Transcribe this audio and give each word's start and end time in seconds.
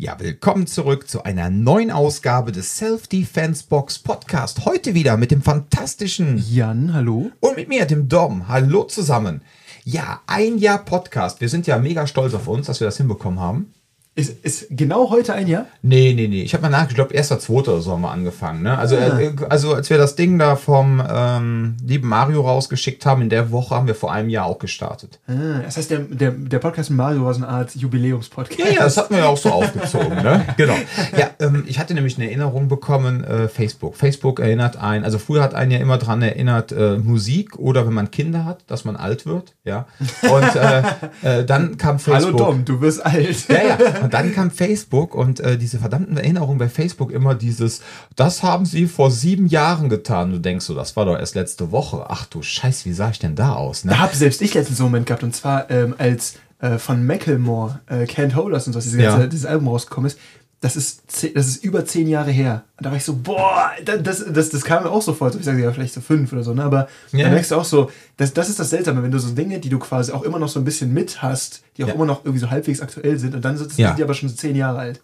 Ja, 0.00 0.14
willkommen 0.20 0.68
zurück 0.68 1.08
zu 1.08 1.24
einer 1.24 1.50
neuen 1.50 1.90
Ausgabe 1.90 2.52
des 2.52 2.76
Self-Defense 2.76 3.64
Box 3.68 3.98
Podcast. 3.98 4.64
Heute 4.64 4.94
wieder 4.94 5.16
mit 5.16 5.32
dem 5.32 5.42
fantastischen 5.42 6.38
Jan, 6.38 6.94
hallo. 6.94 7.32
und 7.40 7.56
mit 7.56 7.68
mir, 7.68 7.84
dem 7.84 8.08
Dom. 8.08 8.46
Hallo 8.46 8.84
zusammen. 8.84 9.42
Ja, 9.82 10.20
ein 10.28 10.58
Jahr 10.58 10.84
Podcast. 10.84 11.40
Wir 11.40 11.48
sind 11.48 11.66
ja 11.66 11.78
mega 11.80 12.06
stolz 12.06 12.32
auf 12.34 12.46
uns, 12.46 12.68
dass 12.68 12.78
wir 12.78 12.86
das 12.86 12.96
hinbekommen 12.98 13.40
haben. 13.40 13.74
Ist, 14.18 14.44
ist 14.44 14.66
genau 14.70 15.10
heute 15.10 15.32
ein 15.32 15.46
Jahr? 15.46 15.66
Nee, 15.80 16.12
nee, 16.12 16.26
nee. 16.26 16.42
Ich 16.42 16.52
habe 16.52 16.62
mal 16.62 16.70
nachgedacht, 16.70 16.90
ich 16.90 16.96
glaube, 16.96 17.14
erster, 17.14 17.38
zweiter 17.38 17.74
oder 17.74 17.82
so 17.82 17.92
haben 17.92 18.00
wir 18.00 18.10
angefangen. 18.10 18.64
Ne? 18.64 18.76
Also, 18.76 18.96
äh, 18.96 19.30
also, 19.48 19.74
als 19.74 19.90
wir 19.90 19.96
das 19.96 20.16
Ding 20.16 20.40
da 20.40 20.56
vom 20.56 21.00
ähm, 21.08 21.76
lieben 21.86 22.08
Mario 22.08 22.40
rausgeschickt 22.40 23.06
haben, 23.06 23.22
in 23.22 23.28
der 23.28 23.52
Woche 23.52 23.76
haben 23.76 23.86
wir 23.86 23.94
vor 23.94 24.10
einem 24.12 24.28
Jahr 24.28 24.46
auch 24.46 24.58
gestartet. 24.58 25.20
Ah, 25.28 25.60
das 25.62 25.76
heißt, 25.76 25.92
der, 25.92 26.00
der, 26.00 26.32
der 26.32 26.58
Podcast 26.58 26.90
mit 26.90 26.96
Mario 26.96 27.26
war 27.26 27.32
so 27.32 27.44
eine 27.44 27.48
Art 27.48 27.76
Jubiläumspodcast. 27.76 28.58
Ja, 28.58 28.66
ja, 28.66 28.82
das 28.82 28.96
hatten 28.96 29.14
wir 29.14 29.20
ja 29.20 29.28
auch 29.28 29.36
so 29.36 29.52
aufgezogen, 29.52 30.16
ne? 30.16 30.44
Genau. 30.56 30.74
Ja, 31.16 31.30
ähm, 31.38 31.62
ich 31.68 31.78
hatte 31.78 31.94
nämlich 31.94 32.16
eine 32.16 32.26
Erinnerung 32.26 32.66
bekommen, 32.66 33.22
äh, 33.22 33.46
Facebook. 33.46 33.96
Facebook 33.96 34.40
erinnert 34.40 34.78
einen, 34.78 35.04
also 35.04 35.18
früher 35.18 35.44
hat 35.44 35.54
einen 35.54 35.70
ja 35.70 35.78
immer 35.78 35.96
dran 35.96 36.22
erinnert, 36.22 36.72
äh, 36.72 36.98
Musik 36.98 37.56
oder 37.56 37.86
wenn 37.86 37.94
man 37.94 38.10
Kinder 38.10 38.44
hat, 38.44 38.64
dass 38.66 38.84
man 38.84 38.96
alt 38.96 39.26
wird, 39.26 39.54
ja. 39.62 39.86
Und 40.22 40.56
äh, 40.56 40.82
äh, 41.40 41.44
dann 41.44 41.76
kam 41.78 42.00
Facebook. 42.00 42.40
Hallo 42.40 42.50
Dom, 42.50 42.64
du 42.64 42.80
wirst 42.80 43.06
alt. 43.06 43.48
Ja, 43.48 43.62
ja. 43.62 44.07
Und 44.08 44.14
dann 44.14 44.32
kam 44.32 44.50
Facebook 44.50 45.14
und 45.14 45.38
äh, 45.40 45.58
diese 45.58 45.78
verdammten 45.78 46.16
Erinnerungen 46.16 46.56
bei 46.56 46.70
Facebook 46.70 47.10
immer 47.12 47.34
dieses, 47.34 47.82
das 48.16 48.42
haben 48.42 48.64
sie 48.64 48.86
vor 48.86 49.10
sieben 49.10 49.46
Jahren 49.48 49.90
getan. 49.90 50.32
Du 50.32 50.38
denkst 50.38 50.64
so, 50.64 50.74
das 50.74 50.96
war 50.96 51.04
doch 51.04 51.18
erst 51.18 51.34
letzte 51.34 51.72
Woche. 51.72 52.06
Ach 52.08 52.24
du 52.24 52.40
Scheiß, 52.42 52.86
wie 52.86 52.94
sah 52.94 53.10
ich 53.10 53.18
denn 53.18 53.34
da 53.34 53.52
aus? 53.52 53.84
Ne? 53.84 53.92
Da 53.92 53.98
habe 53.98 54.16
selbst 54.16 54.40
ich 54.40 54.54
letztens 54.54 54.78
so 54.78 54.84
einen 54.84 54.92
Moment 54.92 55.06
gehabt 55.06 55.22
und 55.24 55.36
zwar 55.36 55.70
ähm, 55.70 55.94
als 55.98 56.36
äh, 56.60 56.78
von 56.78 57.04
Macklemore, 57.04 57.80
äh, 57.86 58.04
Can't 58.04 58.34
Hold 58.34 58.54
Us 58.54 58.66
und 58.66 58.72
so, 58.72 58.80
dieses, 58.80 58.98
ganze, 58.98 59.20
Ja. 59.20 59.26
dieses 59.26 59.44
Album 59.44 59.68
rausgekommen 59.68 60.10
ist. 60.10 60.18
Das 60.60 60.74
ist, 60.74 61.08
ze- 61.10 61.30
das 61.30 61.46
ist 61.46 61.62
über 61.64 61.84
zehn 61.84 62.08
Jahre 62.08 62.32
her. 62.32 62.64
Und 62.76 62.84
da 62.84 62.90
war 62.90 62.96
ich 62.96 63.04
so, 63.04 63.14
boah, 63.14 63.70
da- 63.84 63.96
das, 63.96 64.24
das, 64.32 64.48
das 64.50 64.64
kam 64.64 64.82
mir 64.82 64.90
auch 64.90 65.02
so 65.02 65.14
vor. 65.14 65.32
Ich 65.32 65.44
sage 65.44 65.62
ja 65.62 65.70
vielleicht 65.72 65.94
so 65.94 66.00
fünf 66.00 66.32
oder 66.32 66.42
so, 66.42 66.52
ne? 66.52 66.64
aber 66.64 66.88
Ja. 67.12 67.26
da 67.26 67.30
merkst 67.30 67.52
du 67.52 67.54
auch 67.56 67.64
so, 67.64 67.90
das, 68.16 68.34
das 68.34 68.48
ist 68.48 68.58
das 68.58 68.70
Seltsame, 68.70 69.02
wenn 69.04 69.12
du 69.12 69.20
so 69.20 69.32
Dinge, 69.34 69.60
die 69.60 69.68
du 69.68 69.78
quasi 69.78 70.10
auch 70.10 70.24
immer 70.24 70.40
noch 70.40 70.48
so 70.48 70.58
ein 70.58 70.64
bisschen 70.64 70.92
mit 70.92 71.22
hast, 71.22 71.62
die 71.76 71.84
auch 71.84 71.88
Ja. 71.88 71.94
immer 71.94 72.06
noch 72.06 72.24
irgendwie 72.24 72.40
so 72.40 72.50
halbwegs 72.50 72.80
aktuell 72.80 73.18
sind 73.20 73.36
und 73.36 73.44
dann 73.44 73.56
sind, 73.56 73.76
Ja. 73.76 73.88
sind 73.88 73.98
die 73.98 74.02
aber 74.02 74.14
schon 74.14 74.28
so 74.28 74.34
zehn 74.34 74.56
Jahre 74.56 74.78
alt. 74.80 75.00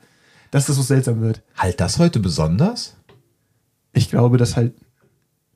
Dass 0.50 0.66
das 0.66 0.74
so 0.76 0.82
seltsam 0.82 1.20
wird. 1.20 1.40
Halt 1.56 1.78
das 1.80 1.98
heute 1.98 2.18
besonders? 2.18 2.94
Ich 3.92 4.10
glaube, 4.10 4.38
dass 4.38 4.56
halt. 4.56 4.72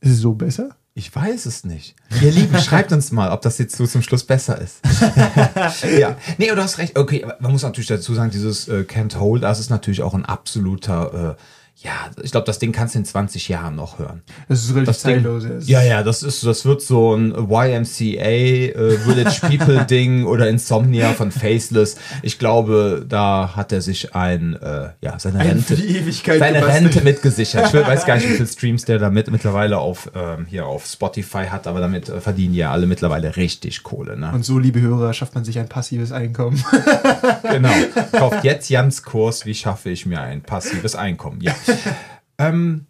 Ist 0.00 0.12
es 0.12 0.18
so 0.20 0.34
besser? 0.34 0.76
Ich 0.98 1.14
weiß 1.14 1.46
es 1.46 1.62
nicht. 1.62 1.94
Ihr 2.20 2.32
Lieben, 2.32 2.58
schreibt 2.60 2.90
uns 2.90 3.12
mal, 3.12 3.30
ob 3.30 3.40
das 3.42 3.58
jetzt 3.58 3.76
so 3.76 3.86
zum 3.86 4.02
Schluss 4.02 4.24
besser 4.24 4.60
ist. 4.60 4.80
ja. 5.96 6.16
Nee, 6.38 6.48
du 6.48 6.56
hast 6.56 6.78
recht. 6.78 6.98
Okay, 6.98 7.24
man 7.38 7.52
muss 7.52 7.62
natürlich 7.62 7.86
dazu 7.86 8.14
sagen, 8.14 8.32
dieses 8.32 8.66
äh, 8.66 8.80
Can't 8.80 9.16
Hold, 9.16 9.44
das 9.44 9.60
ist 9.60 9.70
natürlich 9.70 10.02
auch 10.02 10.14
ein 10.14 10.24
absoluter, 10.24 11.36
äh, 11.38 11.42
ja, 11.80 11.92
ich 12.22 12.32
glaube, 12.32 12.44
das 12.44 12.58
Ding 12.58 12.72
kannst 12.72 12.96
du 12.96 12.98
in 12.98 13.04
20 13.04 13.48
Jahren 13.48 13.76
noch 13.76 14.00
hören. 14.00 14.22
Das 14.48 14.64
ist 14.64 14.70
relativ 14.74 14.86
Das 14.86 15.02
Ding, 15.02 15.14
zeitlos. 15.16 15.44
ja. 15.44 15.50
Es 15.50 15.68
ja, 15.68 15.82
ja, 15.84 16.02
das 16.02 16.24
ist, 16.24 16.44
das 16.44 16.64
wird 16.64 16.82
so 16.82 17.14
ein 17.14 17.30
YMCA, 17.32 18.24
äh, 18.24 18.98
Village 18.98 19.40
People 19.42 19.84
Ding 19.84 20.24
oder 20.24 20.48
Insomnia 20.48 21.12
von 21.12 21.30
Faceless. 21.30 21.96
Ich 22.22 22.40
glaube, 22.40 23.06
da 23.08 23.52
hat 23.54 23.70
er 23.70 23.80
sich 23.80 24.12
ein, 24.16 24.56
äh, 24.60 24.88
ja, 25.00 25.20
seine 25.20 25.38
Ein 25.38 25.50
Rente, 25.50 25.76
seine 25.76 26.58
gebastelt. 26.58 26.64
Rente 26.64 27.00
mitgesichert. 27.02 27.72
Ich 27.72 27.74
weiß 27.86 28.06
gar 28.06 28.16
nicht, 28.16 28.28
wie 28.28 28.34
viele 28.34 28.48
Streams 28.48 28.84
der 28.84 28.98
damit 28.98 29.30
mittlerweile 29.30 29.78
auf, 29.78 30.10
ähm, 30.16 30.46
hier 30.48 30.66
auf 30.66 30.84
Spotify 30.84 31.44
hat, 31.46 31.68
aber 31.68 31.78
damit 31.78 32.08
äh, 32.08 32.20
verdienen 32.20 32.54
ja 32.54 32.72
alle 32.72 32.88
mittlerweile 32.88 33.36
richtig 33.36 33.84
Kohle, 33.84 34.18
ne? 34.18 34.32
Und 34.34 34.44
so, 34.44 34.58
liebe 34.58 34.80
Hörer, 34.80 35.12
schafft 35.12 35.36
man 35.36 35.44
sich 35.44 35.60
ein 35.60 35.68
passives 35.68 36.10
Einkommen. 36.10 36.60
Genau. 37.48 37.70
Kauft 38.12 38.42
jetzt 38.42 38.68
Jans 38.68 39.04
Kurs, 39.04 39.46
wie 39.46 39.54
schaffe 39.54 39.90
ich 39.90 40.06
mir 40.06 40.20
ein 40.20 40.42
passives 40.42 40.96
Einkommen? 40.96 41.40
Ja. 41.40 41.54
ähm, 42.38 42.86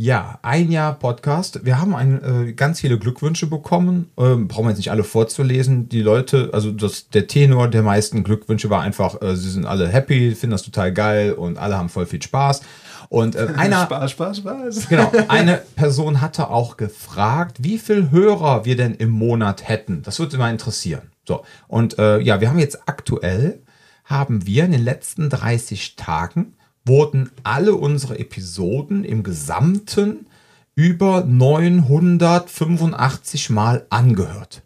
ja, 0.00 0.38
ein 0.42 0.70
Jahr 0.70 0.96
Podcast. 0.96 1.64
Wir 1.64 1.80
haben 1.80 1.92
ein, 1.92 2.22
äh, 2.22 2.52
ganz 2.52 2.78
viele 2.78 3.00
Glückwünsche 3.00 3.48
bekommen. 3.48 4.10
Ähm, 4.16 4.46
brauchen 4.46 4.66
wir 4.66 4.70
jetzt 4.70 4.78
nicht 4.78 4.92
alle 4.92 5.02
vorzulesen. 5.02 5.88
Die 5.88 6.02
Leute, 6.02 6.50
also 6.52 6.70
das, 6.70 7.08
der 7.08 7.26
Tenor 7.26 7.66
der 7.66 7.82
meisten 7.82 8.22
Glückwünsche 8.22 8.70
war 8.70 8.80
einfach, 8.80 9.20
äh, 9.20 9.34
sie 9.34 9.50
sind 9.50 9.66
alle 9.66 9.88
happy, 9.88 10.36
finden 10.36 10.52
das 10.52 10.62
total 10.62 10.92
geil 10.92 11.32
und 11.32 11.58
alle 11.58 11.76
haben 11.76 11.88
voll 11.88 12.06
viel 12.06 12.22
Spaß. 12.22 12.62
Und 13.08 13.34
äh, 13.34 13.48
einer, 13.56 13.86
Spaß, 13.86 14.12
Spaß, 14.12 14.36
Spaß. 14.36 14.88
Genau, 14.88 15.10
eine 15.28 15.62
Person 15.74 16.20
hatte 16.20 16.48
auch 16.48 16.76
gefragt, 16.76 17.56
wie 17.60 17.78
viel 17.78 18.12
Hörer 18.12 18.64
wir 18.64 18.76
denn 18.76 18.94
im 18.94 19.10
Monat 19.10 19.66
hätten. 19.68 20.02
Das 20.02 20.20
würde 20.20 20.38
mal 20.38 20.52
interessieren. 20.52 21.10
So, 21.26 21.42
und 21.66 21.98
äh, 21.98 22.20
ja, 22.20 22.40
wir 22.40 22.50
haben 22.50 22.60
jetzt 22.60 22.88
aktuell, 22.88 23.62
haben 24.04 24.46
wir 24.46 24.64
in 24.64 24.72
den 24.72 24.84
letzten 24.84 25.28
30 25.28 25.96
Tagen, 25.96 26.54
wurden 26.88 27.30
alle 27.44 27.74
unsere 27.74 28.18
Episoden 28.18 29.04
im 29.04 29.22
Gesamten 29.22 30.26
über 30.74 31.24
985 31.24 33.50
Mal 33.50 33.86
angehört. 33.90 34.62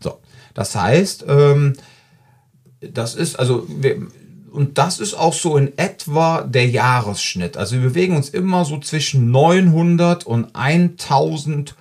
So, 0.00 0.20
das 0.54 0.74
heißt, 0.74 1.26
ähm, 1.28 1.74
das 2.80 3.14
ist 3.14 3.38
also 3.38 3.66
wir, 3.68 4.06
und 4.52 4.78
das 4.78 5.00
ist 5.00 5.12
auch 5.14 5.34
so 5.34 5.56
in 5.56 5.76
etwa 5.78 6.42
der 6.42 6.68
Jahresschnitt. 6.68 7.56
Also 7.56 7.74
wir 7.74 7.82
bewegen 7.82 8.14
uns 8.14 8.28
immer 8.28 8.64
so 8.64 8.78
zwischen 8.78 9.32
900 9.32 10.24
und 10.24 10.54
1000 10.54 11.74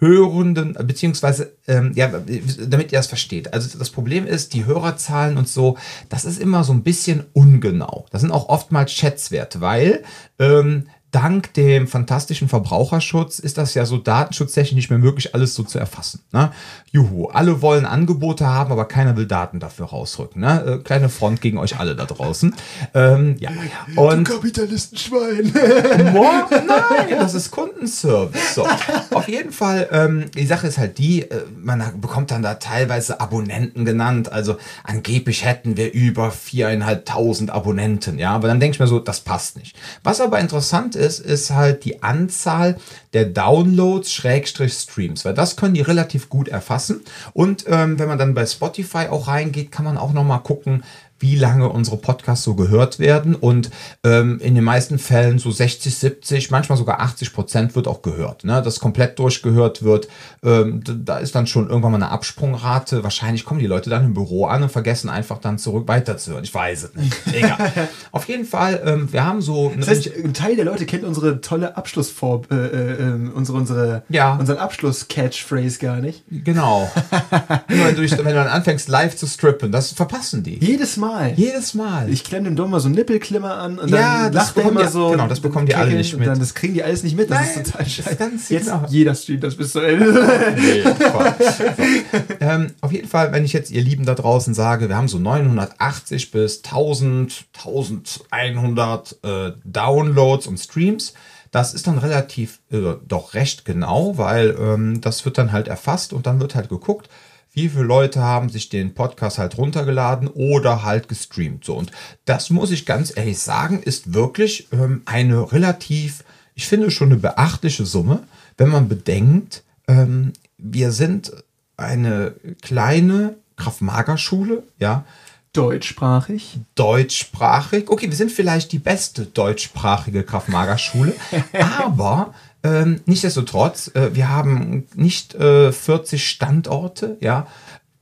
Hörenden, 0.00 0.72
beziehungsweise, 0.86 1.52
ähm, 1.68 1.92
ja, 1.94 2.08
damit 2.08 2.90
ihr 2.90 2.98
das 2.98 3.06
versteht. 3.06 3.52
Also 3.52 3.78
das 3.78 3.90
Problem 3.90 4.26
ist, 4.26 4.54
die 4.54 4.64
Hörerzahlen 4.64 5.36
und 5.36 5.48
so, 5.48 5.76
das 6.08 6.24
ist 6.24 6.40
immer 6.40 6.64
so 6.64 6.72
ein 6.72 6.82
bisschen 6.82 7.24
ungenau. 7.34 8.06
Das 8.10 8.22
sind 8.22 8.30
auch 8.30 8.48
oftmals 8.48 8.92
Schätzwerte, 8.92 9.60
weil 9.60 10.02
ähm, 10.38 10.86
dank 11.10 11.52
dem 11.54 11.88
fantastischen 11.88 12.48
Verbraucherschutz 12.48 13.38
ist 13.38 13.58
das 13.58 13.74
ja 13.74 13.84
so 13.84 13.98
datenschutztechnisch 13.98 14.74
nicht 14.74 14.90
mehr 14.90 14.98
möglich, 14.98 15.34
alles 15.34 15.54
so 15.54 15.62
zu 15.62 15.78
erfassen. 15.78 16.20
Ne? 16.32 16.52
Juhu, 16.92 17.26
alle 17.26 17.62
wollen 17.62 17.84
Angebote 17.84 18.46
haben, 18.46 18.70
aber 18.70 18.86
keiner 18.86 19.16
will 19.16 19.26
Daten 19.26 19.60
dafür 19.60 19.86
rausrücken. 19.86 20.40
Ne? 20.40 20.64
Äh, 20.64 20.78
kleine 20.78 21.08
Front 21.08 21.40
gegen 21.40 21.58
euch 21.58 21.78
alle 21.78 21.96
da 21.96 22.04
draußen. 22.04 22.54
Ähm, 22.94 23.36
ja. 23.40 23.50
Und 23.96 24.24
Kapitalistenschwein. 24.24 25.52
Boah, 26.12 26.48
nein, 26.50 27.18
das 27.18 27.34
ist 27.34 27.50
Kundenservice. 27.50 28.54
So, 28.54 28.66
auf 29.10 29.28
jeden 29.28 29.52
Fall, 29.52 29.88
ähm, 29.90 30.30
die 30.36 30.46
Sache 30.46 30.68
ist 30.68 30.78
halt 30.78 30.98
die, 30.98 31.22
äh, 31.22 31.42
man 31.56 32.00
bekommt 32.00 32.30
dann 32.30 32.42
da 32.42 32.54
teilweise 32.54 33.20
Abonnenten 33.20 33.84
genannt. 33.84 34.30
Also 34.30 34.56
angeblich 34.84 35.44
hätten 35.44 35.76
wir 35.76 35.92
über 35.92 36.30
viereinhalbtausend 36.30 37.50
Abonnenten. 37.50 38.18
Ja, 38.18 38.30
aber 38.32 38.46
dann 38.48 38.60
denke 38.60 38.76
ich 38.76 38.80
mir 38.80 38.86
so, 38.86 39.00
das 39.00 39.20
passt 39.20 39.56
nicht. 39.56 39.76
Was 40.04 40.20
aber 40.20 40.38
interessant 40.38 40.94
ist, 40.94 40.99
ist 41.00 41.50
halt 41.50 41.84
die 41.84 42.02
Anzahl 42.02 42.76
der 43.12 43.24
Downloads 43.24 44.12
Schrägstrich 44.12 44.72
Streams, 44.72 45.24
weil 45.24 45.34
das 45.34 45.56
können 45.56 45.74
die 45.74 45.80
relativ 45.80 46.28
gut 46.28 46.48
erfassen. 46.48 47.00
Und 47.32 47.64
ähm, 47.66 47.98
wenn 47.98 48.08
man 48.08 48.18
dann 48.18 48.34
bei 48.34 48.46
Spotify 48.46 49.06
auch 49.10 49.28
reingeht, 49.28 49.72
kann 49.72 49.84
man 49.84 49.96
auch 49.96 50.12
noch 50.12 50.24
mal 50.24 50.38
gucken, 50.38 50.84
wie 51.20 51.36
lange 51.36 51.68
unsere 51.68 51.98
Podcasts 51.98 52.44
so 52.44 52.54
gehört 52.54 52.98
werden. 52.98 53.34
Und 53.34 53.70
ähm, 54.04 54.40
in 54.40 54.54
den 54.54 54.64
meisten 54.64 54.98
Fällen 54.98 55.38
so 55.38 55.50
60, 55.50 55.94
70, 55.94 56.50
manchmal 56.50 56.78
sogar 56.78 57.00
80 57.00 57.32
Prozent 57.32 57.76
wird 57.76 57.86
auch 57.86 58.02
gehört. 58.02 58.44
Ne? 58.44 58.62
Das 58.62 58.80
komplett 58.80 59.18
durchgehört 59.18 59.82
wird. 59.82 60.08
Ähm, 60.42 60.82
da 60.84 61.18
ist 61.18 61.34
dann 61.34 61.46
schon 61.46 61.68
irgendwann 61.68 61.92
mal 61.92 61.98
eine 61.98 62.10
Absprungrate. 62.10 63.04
Wahrscheinlich 63.04 63.44
kommen 63.44 63.60
die 63.60 63.66
Leute 63.66 63.90
dann 63.90 64.04
im 64.04 64.14
Büro 64.14 64.46
an 64.46 64.62
und 64.62 64.72
vergessen 64.72 65.10
einfach 65.10 65.38
dann 65.38 65.58
zurück 65.58 65.86
weiterzuhören. 65.88 66.42
Ich 66.44 66.54
weiß 66.54 66.84
es 66.84 66.94
nicht. 66.94 67.14
Egal. 67.32 67.70
Auf 68.12 68.26
jeden 68.28 68.46
Fall, 68.46 68.82
ähm, 68.84 69.12
wir 69.12 69.24
haben 69.24 69.42
so... 69.42 69.72
Das 69.76 69.88
heißt, 69.88 70.10
ein 70.24 70.32
Teil 70.34 70.56
der 70.56 70.64
Leute 70.64 70.86
kennt 70.86 71.04
unsere 71.04 71.40
tolle 71.42 71.76
Abschlussform, 71.76 72.42
äh, 72.50 72.54
äh, 72.54 72.92
ähm, 73.02 73.32
unsere, 73.34 73.58
unsere, 73.58 74.02
Ja. 74.08 74.36
unseren 74.36 74.56
Abschluss-Catchphrase 74.58 75.78
gar 75.78 75.96
nicht. 75.96 76.22
genau. 76.30 76.90
wenn, 77.68 77.94
du, 77.94 78.02
wenn 78.02 78.16
du 78.24 78.34
dann 78.34 78.48
anfängst 78.48 78.88
live 78.88 79.16
zu 79.16 79.26
strippen, 79.26 79.70
das 79.70 79.92
verpassen 79.92 80.42
die. 80.42 80.58
Jedes 80.64 80.96
Mal. 80.96 81.09
Jedes 81.36 81.74
Mal. 81.74 82.08
Ich 82.10 82.24
klemme 82.24 82.44
dem 82.48 82.56
Dom 82.56 82.70
mal 82.70 82.80
so 82.80 82.86
einen 82.86 82.94
Nippelklimmer 82.94 83.54
an 83.56 83.78
und 83.78 83.90
Ja, 83.90 84.24
dann 84.24 84.32
das 84.32 84.46
lacht 84.46 84.56
er 84.56 84.62
bekommen 84.62 84.76
immer 84.78 84.86
die- 84.86 84.92
so. 84.92 85.10
genau, 85.10 85.26
das 85.28 85.40
bekommen 85.40 85.66
die 85.66 85.74
alle 85.74 85.92
nicht 85.94 86.16
mit. 86.18 86.26
Dann, 86.28 86.38
das 86.38 86.54
kriegen 86.54 86.74
die 86.74 86.82
alles 86.82 87.02
nicht 87.02 87.16
mit. 87.16 87.30
Das 87.30 87.38
Nein, 87.40 87.48
ist 87.62 87.72
total 87.72 87.86
scheiße. 87.88 88.16
ganz 88.16 88.48
Jetzt 88.48 88.66
genau. 88.66 88.84
jeder 88.88 89.14
streamt 89.14 89.44
das 89.44 89.54
bis 89.56 89.72
zu 89.72 89.80
Ende. 89.80 90.10
Nee, 90.56 90.82
ähm, 92.40 92.74
auf 92.80 92.92
jeden 92.92 93.08
Fall, 93.08 93.32
wenn 93.32 93.44
ich 93.44 93.52
jetzt 93.52 93.70
ihr 93.70 93.82
Lieben 93.82 94.04
da 94.04 94.14
draußen 94.14 94.54
sage, 94.54 94.88
wir 94.88 94.96
haben 94.96 95.08
so 95.08 95.18
980 95.18 96.30
bis 96.30 96.62
1000, 96.64 97.44
1100 97.62 99.16
äh, 99.22 99.52
Downloads 99.64 100.46
und 100.46 100.58
Streams, 100.58 101.14
das 101.50 101.74
ist 101.74 101.86
dann 101.86 101.98
relativ, 101.98 102.60
äh, 102.70 102.94
doch 103.06 103.34
recht 103.34 103.64
genau, 103.64 104.16
weil 104.18 104.56
ähm, 104.60 105.00
das 105.00 105.24
wird 105.24 105.38
dann 105.38 105.52
halt 105.52 105.68
erfasst 105.68 106.12
und 106.12 106.26
dann 106.26 106.40
wird 106.40 106.54
halt 106.54 106.68
geguckt, 106.68 107.08
wie 107.52 107.68
viele 107.68 107.84
Leute 107.84 108.20
haben 108.20 108.48
sich 108.48 108.68
den 108.68 108.94
Podcast 108.94 109.38
halt 109.38 109.58
runtergeladen 109.58 110.28
oder 110.28 110.82
halt 110.82 111.08
gestreamt. 111.08 111.64
So, 111.64 111.74
und 111.74 111.90
das 112.24 112.50
muss 112.50 112.70
ich 112.70 112.86
ganz 112.86 113.16
ehrlich 113.16 113.38
sagen, 113.38 113.82
ist 113.82 114.14
wirklich 114.14 114.68
ähm, 114.72 115.02
eine 115.06 115.52
relativ, 115.52 116.24
ich 116.54 116.68
finde 116.68 116.90
schon 116.90 117.10
eine 117.10 117.20
beachtliche 117.20 117.86
Summe, 117.86 118.24
wenn 118.56 118.68
man 118.68 118.88
bedenkt, 118.88 119.64
ähm, 119.88 120.32
wir 120.58 120.92
sind 120.92 121.32
eine 121.76 122.34
kleine 122.62 123.36
Kraft-Mager-Schule, 123.56 124.62
ja. 124.78 125.04
Deutschsprachig. 125.52 126.60
Deutschsprachig. 126.76 127.90
Okay, 127.90 128.08
wir 128.08 128.16
sind 128.16 128.30
vielleicht 128.30 128.70
die 128.70 128.78
beste 128.78 129.26
deutschsprachige 129.26 130.22
Kraftmager-Schule, 130.22 131.14
aber 131.80 132.34
ähm, 132.62 133.00
nichtsdestotrotz, 133.06 133.90
äh, 133.94 134.14
wir 134.14 134.28
haben 134.28 134.86
nicht 134.94 135.34
äh, 135.34 135.72
40 135.72 136.28
Standorte, 136.28 137.16
ja. 137.20 137.46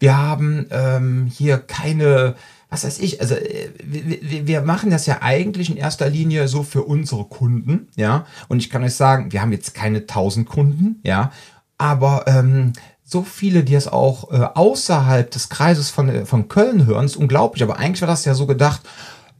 Wir 0.00 0.16
haben 0.16 0.66
ähm, 0.70 1.26
hier 1.26 1.58
keine, 1.58 2.36
was 2.70 2.84
weiß 2.84 3.00
ich, 3.00 3.20
also 3.20 3.34
äh, 3.34 3.70
wir, 3.82 4.46
wir 4.46 4.62
machen 4.62 4.90
das 4.90 5.06
ja 5.06 5.18
eigentlich 5.22 5.70
in 5.70 5.76
erster 5.76 6.08
Linie 6.08 6.48
so 6.48 6.62
für 6.62 6.82
unsere 6.82 7.24
Kunden, 7.24 7.88
ja. 7.96 8.26
Und 8.48 8.58
ich 8.58 8.70
kann 8.70 8.82
euch 8.82 8.94
sagen, 8.94 9.32
wir 9.32 9.42
haben 9.42 9.52
jetzt 9.52 9.74
keine 9.74 9.98
1000 9.98 10.48
Kunden, 10.48 11.00
ja. 11.04 11.32
Aber 11.76 12.24
ähm, 12.26 12.72
so 13.04 13.22
viele, 13.22 13.64
die 13.64 13.74
es 13.74 13.88
auch 13.88 14.30
äh, 14.32 14.44
außerhalb 14.54 15.30
des 15.30 15.48
Kreises 15.48 15.88
von, 15.88 16.08
äh, 16.08 16.26
von 16.26 16.48
Köln 16.48 16.84
hören, 16.84 17.06
ist 17.06 17.16
unglaublich. 17.16 17.62
Aber 17.62 17.78
eigentlich 17.78 18.02
war 18.02 18.08
das 18.08 18.24
ja 18.24 18.34
so 18.34 18.46
gedacht, 18.46 18.82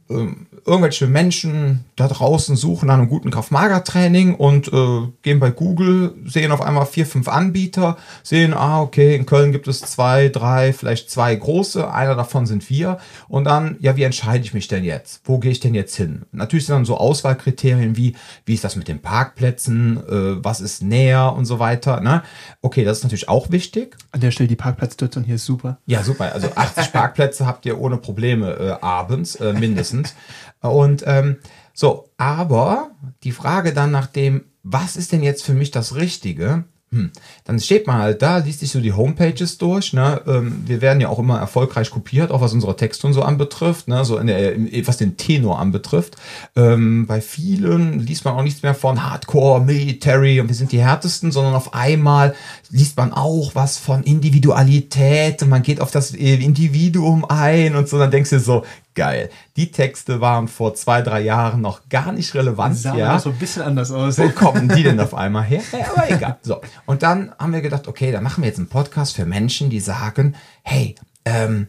ähm, 0.09 0.47
irgendwelche 0.65 1.07
Menschen 1.07 1.85
da 1.95 2.07
draußen 2.07 2.55
suchen 2.55 2.87
nach 2.87 2.95
einem 2.95 3.09
guten 3.09 3.31
Kraft-Mager-Training 3.31 4.35
und 4.35 4.67
äh, 4.67 5.07
gehen 5.21 5.39
bei 5.39 5.51
Google, 5.51 6.13
sehen 6.25 6.51
auf 6.51 6.61
einmal 6.61 6.85
vier, 6.85 7.05
fünf 7.05 7.27
Anbieter, 7.27 7.97
sehen, 8.23 8.53
ah, 8.53 8.81
okay, 8.81 9.15
in 9.15 9.25
Köln 9.25 9.51
gibt 9.51 9.67
es 9.67 9.81
zwei, 9.81 10.29
drei, 10.29 10.73
vielleicht 10.73 11.09
zwei 11.09 11.35
große, 11.35 11.91
einer 11.91 12.15
davon 12.15 12.45
sind 12.45 12.69
wir. 12.69 12.97
Und 13.27 13.45
dann, 13.45 13.77
ja, 13.79 13.95
wie 13.97 14.03
entscheide 14.03 14.43
ich 14.43 14.53
mich 14.53 14.67
denn 14.67 14.83
jetzt? 14.83 15.21
Wo 15.25 15.39
gehe 15.39 15.51
ich 15.51 15.59
denn 15.59 15.73
jetzt 15.73 15.95
hin? 15.95 16.23
Natürlich 16.31 16.65
sind 16.65 16.75
dann 16.75 16.85
so 16.85 16.97
Auswahlkriterien 16.97 17.97
wie, 17.97 18.15
wie 18.45 18.53
ist 18.53 18.63
das 18.63 18.75
mit 18.75 18.87
den 18.87 19.01
Parkplätzen, 19.01 19.97
äh, 19.97 20.43
was 20.43 20.61
ist 20.61 20.81
näher 20.83 21.33
und 21.33 21.45
so 21.45 21.59
weiter. 21.59 22.01
Ne? 22.01 22.23
Okay, 22.61 22.83
das 22.83 22.99
ist 22.99 23.03
natürlich 23.03 23.29
auch 23.29 23.51
wichtig. 23.51 23.95
An 24.11 24.21
der 24.21 24.31
Stelle 24.31 24.49
die 24.49 24.55
Parkplatzdützung 24.55 25.23
hier 25.23 25.35
ist 25.35 25.45
super. 25.45 25.77
Ja, 25.85 26.03
super. 26.03 26.33
Also 26.33 26.49
80 26.55 26.91
Parkplätze 26.93 27.45
habt 27.45 27.65
ihr 27.65 27.79
ohne 27.79 27.97
Probleme 27.97 28.51
äh, 28.51 28.85
abends, 28.85 29.35
äh, 29.35 29.53
mindestens. 29.99 30.15
Und 30.61 31.03
ähm, 31.05 31.37
so, 31.73 32.09
aber 32.17 32.91
die 33.23 33.31
Frage 33.31 33.73
dann 33.73 33.91
nach 33.91 34.07
dem, 34.07 34.43
was 34.63 34.97
ist 34.97 35.11
denn 35.11 35.23
jetzt 35.23 35.43
für 35.43 35.53
mich 35.53 35.71
das 35.71 35.95
Richtige? 35.95 36.65
Hm. 36.91 37.11
Dann 37.45 37.59
steht 37.59 37.85
man 37.85 37.99
halt 37.99 38.23
da, 38.23 38.39
liest 38.39 38.61
sich 38.61 38.71
so 38.71 38.81
die 38.81 38.93
Homepages 38.93 39.59
durch. 39.59 39.93
Ne? 39.93 40.21
Ähm, 40.25 40.63
wir 40.65 40.81
werden 40.81 40.99
ja 40.99 41.09
auch 41.09 41.19
immer 41.19 41.37
erfolgreich 41.37 41.91
kopiert, 41.91 42.31
auch 42.31 42.41
was 42.41 42.51
unsere 42.51 42.75
Texte 42.75 43.05
und 43.05 43.13
so 43.13 43.21
anbetrifft, 43.21 43.87
ne? 43.87 44.03
so 44.03 44.17
in 44.17 44.25
der, 44.25 44.53
was 44.87 44.97
den 44.97 45.15
Tenor 45.15 45.59
anbetrifft. 45.59 46.15
Ähm, 46.55 47.05
bei 47.05 47.21
vielen 47.21 47.99
liest 47.99 48.25
man 48.25 48.33
auch 48.33 48.41
nichts 48.41 48.63
mehr 48.63 48.73
von 48.73 49.03
Hardcore, 49.03 49.61
Military 49.61 50.41
und 50.41 50.47
wir 50.47 50.55
sind 50.55 50.71
die 50.71 50.81
härtesten, 50.81 51.31
sondern 51.31 51.53
auf 51.53 51.75
einmal 51.75 52.33
liest 52.71 52.97
man 52.97 53.13
auch 53.13 53.53
was 53.53 53.77
von 53.77 54.01
Individualität 54.01 55.43
und 55.43 55.49
man 55.49 55.61
geht 55.61 55.81
auf 55.81 55.91
das 55.91 56.11
Individuum 56.11 57.23
ein 57.25 57.75
und 57.75 57.87
so. 57.87 57.99
Dann 57.99 58.09
denkst 58.09 58.31
du 58.31 58.39
so, 58.39 58.65
geil. 58.99 59.29
Die 59.55 59.71
Texte 59.71 60.19
waren 60.19 60.49
vor 60.49 60.75
zwei, 60.75 61.01
drei 61.01 61.21
Jahren 61.21 61.61
noch 61.61 61.87
gar 61.87 62.11
nicht 62.11 62.35
relevant. 62.35 62.75
Sah 62.77 62.97
ja. 62.97 63.17
so 63.17 63.29
ein 63.29 63.37
bisschen 63.37 63.61
anders 63.61 63.91
aus. 63.91 64.17
Wo 64.17 64.27
kommen 64.27 64.67
die 64.67 64.83
denn 64.83 64.99
auf 64.99 65.13
einmal 65.23 65.45
her? 65.45 65.61
Ja, 65.71 65.93
aber 65.95 66.11
egal. 66.11 66.37
So. 66.41 66.59
Und 66.85 67.01
dann 67.01 67.31
haben 67.39 67.53
wir 67.53 67.61
gedacht, 67.61 67.87
okay, 67.87 68.11
dann 68.11 68.23
machen 68.23 68.43
wir 68.43 68.49
jetzt 68.49 68.57
einen 68.57 68.67
Podcast 68.67 69.15
für 69.15 69.25
Menschen, 69.25 69.69
die 69.69 69.79
sagen, 69.79 70.35
hey, 70.63 70.95
ähm, 71.23 71.67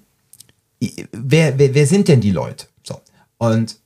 wer, 1.13 1.57
wer, 1.57 1.73
wer 1.73 1.87
sind 1.87 2.09
denn 2.09 2.21
die 2.21 2.33
Leute? 2.33 2.67
So. 2.83 3.01
Und 3.39 3.77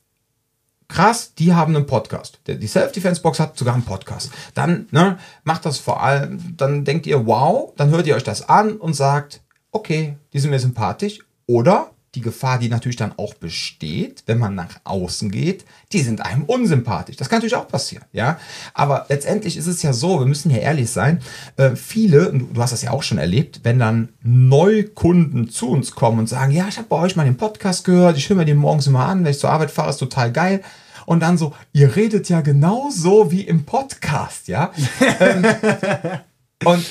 krass, 0.89 1.35
die 1.35 1.53
haben 1.53 1.77
einen 1.77 1.85
Podcast. 1.85 2.41
Die 2.47 2.67
Self-Defense-Box 2.67 3.41
hat 3.41 3.59
sogar 3.59 3.75
einen 3.75 3.85
Podcast. 3.85 4.31
Dann 4.55 4.89
ne, 4.91 5.19
macht 5.43 5.67
das 5.67 5.79
vor 5.79 6.03
allem, 6.03 6.57
dann 6.57 6.87
denkt 6.87 7.07
ihr, 7.07 7.27
wow, 7.27 7.75
dann 7.77 7.91
hört 7.91 8.07
ihr 8.07 8.17
euch 8.17 8.25
das 8.25 8.49
an 8.49 8.79
und 8.79 8.95
sagt, 8.95 9.43
okay, 9.71 10.17
die 10.33 10.39
sind 10.39 10.49
mir 10.51 10.61
sympathisch. 10.61 11.19
Oder 11.47 11.91
die 12.15 12.21
Gefahr, 12.21 12.59
die 12.59 12.69
natürlich 12.69 12.97
dann 12.97 13.13
auch 13.17 13.35
besteht, 13.35 14.23
wenn 14.27 14.39
man 14.39 14.55
nach 14.55 14.81
außen 14.85 15.31
geht, 15.31 15.65
die 15.93 16.01
sind 16.01 16.21
einem 16.25 16.45
unsympathisch. 16.45 17.17
Das 17.17 17.29
kann 17.29 17.39
natürlich 17.39 17.57
auch 17.57 17.69
passieren, 17.69 18.05
ja. 18.13 18.39
Aber 18.73 19.07
letztendlich 19.09 19.57
ist 19.57 19.67
es 19.67 19.83
ja 19.83 19.93
so, 19.93 20.21
wir 20.21 20.27
müssen 20.27 20.51
ja 20.51 20.59
ehrlich 20.59 20.91
sein, 20.91 21.21
äh, 21.57 21.75
viele, 21.75 22.33
du 22.33 22.61
hast 22.63 22.73
das 22.73 22.83
ja 22.83 22.93
auch 22.93 23.03
schon 23.03 23.19
erlebt, 23.19 23.61
wenn 23.65 23.79
dann 23.79 24.11
Neukunden 24.23 25.49
zu 25.49 25.71
uns 25.71 25.93
kommen 25.93 26.21
und 26.21 26.29
sagen, 26.29 26.53
ja, 26.53 26.67
ich 26.69 26.79
habe 26.79 26.89
bei 26.89 26.97
euch 26.97 27.17
mal 27.17 27.25
den 27.25 27.37
Podcast 27.37 27.85
gehört, 27.85 28.17
ich 28.17 28.29
höre 28.29 28.37
mir 28.37 28.45
den 28.45 28.57
morgens 28.57 28.87
immer 28.87 29.07
an, 29.07 29.25
wenn 29.25 29.31
ich 29.31 29.39
zur 29.39 29.51
Arbeit 29.51 29.71
fahre, 29.71 29.91
ist 29.91 29.99
total 29.99 30.33
geil. 30.33 30.63
Und 31.07 31.21
dann 31.21 31.37
so, 31.37 31.55
ihr 31.73 31.97
redet 31.97 32.29
ja 32.29 32.41
genauso 32.41 33.31
wie 33.31 33.43
im 33.43 33.65
Podcast, 33.65 34.49
ja. 34.49 34.73
ähm, 35.21 35.45
und 36.65 36.85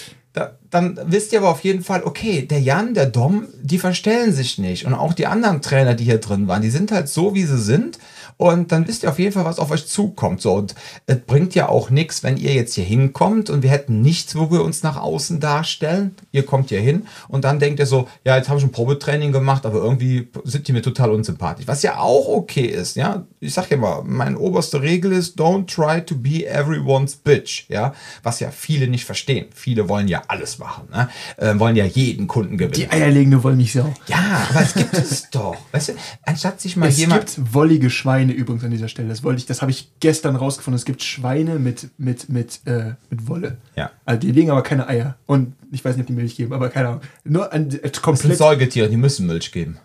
dann 0.73 0.99
wisst 1.05 1.31
ihr 1.33 1.39
aber 1.39 1.49
auf 1.49 1.63
jeden 1.63 1.83
Fall, 1.83 2.03
okay, 2.03 2.41
der 2.41 2.59
Jan, 2.59 2.93
der 2.93 3.05
Dom, 3.05 3.47
die 3.61 3.77
verstellen 3.77 4.33
sich 4.33 4.57
nicht. 4.57 4.85
Und 4.85 4.95
auch 4.95 5.13
die 5.13 5.27
anderen 5.27 5.61
Trainer, 5.61 5.93
die 5.93 6.05
hier 6.05 6.19
drin 6.19 6.47
waren, 6.47 6.61
die 6.61 6.71
sind 6.71 6.91
halt 6.91 7.09
so, 7.09 7.35
wie 7.35 7.43
sie 7.43 7.59
sind. 7.59 7.99
Und 8.37 8.71
dann 8.71 8.87
wisst 8.87 9.03
ihr 9.03 9.09
auf 9.09 9.19
jeden 9.19 9.31
Fall, 9.31 9.45
was 9.45 9.59
auf 9.59 9.71
euch 9.71 9.87
zukommt. 9.87 10.41
So, 10.41 10.53
und 10.53 10.75
es 11.05 11.17
bringt 11.19 11.55
ja 11.55 11.69
auch 11.69 11.89
nichts, 11.89 12.23
wenn 12.23 12.37
ihr 12.37 12.53
jetzt 12.53 12.73
hier 12.75 12.83
hinkommt 12.83 13.49
und 13.49 13.63
wir 13.63 13.69
hätten 13.69 14.01
nichts, 14.01 14.35
wo 14.35 14.51
wir 14.51 14.63
uns 14.63 14.83
nach 14.83 14.97
außen 14.97 15.39
darstellen. 15.39 16.15
Ihr 16.31 16.45
kommt 16.45 16.69
hier 16.69 16.79
hin 16.79 17.07
und 17.27 17.43
dann 17.43 17.59
denkt 17.59 17.79
ihr 17.79 17.85
so, 17.85 18.07
ja, 18.23 18.35
jetzt 18.37 18.49
habe 18.49 18.59
ich 18.59 18.65
ein 18.65 18.71
Probetraining 18.71 19.31
gemacht, 19.31 19.65
aber 19.65 19.79
irgendwie 19.79 20.27
sind 20.43 20.67
die 20.67 20.73
mir 20.73 20.81
total 20.81 21.11
unsympathisch. 21.11 21.67
Was 21.67 21.83
ja 21.83 21.97
auch 21.97 22.27
okay 22.27 22.65
ist, 22.65 22.95
ja. 22.95 23.25
Ich 23.39 23.53
sag 23.53 23.69
ja 23.69 23.77
mal, 23.77 24.03
meine 24.05 24.37
oberste 24.39 24.81
Regel 24.81 25.11
ist, 25.11 25.39
don't 25.39 25.67
try 25.67 26.01
to 26.01 26.15
be 26.15 26.45
everyone's 26.47 27.15
bitch, 27.15 27.65
ja. 27.69 27.93
Was 28.23 28.39
ja 28.39 28.51
viele 28.51 28.87
nicht 28.87 29.05
verstehen. 29.05 29.47
Viele 29.53 29.89
wollen 29.89 30.07
ja 30.07 30.21
alles 30.27 30.59
machen, 30.59 30.87
ne? 30.91 31.09
äh, 31.37 31.57
wollen 31.59 31.75
ja 31.75 31.85
jeden 31.85 32.27
Kunden 32.27 32.57
gewinnen. 32.57 32.73
Die 32.73 32.89
eierlegende 32.89 33.43
Wollmilchsau. 33.43 33.93
Ja, 34.07 34.47
aber 34.49 34.61
es 34.61 34.73
gibt 34.73 34.93
es 34.93 35.29
doch. 35.29 35.55
Weißt 35.71 35.89
du, 35.89 35.93
anstatt 36.23 36.61
sich 36.61 36.75
mal 36.77 36.89
Es 36.89 36.97
jemand. 36.97 37.25
gibt 37.35 37.53
wollige 37.53 37.89
Schweine 37.89 38.22
übrigens 38.31 38.63
an 38.63 38.71
dieser 38.71 38.87
Stelle. 38.87 39.09
Das 39.09 39.23
wollte 39.23 39.39
ich, 39.39 39.45
das 39.45 39.61
habe 39.61 39.71
ich 39.71 39.91
gestern 39.99 40.37
rausgefunden. 40.37 40.77
Es 40.77 40.85
gibt 40.85 41.03
Schweine 41.03 41.59
mit, 41.59 41.89
mit, 41.97 42.29
mit, 42.29 42.61
äh, 42.65 42.93
mit 43.09 43.27
Wolle. 43.27 43.57
Ja. 43.75 43.91
Also 44.05 44.21
die 44.21 44.31
legen 44.31 44.49
aber 44.51 44.61
keine 44.63 44.87
Eier. 44.87 45.17
Und 45.25 45.53
ich 45.71 45.83
weiß 45.83 45.95
nicht, 45.97 46.03
ob 46.03 46.07
die 46.07 46.13
Milch 46.13 46.35
geben, 46.37 46.53
aber 46.53 46.69
keine 46.69 46.87
Ahnung. 46.87 47.01
Nur 47.25 47.51
an, 47.51 47.63
äh, 47.63 47.67
Das 47.71 47.81
sind 47.81 48.01
komplett. 48.01 48.37
Säugetiere, 48.37 48.87
die 48.89 48.95
müssen 48.97 49.27
Milch 49.27 49.51
geben. 49.51 49.77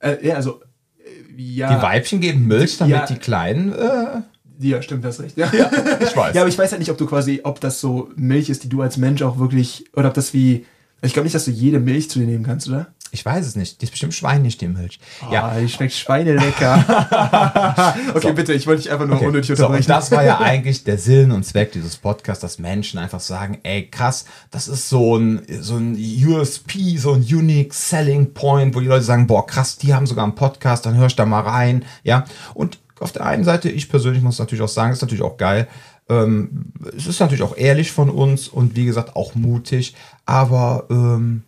Äh, 0.00 0.26
ja, 0.26 0.34
also. 0.34 0.60
äh, 0.98 1.40
Ja, 1.40 1.76
Die 1.76 1.82
Weibchen 1.82 2.20
geben 2.20 2.46
Milch, 2.48 2.78
damit 2.78 2.94
Ja. 2.96 3.06
die 3.06 3.14
Kleinen. 3.16 3.72
Äh, 3.72 4.22
ja, 4.62 4.82
stimmt, 4.82 5.04
das 5.04 5.20
recht. 5.20 5.36
Ja. 5.38 5.50
ich 5.52 6.16
weiß. 6.16 6.34
ja, 6.34 6.42
aber 6.42 6.48
ich 6.48 6.58
weiß 6.58 6.70
halt 6.72 6.80
nicht, 6.80 6.90
ob 6.90 6.98
du 6.98 7.06
quasi, 7.06 7.40
ob 7.44 7.60
das 7.60 7.80
so 7.80 8.10
Milch 8.16 8.50
ist, 8.50 8.64
die 8.64 8.68
du 8.68 8.82
als 8.82 8.96
Mensch 8.98 9.22
auch 9.22 9.38
wirklich, 9.38 9.84
oder 9.94 10.08
ob 10.08 10.14
das 10.14 10.34
wie. 10.34 10.66
Ich 11.02 11.14
glaube 11.14 11.24
nicht, 11.24 11.34
dass 11.34 11.46
du 11.46 11.50
jede 11.50 11.80
Milch 11.80 12.10
zu 12.10 12.18
dir 12.18 12.26
nehmen 12.26 12.44
kannst, 12.44 12.68
oder? 12.68 12.88
Ich 13.12 13.24
weiß 13.24 13.44
es 13.46 13.56
nicht. 13.56 13.80
Die 13.80 13.84
ist 13.86 13.90
bestimmt 13.90 14.14
Schwein 14.14 14.42
nicht, 14.42 14.60
die 14.60 14.68
Milch. 14.68 15.00
Ja. 15.32 15.46
Ah, 15.48 15.58
die 15.58 15.68
schmeckt 15.68 15.92
schweinelecker. 15.94 17.94
okay, 18.14 18.28
So. 18.28 18.32
bitte, 18.34 18.52
ich 18.52 18.66
wollte 18.66 18.82
dich 18.82 18.92
einfach 18.92 19.06
nur 19.06 19.16
Okay. 19.16 19.26
unnötig 19.26 19.56
So, 19.56 19.64
unterbrechen. 19.64 19.82
und 19.82 19.88
das 19.88 20.10
war 20.12 20.22
ja 20.24 20.38
eigentlich 20.40 20.84
der 20.84 20.98
Sinn 20.98 21.32
und 21.32 21.44
Zweck 21.44 21.72
dieses 21.72 21.96
Podcasts, 21.96 22.42
dass 22.42 22.58
Menschen 22.58 22.98
einfach 22.98 23.20
sagen, 23.20 23.58
ey 23.64 23.88
krass, 23.88 24.26
das 24.50 24.68
ist 24.68 24.88
so 24.88 25.16
ein, 25.16 25.42
so 25.60 25.76
ein 25.76 25.94
USP, 25.96 26.96
so 26.98 27.12
ein 27.14 27.22
Unique 27.22 27.74
Selling 27.74 28.32
Point, 28.32 28.74
wo 28.74 28.80
die 28.80 28.86
Leute 28.86 29.04
sagen, 29.04 29.26
boah 29.26 29.46
krass, 29.46 29.76
die 29.76 29.92
haben 29.94 30.06
sogar 30.06 30.24
einen 30.24 30.34
Podcast, 30.34 30.86
dann 30.86 30.96
hörst 30.96 31.18
du 31.18 31.22
da 31.22 31.26
mal 31.26 31.40
rein, 31.42 31.84
ja. 32.04 32.24
Und 32.54 32.78
auf 33.00 33.12
der 33.12 33.26
einen 33.26 33.44
Seite, 33.44 33.70
ich 33.70 33.88
persönlich 33.88 34.22
muss 34.22 34.38
natürlich 34.38 34.62
auch 34.62 34.68
sagen, 34.68 34.92
ist 34.92 35.02
natürlich 35.02 35.24
auch 35.24 35.36
geil, 35.36 35.66
ähm, 36.08 36.72
es 36.96 37.06
ist 37.06 37.20
natürlich 37.20 37.42
auch 37.42 37.56
ehrlich 37.56 37.92
von 37.92 38.10
uns 38.10 38.48
und 38.48 38.76
wie 38.76 38.84
gesagt 38.84 39.16
auch 39.16 39.34
mutig, 39.34 39.94
aber 40.26 40.84
ähm, 40.90 41.42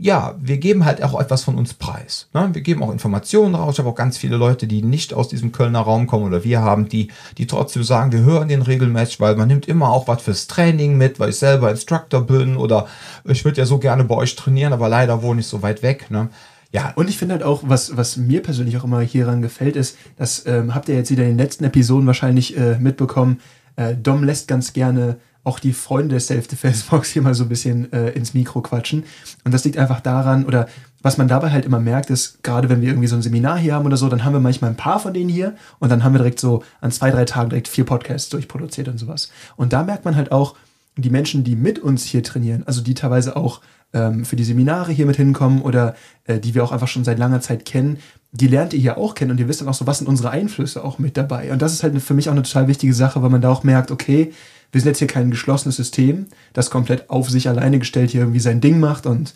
ja, 0.00 0.36
wir 0.40 0.58
geben 0.58 0.84
halt 0.84 1.02
auch 1.02 1.20
etwas 1.20 1.42
von 1.42 1.56
uns 1.56 1.74
preis. 1.74 2.28
Ne? 2.32 2.50
Wir 2.52 2.62
geben 2.62 2.82
auch 2.84 2.92
Informationen 2.92 3.56
raus. 3.56 3.74
Ich 3.74 3.78
habe 3.80 3.88
auch 3.88 3.96
ganz 3.96 4.16
viele 4.16 4.36
Leute, 4.36 4.68
die 4.68 4.82
nicht 4.82 5.12
aus 5.12 5.28
diesem 5.28 5.50
Kölner 5.50 5.80
Raum 5.80 6.06
kommen 6.06 6.24
oder 6.24 6.44
wir 6.44 6.60
haben, 6.60 6.88
die, 6.88 7.08
die 7.36 7.48
trotzdem 7.48 7.82
sagen, 7.82 8.12
wir 8.12 8.20
hören 8.20 8.48
den 8.48 8.62
regelmäßig, 8.62 9.18
weil 9.18 9.34
man 9.34 9.48
nimmt 9.48 9.66
immer 9.66 9.90
auch 9.90 10.06
was 10.06 10.22
fürs 10.22 10.46
Training 10.46 10.96
mit, 10.96 11.18
weil 11.18 11.30
ich 11.30 11.36
selber 11.36 11.70
Instructor 11.70 12.20
bin 12.20 12.56
oder 12.56 12.86
ich 13.24 13.44
würde 13.44 13.58
ja 13.58 13.66
so 13.66 13.78
gerne 13.78 14.04
bei 14.04 14.14
euch 14.14 14.36
trainieren, 14.36 14.72
aber 14.72 14.88
leider 14.88 15.22
wohne 15.22 15.40
ich 15.40 15.48
so 15.48 15.62
weit 15.62 15.82
weg. 15.82 16.10
Ne? 16.10 16.28
Ja, 16.70 16.92
Und 16.94 17.08
ich 17.08 17.18
finde 17.18 17.34
halt 17.34 17.42
auch, 17.42 17.62
was, 17.64 17.96
was 17.96 18.16
mir 18.16 18.42
persönlich 18.42 18.76
auch 18.76 18.84
immer 18.84 19.00
hieran 19.00 19.42
gefällt, 19.42 19.74
ist, 19.74 19.96
das 20.16 20.46
ähm, 20.46 20.74
habt 20.74 20.88
ihr 20.88 20.94
jetzt 20.94 21.10
wieder 21.10 21.24
in 21.24 21.30
den 21.30 21.38
letzten 21.38 21.64
Episoden 21.64 22.06
wahrscheinlich 22.06 22.56
äh, 22.56 22.78
mitbekommen, 22.78 23.40
äh, 23.74 23.96
Dom 23.96 24.22
lässt 24.22 24.46
ganz 24.46 24.72
gerne 24.72 25.16
auch 25.48 25.58
die 25.58 25.72
Freunde 25.72 26.10
der 26.10 26.20
Self-Defense-Box 26.20 27.10
hier 27.10 27.22
mal 27.22 27.34
so 27.34 27.44
ein 27.44 27.48
bisschen 27.48 27.92
äh, 27.92 28.10
ins 28.10 28.34
Mikro 28.34 28.60
quatschen. 28.60 29.04
Und 29.44 29.52
das 29.52 29.64
liegt 29.64 29.78
einfach 29.78 30.00
daran, 30.00 30.44
oder 30.44 30.68
was 31.02 31.16
man 31.16 31.28
dabei 31.28 31.50
halt 31.50 31.64
immer 31.64 31.80
merkt, 31.80 32.10
ist, 32.10 32.42
gerade 32.42 32.68
wenn 32.68 32.80
wir 32.80 32.88
irgendwie 32.88 33.08
so 33.08 33.16
ein 33.16 33.22
Seminar 33.22 33.58
hier 33.58 33.74
haben 33.74 33.86
oder 33.86 33.96
so, 33.96 34.08
dann 34.08 34.24
haben 34.24 34.32
wir 34.32 34.40
manchmal 34.40 34.70
ein 34.70 34.76
paar 34.76 35.00
von 35.00 35.14
denen 35.14 35.30
hier 35.30 35.54
und 35.78 35.90
dann 35.90 36.04
haben 36.04 36.12
wir 36.12 36.18
direkt 36.18 36.40
so 36.40 36.62
an 36.80 36.90
zwei, 36.90 37.10
drei 37.10 37.24
Tagen 37.24 37.50
direkt 37.50 37.68
vier 37.68 37.84
Podcasts 37.84 38.28
durchproduziert 38.28 38.88
und 38.88 38.98
sowas. 38.98 39.30
Und 39.56 39.72
da 39.72 39.84
merkt 39.84 40.04
man 40.04 40.16
halt 40.16 40.32
auch, 40.32 40.56
die 40.96 41.10
Menschen, 41.10 41.44
die 41.44 41.54
mit 41.54 41.78
uns 41.78 42.04
hier 42.04 42.24
trainieren, 42.24 42.64
also 42.66 42.82
die 42.82 42.94
teilweise 42.94 43.36
auch 43.36 43.60
ähm, 43.92 44.24
für 44.24 44.36
die 44.36 44.44
Seminare 44.44 44.92
hier 44.92 45.06
mit 45.06 45.16
hinkommen 45.16 45.62
oder 45.62 45.94
äh, 46.24 46.40
die 46.40 46.54
wir 46.54 46.64
auch 46.64 46.72
einfach 46.72 46.88
schon 46.88 47.04
seit 47.04 47.18
langer 47.18 47.40
Zeit 47.40 47.64
kennen, 47.64 47.98
die 48.32 48.48
lernt 48.48 48.74
ihr 48.74 48.80
hier 48.80 48.98
auch 48.98 49.14
kennen 49.14 49.30
und 49.30 49.40
ihr 49.40 49.48
wisst 49.48 49.60
dann 49.60 49.68
auch 49.68 49.74
so, 49.74 49.86
was 49.86 49.98
sind 49.98 50.08
unsere 50.08 50.30
Einflüsse 50.30 50.84
auch 50.84 50.98
mit 50.98 51.16
dabei. 51.16 51.52
Und 51.52 51.62
das 51.62 51.72
ist 51.72 51.82
halt 51.82 52.00
für 52.02 52.14
mich 52.14 52.28
auch 52.28 52.32
eine 52.32 52.42
total 52.42 52.68
wichtige 52.68 52.92
Sache, 52.92 53.22
weil 53.22 53.30
man 53.30 53.40
da 53.40 53.50
auch 53.50 53.62
merkt, 53.62 53.90
okay, 53.90 54.32
wir 54.72 54.80
sind 54.80 54.88
jetzt 54.88 54.98
hier 54.98 55.08
kein 55.08 55.30
geschlossenes 55.30 55.76
System, 55.76 56.26
das 56.52 56.70
komplett 56.70 57.10
auf 57.10 57.30
sich 57.30 57.48
alleine 57.48 57.78
gestellt 57.78 58.10
hier 58.10 58.22
irgendwie 58.22 58.40
sein 58.40 58.60
Ding 58.60 58.80
macht 58.80 59.06
und 59.06 59.34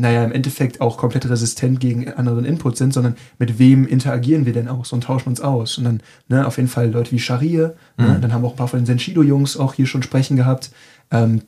naja, 0.00 0.22
im 0.24 0.30
Endeffekt 0.30 0.80
auch 0.80 0.96
komplett 0.96 1.28
resistent 1.28 1.80
gegen 1.80 2.08
anderen 2.12 2.44
Inputs 2.44 2.78
sind, 2.78 2.94
sondern 2.94 3.16
mit 3.40 3.58
wem 3.58 3.84
interagieren 3.84 4.46
wir 4.46 4.52
denn 4.52 4.68
auch 4.68 4.84
so 4.84 4.94
und 4.94 5.02
tauschen 5.02 5.28
uns 5.28 5.40
aus. 5.40 5.76
Und 5.76 5.84
dann, 5.84 6.00
ne, 6.28 6.46
auf 6.46 6.56
jeden 6.56 6.68
Fall 6.68 6.88
Leute 6.88 7.10
wie 7.10 7.18
Sharir, 7.18 7.74
ne, 7.96 8.06
mhm. 8.06 8.12
ne, 8.12 8.20
dann 8.20 8.32
haben 8.32 8.42
wir 8.42 8.46
auch 8.46 8.52
ein 8.52 8.58
paar 8.58 8.68
von 8.68 8.78
den 8.78 8.86
Senshido-Jungs 8.86 9.56
auch 9.56 9.74
hier 9.74 9.86
schon 9.86 10.04
sprechen 10.04 10.36
gehabt. 10.36 10.70
Ähm, 11.10 11.42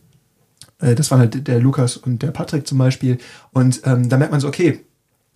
äh, 0.81 0.97
das 0.97 1.13
waren 1.13 1.21
halt 1.21 1.47
der 1.47 1.61
Lukas 1.61 1.97
und 1.97 2.23
der 2.23 2.33
Patrick 2.33 2.67
zum 2.67 2.79
Beispiel. 2.79 3.19
Und 3.53 3.83
ähm, 3.85 4.09
da 4.09 4.17
merkt 4.17 4.33
man 4.33 4.41
so, 4.41 4.49
okay, 4.49 4.81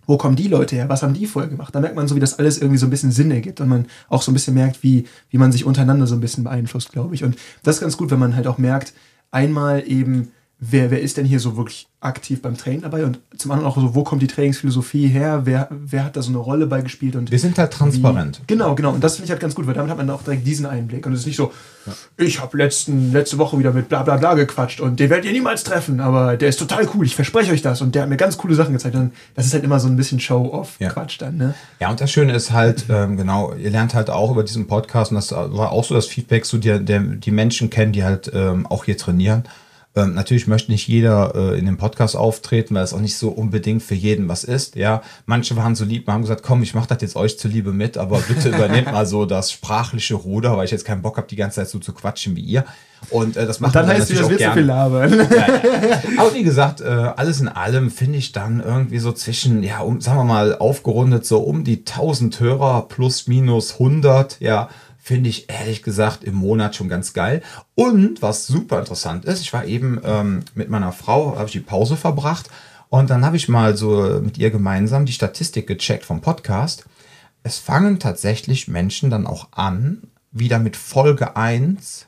wo 0.07 0.17
kommen 0.17 0.35
die 0.35 0.47
Leute 0.47 0.75
her? 0.75 0.89
Was 0.89 1.03
haben 1.03 1.13
die 1.13 1.25
vorher 1.25 1.49
gemacht? 1.49 1.73
Da 1.73 1.79
merkt 1.79 1.95
man 1.95 2.07
so, 2.07 2.15
wie 2.15 2.19
das 2.19 2.39
alles 2.39 2.57
irgendwie 2.57 2.77
so 2.77 2.87
ein 2.87 2.89
bisschen 2.89 3.11
Sinn 3.11 3.31
ergibt 3.31 3.61
und 3.61 3.69
man 3.69 3.85
auch 4.09 4.21
so 4.21 4.31
ein 4.31 4.33
bisschen 4.33 4.53
merkt, 4.53 4.83
wie, 4.83 5.05
wie 5.29 5.37
man 5.37 5.51
sich 5.51 5.65
untereinander 5.65 6.07
so 6.07 6.15
ein 6.15 6.21
bisschen 6.21 6.43
beeinflusst, 6.43 6.91
glaube 6.91 7.15
ich. 7.15 7.23
Und 7.23 7.37
das 7.63 7.75
ist 7.75 7.81
ganz 7.81 7.97
gut, 7.97 8.11
wenn 8.11 8.19
man 8.19 8.35
halt 8.35 8.47
auch 8.47 8.57
merkt, 8.57 8.93
einmal 9.31 9.83
eben, 9.87 10.31
wer, 10.59 10.89
wer 10.89 11.01
ist 11.01 11.17
denn 11.17 11.25
hier 11.25 11.39
so 11.39 11.57
wirklich 11.57 11.87
aktiv 11.99 12.41
beim 12.41 12.55
Training 12.55 12.81
dabei 12.81 13.03
und 13.03 13.19
zum 13.35 13.51
anderen 13.51 13.69
auch 13.69 13.75
so, 13.75 13.95
wo 13.95 14.03
kommt 14.03 14.21
die 14.21 14.27
Trainingsphilosophie 14.27 15.07
her, 15.07 15.41
wer, 15.45 15.67
wer 15.71 16.05
hat 16.05 16.15
da 16.15 16.21
so 16.21 16.29
eine 16.29 16.37
Rolle 16.37 16.67
beigespielt 16.67 17.15
und 17.15 17.31
wir 17.31 17.39
sind 17.39 17.57
halt 17.57 17.73
transparent. 17.73 18.41
Wie, 18.41 18.53
genau, 18.53 18.75
genau 18.75 18.91
und 18.93 19.03
das 19.03 19.15
finde 19.15 19.25
ich 19.25 19.31
halt 19.31 19.41
ganz 19.41 19.55
gut, 19.55 19.67
weil 19.67 19.73
damit 19.73 19.89
hat 19.89 19.97
man 19.97 20.09
auch 20.11 20.23
direkt 20.23 20.45
diesen 20.45 20.65
Einblick 20.65 21.05
und 21.05 21.13
es 21.13 21.21
ist 21.21 21.25
nicht 21.25 21.35
so, 21.35 21.51
ja. 21.85 21.93
ich 22.17 22.39
habe 22.39 22.57
letzte 22.57 23.37
Woche 23.37 23.57
wieder 23.59 23.73
mit 23.73 23.89
bla 23.89 24.03
bla 24.03 24.17
bla 24.17 24.35
gequatscht 24.35 24.79
und 24.79 24.99
den 24.99 25.09
werdet 25.09 25.25
ihr 25.25 25.33
niemals 25.33 25.63
treffen, 25.63 25.99
aber 25.99 26.37
der 26.37 26.49
ist 26.49 26.59
total 26.59 26.87
cool, 26.93 27.05
ich 27.05 27.15
verspreche 27.15 27.51
euch 27.51 27.61
das 27.61 27.81
und 27.81 27.95
der 27.95 28.03
hat 28.03 28.09
mir 28.09 28.17
ganz 28.17 28.37
coole 28.37 28.55
Sachen 28.55 28.73
gezeigt 28.73 28.95
und 28.95 29.11
das 29.33 29.47
ist 29.47 29.53
halt 29.53 29.63
immer 29.63 29.79
so 29.79 29.87
ein 29.87 29.97
bisschen 29.97 30.19
Show-off-Quatsch 30.19 31.19
ja. 31.19 31.27
dann, 31.27 31.37
ne? 31.37 31.55
Ja 31.79 31.89
und 31.89 31.99
das 31.99 32.11
Schöne 32.11 32.33
ist 32.33 32.51
halt, 32.51 32.85
ähm, 32.89 33.17
genau, 33.17 33.53
ihr 33.55 33.71
lernt 33.71 33.93
halt 33.93 34.09
auch 34.09 34.31
über 34.31 34.43
diesen 34.43 34.67
Podcast 34.67 35.11
und 35.11 35.15
das 35.15 35.31
war 35.31 35.71
auch 35.71 35.83
so 35.83 35.95
das 35.95 36.05
Feedback, 36.05 36.45
so 36.45 36.57
die, 36.57 36.79
der, 36.83 36.99
die 36.99 37.31
Menschen 37.31 37.69
kennen, 37.69 37.91
die 37.91 38.03
halt 38.03 38.31
ähm, 38.33 38.67
auch 38.67 38.85
hier 38.85 38.97
trainieren 38.97 39.43
ähm, 39.95 40.13
natürlich 40.13 40.47
möchte 40.47 40.71
nicht 40.71 40.87
jeder 40.87 41.33
äh, 41.35 41.59
in 41.59 41.65
dem 41.65 41.77
Podcast 41.77 42.15
auftreten, 42.17 42.75
weil 42.75 42.83
es 42.83 42.93
auch 42.93 42.99
nicht 42.99 43.17
so 43.17 43.29
unbedingt 43.29 43.81
für 43.81 43.95
jeden 43.95 44.27
was 44.27 44.43
ist. 44.43 44.75
Ja, 44.75 45.01
manche 45.25 45.55
waren 45.55 45.75
so 45.75 45.85
lieb, 45.85 46.07
haben 46.07 46.21
gesagt, 46.21 46.43
komm, 46.43 46.63
ich 46.63 46.73
mache 46.73 46.87
das 46.87 47.01
jetzt 47.01 47.15
euch 47.15 47.39
zuliebe 47.39 47.71
mit, 47.71 47.97
aber 47.97 48.19
bitte 48.19 48.49
übernehmt 48.49 48.91
mal 48.91 49.05
so 49.05 49.25
das 49.25 49.51
sprachliche 49.51 50.15
Ruder, 50.15 50.57
weil 50.57 50.65
ich 50.65 50.71
jetzt 50.71 50.85
keinen 50.85 51.01
Bock 51.01 51.17
habe, 51.17 51.27
die 51.27 51.37
ganze 51.37 51.61
Zeit 51.61 51.69
so 51.69 51.79
zu 51.79 51.93
quatschen 51.93 52.35
wie 52.35 52.41
ihr. 52.41 52.65
Und 53.09 53.37
äh, 53.37 53.45
das 53.45 53.59
macht 53.59 53.75
dann 53.75 53.87
heißt, 53.87 54.09
natürlich 54.09 54.37
das 54.37 54.49
auch 54.49 54.55
gerne. 54.55 54.61
labern. 54.61 55.13
Ja, 55.13 55.47
ja. 55.47 56.01
Aber 56.17 56.33
wie 56.33 56.43
gesagt, 56.43 56.81
äh, 56.81 56.85
alles 56.85 57.39
in 57.39 57.47
allem 57.47 57.91
finde 57.91 58.17
ich 58.17 58.31
dann 58.31 58.61
irgendwie 58.61 58.99
so 58.99 59.11
zwischen, 59.11 59.63
ja, 59.63 59.79
um, 59.79 60.01
sagen 60.01 60.17
wir 60.17 60.23
mal, 60.23 60.57
aufgerundet 60.57 61.25
so 61.25 61.39
um 61.39 61.63
die 61.63 61.79
1000 61.79 62.39
Hörer 62.39 62.87
plus 62.87 63.27
minus 63.27 63.73
100, 63.73 64.37
ja, 64.39 64.69
finde 65.05 65.29
ich 65.29 65.51
ehrlich 65.51 65.83
gesagt 65.83 66.23
im 66.23 66.33
Monat 66.33 66.75
schon 66.75 66.89
ganz 66.89 67.13
geil. 67.13 67.43
Und 67.75 68.23
was 68.23 68.47
super 68.47 68.79
interessant 68.79 69.23
ist, 69.23 69.39
ich 69.39 69.53
war 69.53 69.65
eben 69.65 70.01
ähm, 70.03 70.43
mit 70.55 70.71
meiner 70.71 70.91
Frau, 70.91 71.35
habe 71.35 71.45
ich 71.45 71.51
die 71.51 71.59
Pause 71.59 71.95
verbracht 71.95 72.49
und 72.89 73.11
dann 73.11 73.23
habe 73.23 73.37
ich 73.37 73.47
mal 73.47 73.77
so 73.77 74.19
mit 74.23 74.39
ihr 74.39 74.49
gemeinsam 74.49 75.05
die 75.05 75.13
Statistik 75.13 75.67
gecheckt 75.67 76.05
vom 76.05 76.21
Podcast. 76.21 76.85
Es 77.43 77.59
fangen 77.59 77.99
tatsächlich 77.99 78.67
Menschen 78.67 79.11
dann 79.11 79.27
auch 79.27 79.49
an, 79.51 80.01
wieder 80.31 80.57
mit 80.57 80.75
Folge 80.75 81.35
1 81.35 82.07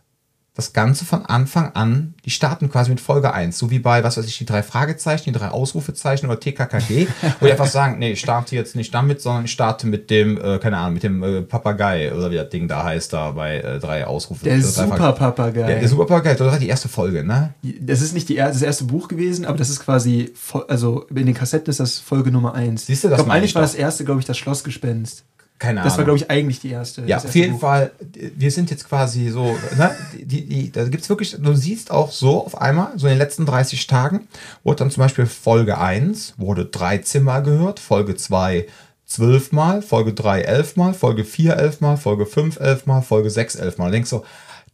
das 0.57 0.73
Ganze 0.73 1.05
von 1.05 1.23
Anfang 1.23 1.73
an, 1.75 2.15
die 2.25 2.31
starten 2.31 2.71
quasi 2.71 2.89
mit 2.89 2.99
Folge 2.99 3.31
1, 3.31 3.59
so 3.59 3.69
wie 3.69 3.77
bei, 3.77 4.03
was 4.03 4.17
weiß 4.17 4.25
ich, 4.25 4.39
die 4.39 4.45
drei 4.45 4.63
Fragezeichen, 4.63 5.25
die 5.25 5.31
drei 5.31 5.49
Ausrufezeichen 5.49 6.27
oder 6.27 6.39
TKKG, 6.39 7.07
wo 7.39 7.45
die 7.45 7.51
einfach 7.51 7.67
sagen, 7.67 7.99
nee, 7.99 8.13
ich 8.13 8.19
starte 8.19 8.55
jetzt 8.55 8.75
nicht 8.75 8.91
damit, 8.91 9.21
sondern 9.21 9.45
ich 9.45 9.51
starte 9.51 9.85
mit 9.85 10.09
dem, 10.09 10.35
äh, 10.35 10.57
keine 10.57 10.77
Ahnung, 10.77 10.95
mit 10.95 11.03
dem 11.03 11.21
äh, 11.21 11.41
Papagei 11.43 12.11
oder 12.11 12.31
wie 12.31 12.37
das 12.37 12.49
Ding 12.49 12.67
da 12.67 12.83
heißt, 12.83 13.13
da 13.13 13.29
bei 13.31 13.57
äh, 13.59 13.77
drei 13.77 14.07
Ausrufe. 14.07 14.45
Der 14.45 14.59
Super-Papagei. 14.59 15.67
Der, 15.67 15.79
der 15.79 15.87
Super-Papagei, 15.87 16.33
das 16.33 16.51
war 16.51 16.57
die 16.57 16.69
erste 16.69 16.89
Folge, 16.89 17.23
ne? 17.23 17.53
Das 17.79 18.01
ist 18.01 18.15
nicht 18.15 18.27
die, 18.27 18.37
das 18.37 18.63
erste 18.63 18.85
Buch 18.85 19.09
gewesen, 19.09 19.45
aber 19.45 19.59
das 19.59 19.69
ist 19.69 19.81
quasi, 19.81 20.33
also 20.67 21.05
in 21.13 21.27
den 21.27 21.35
Kassetten 21.35 21.69
ist 21.69 21.79
das 21.79 21.99
Folge 21.99 22.31
Nummer 22.31 22.55
1. 22.55 22.87
Siehst 22.87 23.03
du, 23.03 23.09
das 23.09 23.19
ich 23.19 23.25
glaube, 23.25 23.37
eigentlich 23.37 23.53
war 23.53 23.61
das 23.61 23.75
erste, 23.75 24.05
glaube 24.05 24.21
ich, 24.21 24.25
das 24.25 24.39
Schlossgespenst. 24.39 25.23
Keine 25.59 25.81
Ahnung. 25.81 25.89
Das 25.89 25.97
war, 25.97 26.05
glaube 26.05 26.17
ich, 26.19 26.29
eigentlich 26.29 26.59
die 26.59 26.69
erste. 26.69 27.01
Ja, 27.03 27.17
auf 27.17 27.33
jeden 27.33 27.53
Buch. 27.53 27.61
Fall, 27.61 27.91
wir 28.13 28.51
sind 28.51 28.69
jetzt 28.69 28.87
quasi 28.87 29.29
so, 29.29 29.57
ne, 29.75 29.91
die, 30.13 30.45
die, 30.45 30.71
da 30.71 30.83
gibt 30.87 31.03
es 31.03 31.09
wirklich, 31.09 31.35
du 31.39 31.53
siehst 31.55 31.89
auch 31.89 32.11
so 32.11 32.45
auf 32.45 32.61
einmal, 32.61 32.91
so 32.97 33.07
in 33.07 33.13
den 33.13 33.19
letzten 33.19 33.45
30 33.45 33.87
Tagen, 33.87 34.27
wurde 34.63 34.77
dann 34.77 34.91
zum 34.91 35.01
Beispiel 35.01 35.25
Folge 35.25 35.79
1, 35.79 36.35
wurde 36.37 36.65
13 36.65 37.23
Mal 37.23 37.41
gehört, 37.41 37.79
Folge 37.79 38.15
2 38.15 38.67
12 39.07 39.53
Mal, 39.53 39.81
Folge 39.81 40.13
3 40.13 40.41
11 40.41 40.75
Mal, 40.75 40.93
Folge 40.93 41.23
4 41.23 41.55
11 41.55 41.81
Mal, 41.81 41.97
Folge 41.97 42.25
5 42.25 42.59
11 42.59 42.85
Mal, 42.85 43.01
Folge 43.01 43.29
6 43.29 43.55
11 43.55 43.77
Mal. 43.77 43.85
Du 43.85 43.91
denkst 43.93 44.09
so, 44.09 44.25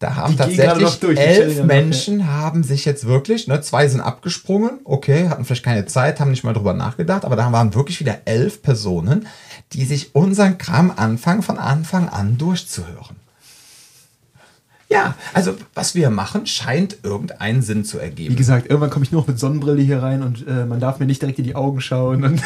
da 0.03 0.15
haben 0.17 0.33
die 0.33 0.37
tatsächlich 0.57 1.17
elf 1.17 1.63
Menschen 1.63 2.17
noch, 2.17 2.25
ja. 2.25 2.31
haben 2.31 2.63
sich 2.63 2.83
jetzt 2.83 3.05
wirklich, 3.05 3.47
ne, 3.47 3.61
zwei 3.61 3.87
sind 3.87 4.01
abgesprungen, 4.01 4.79
okay, 4.83 5.29
hatten 5.29 5.45
vielleicht 5.45 5.63
keine 5.63 5.85
Zeit, 5.85 6.19
haben 6.19 6.31
nicht 6.31 6.43
mal 6.43 6.53
drüber 6.53 6.73
nachgedacht, 6.73 7.23
aber 7.23 7.37
da 7.37 7.51
waren 7.53 7.73
wirklich 7.73 8.01
wieder 8.01 8.17
elf 8.25 8.61
Personen, 8.61 9.27
die 9.71 9.85
sich 9.85 10.13
unseren 10.13 10.57
Kram 10.57 10.91
anfangen, 10.93 11.41
von 11.41 11.57
Anfang 11.57 12.09
an 12.09 12.37
durchzuhören. 12.37 13.22
Ja, 14.93 15.15
also 15.33 15.55
was 15.73 15.95
wir 15.95 16.09
machen, 16.11 16.45
scheint 16.45 16.97
irgendeinen 17.01 17.63
Sinn 17.63 17.83
zu 17.83 17.97
ergeben. 17.97 18.33
Wie 18.33 18.37
gesagt, 18.37 18.69
irgendwann 18.69 18.91
komme 18.91 19.03
ich 19.03 19.11
nur 19.11 19.21
noch 19.21 19.27
mit 19.27 19.39
Sonnenbrille 19.39 19.81
hier 19.81 20.03
rein 20.03 20.21
und 20.21 20.47
äh, 20.47 20.65
man 20.65 20.79
darf 20.79 20.99
mir 20.99 21.07
nicht 21.07 21.21
direkt 21.21 21.39
in 21.39 21.45
die 21.45 21.55
Augen 21.55 21.81
schauen 21.81 22.23
und 22.23 22.41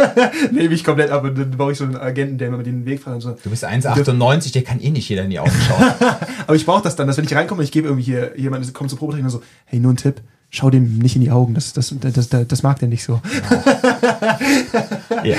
nehme 0.50 0.74
ich 0.74 0.82
komplett 0.82 1.10
ab 1.10 1.22
und 1.22 1.38
dann 1.38 1.52
brauche 1.52 1.72
ich 1.72 1.78
so 1.78 1.84
einen 1.84 1.96
Agenten, 1.96 2.36
der 2.38 2.50
mir 2.50 2.62
den 2.64 2.84
Weg 2.84 3.00
fragt. 3.00 3.22
So. 3.22 3.36
Du 3.42 3.50
bist 3.50 3.64
1,98, 3.64 4.52
der 4.52 4.62
kann 4.62 4.80
eh 4.80 4.90
nicht 4.90 5.08
jeder 5.08 5.22
in 5.22 5.30
die 5.30 5.38
Augen 5.38 5.52
schauen. 5.68 5.92
Aber 6.46 6.56
ich 6.56 6.66
brauche 6.66 6.82
das 6.82 6.96
dann, 6.96 7.06
dass 7.06 7.16
wenn 7.16 7.24
ich 7.24 7.34
reinkomme, 7.34 7.62
ich 7.62 7.70
gebe 7.70 7.86
irgendwie 7.86 8.04
hier, 8.04 8.32
jemand 8.36 8.74
kommt 8.74 8.90
zum 8.90 8.98
Probetraining 8.98 9.26
und 9.26 9.30
so, 9.30 9.42
hey, 9.66 9.78
nur 9.78 9.92
ein 9.92 9.96
Tipp, 9.96 10.20
schau 10.50 10.70
dem 10.70 10.98
nicht 10.98 11.14
in 11.14 11.22
die 11.22 11.30
Augen, 11.30 11.54
das, 11.54 11.72
das, 11.72 11.94
das, 12.00 12.28
das, 12.28 12.62
mag 12.62 12.78
der 12.80 12.88
nicht 12.88 13.04
so. 13.04 13.20
ja. 15.24 15.36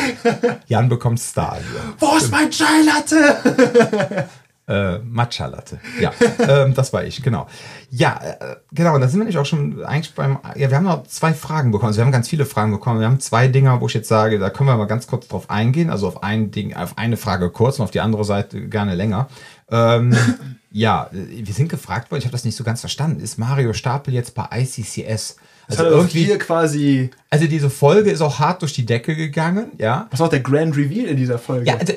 Jan 0.67 0.89
bekommt 0.89 1.19
Star. 1.19 1.57
Wo 1.99 2.15
ist 2.17 2.31
mein 2.31 2.49
Chai 2.49 2.83
Latte? 2.85 4.29
Äh, 4.67 4.97
Matcha 4.99 5.45
Latte. 5.45 5.79
Ja, 5.99 6.11
ähm, 6.39 6.73
das 6.73 6.91
war 6.91 7.03
ich, 7.03 7.21
genau. 7.21 7.47
Ja, 7.91 8.19
äh, 8.23 8.55
genau, 8.71 8.95
und 8.95 9.01
da 9.01 9.07
sind 9.07 9.19
wir 9.19 9.25
nicht 9.25 9.37
auch 9.37 9.45
schon 9.45 9.83
eigentlich 9.85 10.15
beim. 10.15 10.39
Ja, 10.55 10.71
wir 10.71 10.77
haben 10.77 10.85
noch 10.85 11.05
zwei 11.05 11.33
Fragen 11.33 11.71
bekommen. 11.71 11.89
Also 11.89 11.97
wir 11.97 12.05
haben 12.05 12.11
ganz 12.11 12.29
viele 12.29 12.45
Fragen 12.45 12.71
bekommen. 12.71 12.99
Wir 12.99 13.05
haben 13.05 13.19
zwei 13.19 13.47
Dinger, 13.47 13.79
wo 13.79 13.87
ich 13.87 13.93
jetzt 13.93 14.07
sage, 14.07 14.39
da 14.39 14.49
können 14.49 14.69
wir 14.69 14.75
mal 14.75 14.85
ganz 14.85 15.05
kurz 15.05 15.27
drauf 15.27 15.51
eingehen. 15.51 15.91
Also 15.91 16.07
auf 16.07 16.23
ein 16.23 16.49
Ding, 16.49 16.73
auf 16.75 16.97
eine 16.97 17.15
Frage 17.15 17.51
kurz 17.51 17.77
und 17.77 17.83
auf 17.83 17.91
die 17.91 18.01
andere 18.01 18.25
Seite 18.25 18.67
gerne 18.67 18.95
länger. 18.95 19.27
Ähm, 19.69 20.17
ja, 20.71 21.09
wir 21.11 21.53
sind 21.53 21.69
gefragt 21.69 22.09
worden, 22.09 22.19
ich 22.19 22.25
habe 22.25 22.31
das 22.31 22.43
nicht 22.43 22.55
so 22.55 22.63
ganz 22.63 22.79
verstanden. 22.79 23.19
Ist 23.19 23.37
Mario 23.37 23.73
Stapel 23.73 24.15
jetzt 24.15 24.33
bei 24.33 24.47
ICCS? 24.51 25.37
Also 25.67 25.83
das 25.83 25.93
irgendwie 25.93 26.23
hier 26.23 26.37
quasi. 26.37 27.09
Also 27.29 27.47
diese 27.47 27.69
Folge 27.69 28.11
ist 28.11 28.21
auch 28.21 28.39
hart 28.39 28.61
durch 28.61 28.73
die 28.73 28.85
Decke 28.85 29.15
gegangen, 29.15 29.71
ja. 29.77 30.07
Was 30.11 30.19
war 30.19 30.27
auch 30.27 30.31
der 30.31 30.41
Grand 30.41 30.77
Reveal 30.77 31.07
in 31.07 31.17
dieser 31.17 31.39
Folge? 31.39 31.65
Ja, 31.65 31.77
also, 31.77 31.93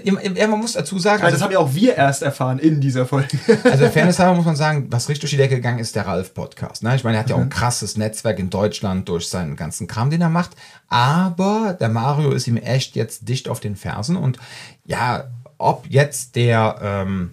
man 0.49 0.59
muss 0.59 0.73
dazu 0.73 0.99
sagen. 0.99 1.23
Also, 1.23 1.37
das 1.37 1.43
haben 1.43 1.53
ja 1.53 1.59
auch 1.59 1.75
wir 1.75 1.97
erst 1.97 2.23
erfahren 2.23 2.59
in 2.59 2.81
dieser 2.81 3.07
Folge. 3.07 3.39
Also 3.65 3.89
Fairness 3.89 4.19
muss 4.19 4.45
man 4.45 4.57
sagen, 4.57 4.87
was 4.91 5.09
richtig 5.09 5.21
durch 5.21 5.31
die 5.33 5.37
Decke 5.37 5.57
gegangen 5.57 5.79
ist, 5.79 5.95
der 5.95 6.07
Ralf-Podcast. 6.07 6.83
Ne? 6.83 6.97
Ich 6.97 7.05
meine, 7.05 7.19
er 7.19 7.21
hat 7.21 7.31
ja 7.31 7.37
auch 7.37 7.41
ein 7.41 7.47
mhm. 7.47 7.51
krasses 7.51 7.97
Netzwerk 7.97 8.39
in 8.39 8.51
Deutschland 8.51 9.09
durch 9.09 9.29
seinen 9.29 9.57
ganzen 9.57 9.87
Kram, 9.87 10.11
den 10.11 10.21
er 10.21 10.29
macht. 10.29 10.53
Aber 10.89 11.77
der 11.79 11.89
Mario 11.89 12.33
ist 12.33 12.47
ihm 12.47 12.57
echt 12.57 12.97
jetzt 12.97 13.29
dicht 13.29 13.49
auf 13.49 13.61
den 13.61 13.77
Fersen 13.77 14.17
und 14.17 14.39
ja, 14.85 15.25
ob 15.59 15.87
jetzt 15.89 16.37
der. 16.37 16.79
Ähm, 16.83 17.33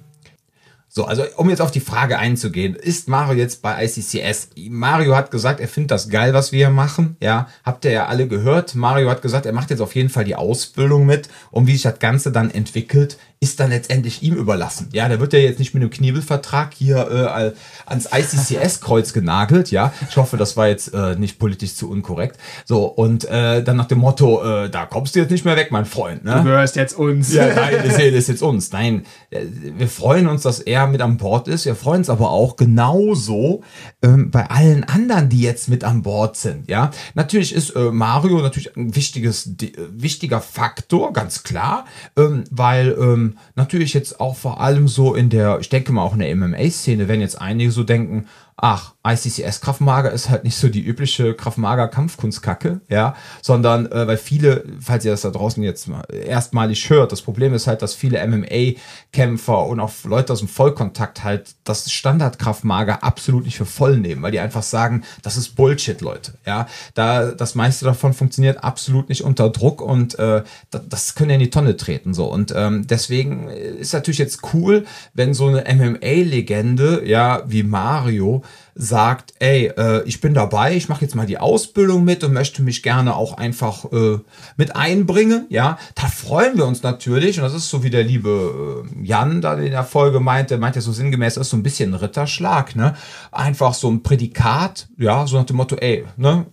so, 0.97 1.03
also 1.03 1.23
um 1.35 1.49
jetzt 1.49 1.61
auf 1.61 1.71
die 1.71 1.81
Frage 1.81 2.19
einzugehen, 2.19 2.73
ist 2.73 3.09
Mario 3.09 3.37
jetzt 3.37 3.61
bei 3.61 3.83
ICCS? 3.83 4.51
Mario 4.69 5.13
hat 5.13 5.29
gesagt, 5.29 5.59
er 5.59 5.67
findet 5.67 5.91
das 5.91 6.07
geil, 6.07 6.33
was 6.33 6.53
wir 6.53 6.67
hier 6.67 6.69
machen. 6.69 7.17
Ja, 7.19 7.49
habt 7.65 7.83
ihr 7.83 7.91
ja 7.91 8.05
alle 8.05 8.29
gehört. 8.29 8.75
Mario 8.75 9.09
hat 9.09 9.21
gesagt, 9.21 9.45
er 9.45 9.51
macht 9.51 9.71
jetzt 9.71 9.81
auf 9.81 9.93
jeden 9.93 10.07
Fall 10.07 10.23
die 10.23 10.37
Ausbildung 10.37 11.05
mit. 11.05 11.27
Und 11.51 11.67
wie 11.67 11.73
sich 11.73 11.81
das 11.81 11.99
Ganze 11.99 12.31
dann 12.31 12.49
entwickelt, 12.49 13.17
ist 13.39 13.59
dann 13.59 13.69
letztendlich 13.69 14.23
ihm 14.23 14.35
überlassen. 14.35 14.89
Ja, 14.93 15.07
der 15.07 15.19
wird 15.19 15.33
ja 15.33 15.39
jetzt 15.39 15.59
nicht 15.59 15.73
mit 15.73 15.83
einem 15.83 15.89
Kniebelvertrag 15.89 16.73
hier 16.73 17.53
äh, 17.55 17.89
ans 17.89 18.09
ICCS-Kreuz 18.11 19.13
genagelt. 19.13 19.71
Ja, 19.71 19.93
ich 20.09 20.17
hoffe, 20.17 20.37
das 20.37 20.57
war 20.57 20.67
jetzt 20.67 20.93
äh, 20.93 21.15
nicht 21.15 21.37
politisch 21.37 21.75
zu 21.75 21.89
unkorrekt. 21.89 22.37
So, 22.65 22.85
und 22.85 23.25
äh, 23.25 23.63
dann 23.63 23.77
nach 23.77 23.87
dem 23.87 23.99
Motto, 23.99 24.43
äh, 24.43 24.69
da 24.69 24.85
kommst 24.85 25.15
du 25.15 25.19
jetzt 25.19 25.31
nicht 25.31 25.45
mehr 25.45 25.55
weg, 25.55 25.71
mein 25.71 25.85
Freund. 25.85 26.23
Ne? 26.23 26.35
Du 26.35 26.43
gehörst 26.43 26.75
jetzt 26.75 26.97
uns. 26.97 27.33
Ja, 27.33 27.53
nein, 27.53 27.75
das 27.85 27.99
ist 27.99 28.27
jetzt 28.27 28.41
uns. 28.41 28.71
Nein, 28.71 29.05
äh, 29.29 29.41
wir 29.77 29.89
freuen 29.89 30.27
uns, 30.27 30.43
dass 30.43 30.59
er 30.59 30.87
mit 30.87 31.01
an 31.01 31.17
Bord 31.17 31.47
ist. 31.47 31.65
Wir 31.65 31.75
freuen 31.75 31.99
uns 31.99 32.09
aber 32.09 32.31
auch 32.31 32.55
genauso 32.55 33.63
ähm, 34.01 34.31
bei 34.31 34.49
allen 34.49 34.83
anderen, 34.85 35.29
die 35.29 35.41
jetzt 35.41 35.69
mit 35.69 35.83
an 35.83 36.01
Bord 36.01 36.37
sind. 36.37 36.69
Ja, 36.69 36.91
natürlich 37.13 37.53
ist 37.53 37.71
äh, 37.71 37.91
Mario 37.91 38.41
natürlich 38.41 38.75
ein 38.75 38.95
wichtiges, 38.95 39.55
wichtiger 39.91 40.41
Faktor, 40.41 41.13
ganz 41.13 41.43
klar, 41.43 41.85
ähm, 42.17 42.45
weil 42.49 42.95
ähm, 42.99 43.34
natürlich 43.55 43.93
jetzt 43.93 44.19
auch 44.19 44.35
vor 44.35 44.61
allem 44.61 44.87
so 44.87 45.15
in 45.15 45.29
der, 45.29 45.59
ich 45.59 45.69
denke 45.69 45.91
mal 45.91 46.03
auch 46.03 46.13
in 46.13 46.19
der 46.19 46.35
MMA-Szene, 46.35 47.07
wenn 47.07 47.21
jetzt 47.21 47.39
einige 47.39 47.71
so 47.71 47.83
denken, 47.83 48.27
ach, 48.57 48.93
ICCS 49.05 49.59
Kraftmager 49.59 50.11
ist 50.11 50.29
halt 50.29 50.45
nicht 50.45 50.55
so 50.55 50.69
die 50.69 50.81
übliche 50.81 51.33
Kraftmager 51.33 51.89
Kampfkunstkacke, 51.89 52.79
ja, 52.89 53.15
sondern 53.41 53.91
äh, 53.91 54.07
weil 54.07 54.17
viele, 54.17 54.63
falls 54.79 55.03
ihr 55.03 55.11
das 55.11 55.21
da 55.21 55.29
draußen 55.29 55.61
jetzt 55.61 55.87
mal 55.87 56.03
erstmalig 56.09 56.89
hört, 56.89 57.11
das 57.11 57.21
Problem 57.21 57.53
ist 57.53 57.67
halt, 57.67 57.81
dass 57.81 57.93
viele 57.93 58.25
MMA-Kämpfer 58.25 59.65
und 59.65 59.81
auch 59.81 59.91
Leute 60.05 60.31
aus 60.33 60.39
dem 60.39 60.47
Vollkontakt 60.47 61.23
halt 61.23 61.55
das 61.65 61.91
Standard-Kraftmager 61.91 63.03
absolut 63.03 63.45
nicht 63.45 63.57
für 63.57 63.65
voll 63.65 63.97
nehmen, 63.97 64.23
weil 64.23 64.31
die 64.31 64.39
einfach 64.39 64.63
sagen, 64.63 65.03
das 65.21 65.35
ist 65.35 65.49
Bullshit, 65.55 65.99
Leute, 65.99 66.35
ja, 66.45 66.67
da 66.93 67.31
das 67.31 67.55
meiste 67.55 67.83
davon 67.83 68.13
funktioniert 68.13 68.63
absolut 68.63 69.09
nicht 69.09 69.23
unter 69.23 69.49
Druck 69.49 69.81
und 69.81 70.17
äh, 70.17 70.43
das, 70.71 70.81
das 70.87 71.15
können 71.15 71.29
ja 71.31 71.35
in 71.35 71.41
die 71.41 71.49
Tonne 71.49 71.75
treten 71.75 72.13
so. 72.13 72.25
Und 72.25 72.53
ähm, 72.55 72.87
deswegen 72.87 73.49
ist 73.49 73.93
natürlich 73.93 74.17
jetzt 74.17 74.39
cool, 74.53 74.85
wenn 75.13 75.33
so 75.33 75.47
eine 75.47 75.65
MMA-Legende, 75.75 77.03
ja, 77.05 77.43
wie 77.45 77.63
Mario 77.63 78.43
sagt, 78.75 79.33
ey, 79.39 79.67
äh, 79.77 80.03
ich 80.03 80.21
bin 80.21 80.33
dabei, 80.33 80.75
ich 80.75 80.89
mache 80.89 81.01
jetzt 81.01 81.15
mal 81.15 81.25
die 81.25 81.37
Ausbildung 81.37 82.03
mit 82.03 82.23
und 82.23 82.33
möchte 82.33 82.61
mich 82.61 82.83
gerne 82.83 83.15
auch 83.15 83.37
einfach 83.37 83.85
äh, 83.91 84.19
mit 84.57 84.75
einbringen, 84.75 85.45
ja, 85.49 85.77
da 85.95 86.07
freuen 86.07 86.57
wir 86.57 86.65
uns 86.65 86.83
natürlich. 86.83 87.37
Und 87.37 87.43
das 87.43 87.53
ist 87.53 87.69
so 87.69 87.83
wie 87.83 87.89
der 87.89 88.03
liebe 88.03 88.83
äh, 88.85 89.05
Jan 89.05 89.41
da 89.41 89.53
in 89.55 89.71
der 89.71 89.83
Folge 89.83 90.19
meinte, 90.19 90.57
meint 90.57 90.75
ja 90.75 90.81
so 90.81 90.91
sinngemäß, 90.91 91.35
das 91.35 91.47
ist 91.47 91.51
so 91.51 91.57
ein 91.57 91.63
bisschen 91.63 91.93
ein 91.93 91.99
Ritterschlag, 91.99 92.75
ne, 92.75 92.95
einfach 93.31 93.73
so 93.73 93.89
ein 93.89 94.03
Prädikat, 94.03 94.87
ja, 94.97 95.25
so 95.25 95.37
nach 95.37 95.45
dem 95.45 95.57
Motto, 95.57 95.75
ey, 95.77 96.05
ne, 96.17 96.45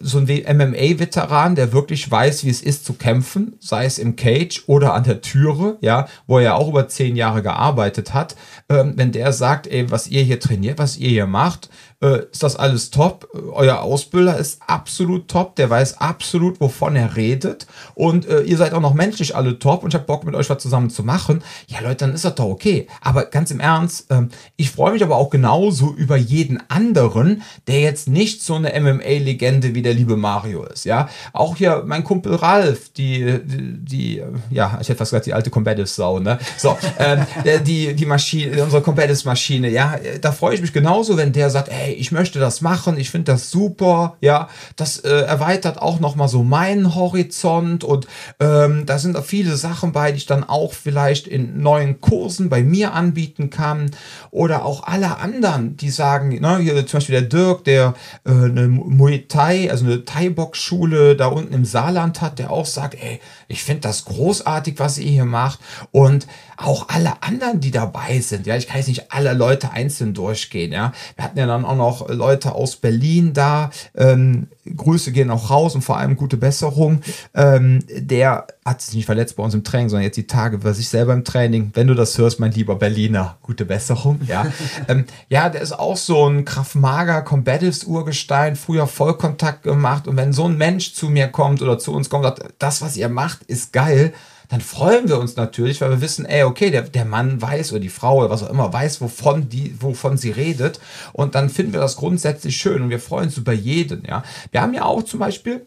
so 0.00 0.18
ein 0.18 0.24
MMA-Veteran, 0.24 1.54
der 1.54 1.72
wirklich 1.72 2.10
weiß, 2.10 2.44
wie 2.44 2.50
es 2.50 2.62
ist 2.62 2.86
zu 2.86 2.94
kämpfen, 2.94 3.54
sei 3.60 3.84
es 3.84 3.98
im 3.98 4.16
Cage 4.16 4.64
oder 4.66 4.94
an 4.94 5.04
der 5.04 5.20
Türe, 5.20 5.76
ja, 5.82 6.08
wo 6.26 6.38
er 6.38 6.44
ja 6.44 6.54
auch 6.54 6.68
über 6.68 6.88
zehn 6.88 7.16
Jahre 7.16 7.42
gearbeitet 7.42 8.14
hat, 8.14 8.34
ähm, 8.70 8.94
wenn 8.96 9.12
der 9.12 9.32
sagt, 9.32 9.66
ey, 9.66 9.90
was 9.90 10.08
ihr 10.08 10.22
hier 10.22 10.40
trainiert, 10.40 10.78
was 10.78 10.96
ihr 10.96 11.10
hier 11.10 11.26
macht, 11.26 11.68
äh, 12.02 12.22
ist 12.32 12.42
das 12.42 12.56
alles 12.56 12.90
top. 12.90 13.28
Euer 13.52 13.80
Ausbilder 13.80 14.38
ist 14.38 14.62
absolut 14.66 15.28
top, 15.28 15.56
der 15.56 15.68
weiß 15.68 15.98
absolut, 15.98 16.60
wovon 16.60 16.96
er 16.96 17.16
redet 17.16 17.66
und 17.94 18.26
äh, 18.26 18.40
ihr 18.42 18.56
seid 18.56 18.72
auch 18.72 18.80
noch 18.80 18.94
menschlich 18.94 19.36
alle 19.36 19.58
top 19.58 19.82
und 19.82 19.90
ich 19.90 19.94
habe 19.94 20.06
Bock 20.06 20.24
mit 20.24 20.34
euch 20.34 20.48
was 20.48 20.62
zusammen 20.62 20.90
zu 20.90 21.02
machen. 21.04 21.42
Ja, 21.66 21.80
Leute, 21.80 22.06
dann 22.06 22.14
ist 22.14 22.24
das 22.24 22.34
doch 22.34 22.46
okay. 22.46 22.86
Aber 23.02 23.26
ganz 23.26 23.50
im 23.50 23.60
Ernst, 23.60 24.06
ähm, 24.10 24.30
ich 24.56 24.70
freue 24.70 24.92
mich 24.92 25.02
aber 25.02 25.16
auch 25.16 25.30
genauso 25.30 25.92
über 25.92 26.16
jeden 26.16 26.62
anderen, 26.70 27.42
der 27.66 27.80
jetzt 27.80 28.08
nicht 28.08 28.42
so 28.42 28.54
eine 28.54 28.72
MMA-Legende 28.80 29.74
wie 29.74 29.82
der 29.82 29.89
liebe 29.92 30.16
Mario 30.16 30.64
ist. 30.64 30.84
Ja, 30.84 31.08
auch 31.32 31.56
hier 31.56 31.82
mein 31.86 32.04
Kumpel 32.04 32.34
Ralf, 32.34 32.92
die, 32.92 33.40
die, 33.44 33.78
die 33.78 34.22
ja, 34.50 34.78
ich 34.80 34.88
hätte 34.88 34.98
fast 34.98 35.10
gesagt, 35.10 35.26
die 35.26 35.34
alte 35.34 35.50
Combative-Sau, 35.50 36.20
ne? 36.20 36.38
So, 36.56 36.76
ähm, 36.98 37.26
die, 37.66 37.94
die 37.94 38.06
Maschine, 38.06 38.62
unsere 38.62 38.82
Combative-Maschine, 38.82 39.68
ja, 39.70 39.96
da 40.20 40.32
freue 40.32 40.54
ich 40.54 40.60
mich 40.60 40.72
genauso, 40.72 41.16
wenn 41.16 41.32
der 41.32 41.50
sagt, 41.50 41.68
ey, 41.68 41.92
ich 41.92 42.12
möchte 42.12 42.38
das 42.38 42.60
machen, 42.60 42.98
ich 42.98 43.10
finde 43.10 43.32
das 43.32 43.50
super, 43.50 44.16
ja, 44.20 44.48
das 44.76 44.98
äh, 44.98 45.08
erweitert 45.08 45.80
auch 45.80 46.00
nochmal 46.00 46.28
so 46.28 46.42
meinen 46.42 46.94
Horizont 46.94 47.84
und 47.84 48.06
ähm, 48.40 48.86
da 48.86 48.98
sind 48.98 49.18
viele 49.24 49.56
Sachen 49.56 49.92
bei, 49.92 50.12
die 50.12 50.18
ich 50.18 50.26
dann 50.26 50.44
auch 50.44 50.72
vielleicht 50.72 51.26
in 51.26 51.62
neuen 51.62 52.00
Kursen 52.00 52.48
bei 52.48 52.62
mir 52.62 52.94
anbieten 52.94 53.50
kann 53.50 53.90
oder 54.30 54.64
auch 54.64 54.84
alle 54.84 55.18
anderen, 55.18 55.76
die 55.76 55.90
sagen, 55.90 56.28
ne, 56.40 56.58
hier 56.58 56.86
zum 56.86 56.98
Beispiel 56.98 57.20
der 57.20 57.28
Dirk, 57.28 57.64
der 57.64 57.94
äh, 58.24 58.30
eine 58.30 58.68
Muay 58.68 59.26
Thai, 59.26 59.70
also 59.70 59.84
eine 59.84 60.04
Thai-Box-Schule 60.04 61.16
da 61.16 61.26
unten 61.26 61.52
im 61.52 61.64
Saarland 61.64 62.20
hat, 62.20 62.38
der 62.38 62.50
auch 62.50 62.66
sagt, 62.66 62.94
ey, 62.94 63.20
ich 63.48 63.64
finde 63.64 63.82
das 63.82 64.04
großartig, 64.04 64.78
was 64.78 64.98
ihr 64.98 65.10
hier 65.10 65.24
macht. 65.24 65.58
Und 65.90 66.26
auch 66.56 66.88
alle 66.88 67.22
anderen, 67.22 67.60
die 67.60 67.70
dabei 67.70 68.20
sind, 68.20 68.46
ja, 68.46 68.56
ich 68.56 68.66
kann 68.66 68.76
jetzt 68.76 68.88
nicht 68.88 69.12
alle 69.12 69.32
Leute 69.32 69.72
einzeln 69.72 70.12
durchgehen, 70.12 70.72
ja, 70.72 70.92
wir 71.16 71.24
hatten 71.24 71.38
ja 71.38 71.46
dann 71.46 71.64
auch 71.64 71.76
noch 71.76 72.08
Leute 72.08 72.54
aus 72.54 72.76
Berlin 72.76 73.32
da, 73.32 73.70
ähm, 73.96 74.48
Grüße 74.76 75.10
gehen 75.12 75.30
auch 75.30 75.50
raus 75.50 75.74
und 75.74 75.82
vor 75.82 75.96
allem 75.96 76.16
gute 76.16 76.36
Besserung, 76.36 77.00
ähm, 77.34 77.82
der 77.88 78.46
hat 78.64 78.82
sich 78.82 78.94
nicht 78.94 79.06
verletzt 79.06 79.36
bei 79.36 79.42
uns 79.42 79.54
im 79.54 79.64
Training, 79.64 79.88
sondern 79.88 80.04
jetzt 80.04 80.16
die 80.16 80.26
Tage 80.26 80.58
bei 80.58 80.72
sich 80.72 80.88
selber 80.88 81.14
im 81.14 81.24
Training, 81.24 81.70
wenn 81.74 81.86
du 81.86 81.94
das 81.94 82.16
hörst, 82.18 82.40
mein 82.40 82.52
lieber 82.52 82.76
Berliner, 82.76 83.38
gute 83.42 83.64
Besserung, 83.64 84.19
ja, 84.26 84.46
ähm, 84.88 85.06
ja, 85.28 85.48
der 85.48 85.60
ist 85.60 85.72
auch 85.72 85.96
so 85.96 86.28
ein 86.28 86.44
Kraftmager 86.44 87.22
Combatives 87.22 87.84
Urgestein, 87.84 88.56
früher 88.56 88.86
Vollkontakt 88.86 89.62
gemacht 89.62 90.06
und 90.08 90.16
wenn 90.16 90.32
so 90.32 90.46
ein 90.46 90.56
Mensch 90.56 90.94
zu 90.94 91.08
mir 91.08 91.28
kommt 91.28 91.62
oder 91.62 91.78
zu 91.78 91.92
uns 91.92 92.10
kommt, 92.10 92.24
sagt, 92.24 92.42
das, 92.58 92.82
was 92.82 92.96
ihr 92.96 93.08
macht, 93.08 93.42
ist 93.44 93.72
geil, 93.72 94.12
dann 94.50 94.60
freuen 94.60 95.08
wir 95.08 95.18
uns 95.18 95.36
natürlich, 95.36 95.80
weil 95.80 95.90
wir 95.90 96.00
wissen, 96.00 96.26
ey, 96.26 96.42
okay, 96.42 96.70
der, 96.70 96.82
der 96.82 97.04
Mann 97.04 97.40
weiß 97.40 97.70
oder 97.70 97.80
die 97.80 97.88
Frau 97.88 98.18
oder 98.18 98.30
was 98.30 98.42
auch 98.42 98.50
immer 98.50 98.72
weiß, 98.72 99.00
wovon, 99.00 99.48
die, 99.48 99.80
wovon 99.80 100.18
sie 100.18 100.32
redet. 100.32 100.80
Und 101.12 101.36
dann 101.36 101.48
finden 101.48 101.72
wir 101.72 101.80
das 101.80 101.96
grundsätzlich 101.96 102.56
schön 102.56 102.82
und 102.82 102.90
wir 102.90 102.98
freuen 102.98 103.26
uns 103.26 103.36
über 103.36 103.52
jeden, 103.52 104.04
ja. 104.04 104.24
Wir 104.50 104.60
haben 104.60 104.74
ja 104.74 104.84
auch 104.84 105.04
zum 105.04 105.20
Beispiel, 105.20 105.66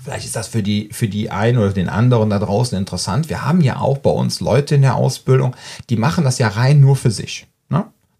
vielleicht 0.00 0.26
ist 0.26 0.36
das 0.36 0.46
für 0.46 0.62
die, 0.62 0.90
für 0.92 1.08
die 1.08 1.30
einen 1.30 1.58
oder 1.58 1.72
den 1.72 1.88
anderen 1.88 2.30
da 2.30 2.38
draußen 2.38 2.78
interessant, 2.78 3.28
wir 3.28 3.44
haben 3.44 3.60
ja 3.60 3.80
auch 3.80 3.98
bei 3.98 4.10
uns 4.10 4.38
Leute 4.38 4.76
in 4.76 4.82
der 4.82 4.94
Ausbildung, 4.94 5.56
die 5.90 5.96
machen 5.96 6.22
das 6.22 6.38
ja 6.38 6.48
rein 6.48 6.78
nur 6.78 6.94
für 6.94 7.10
sich. 7.10 7.48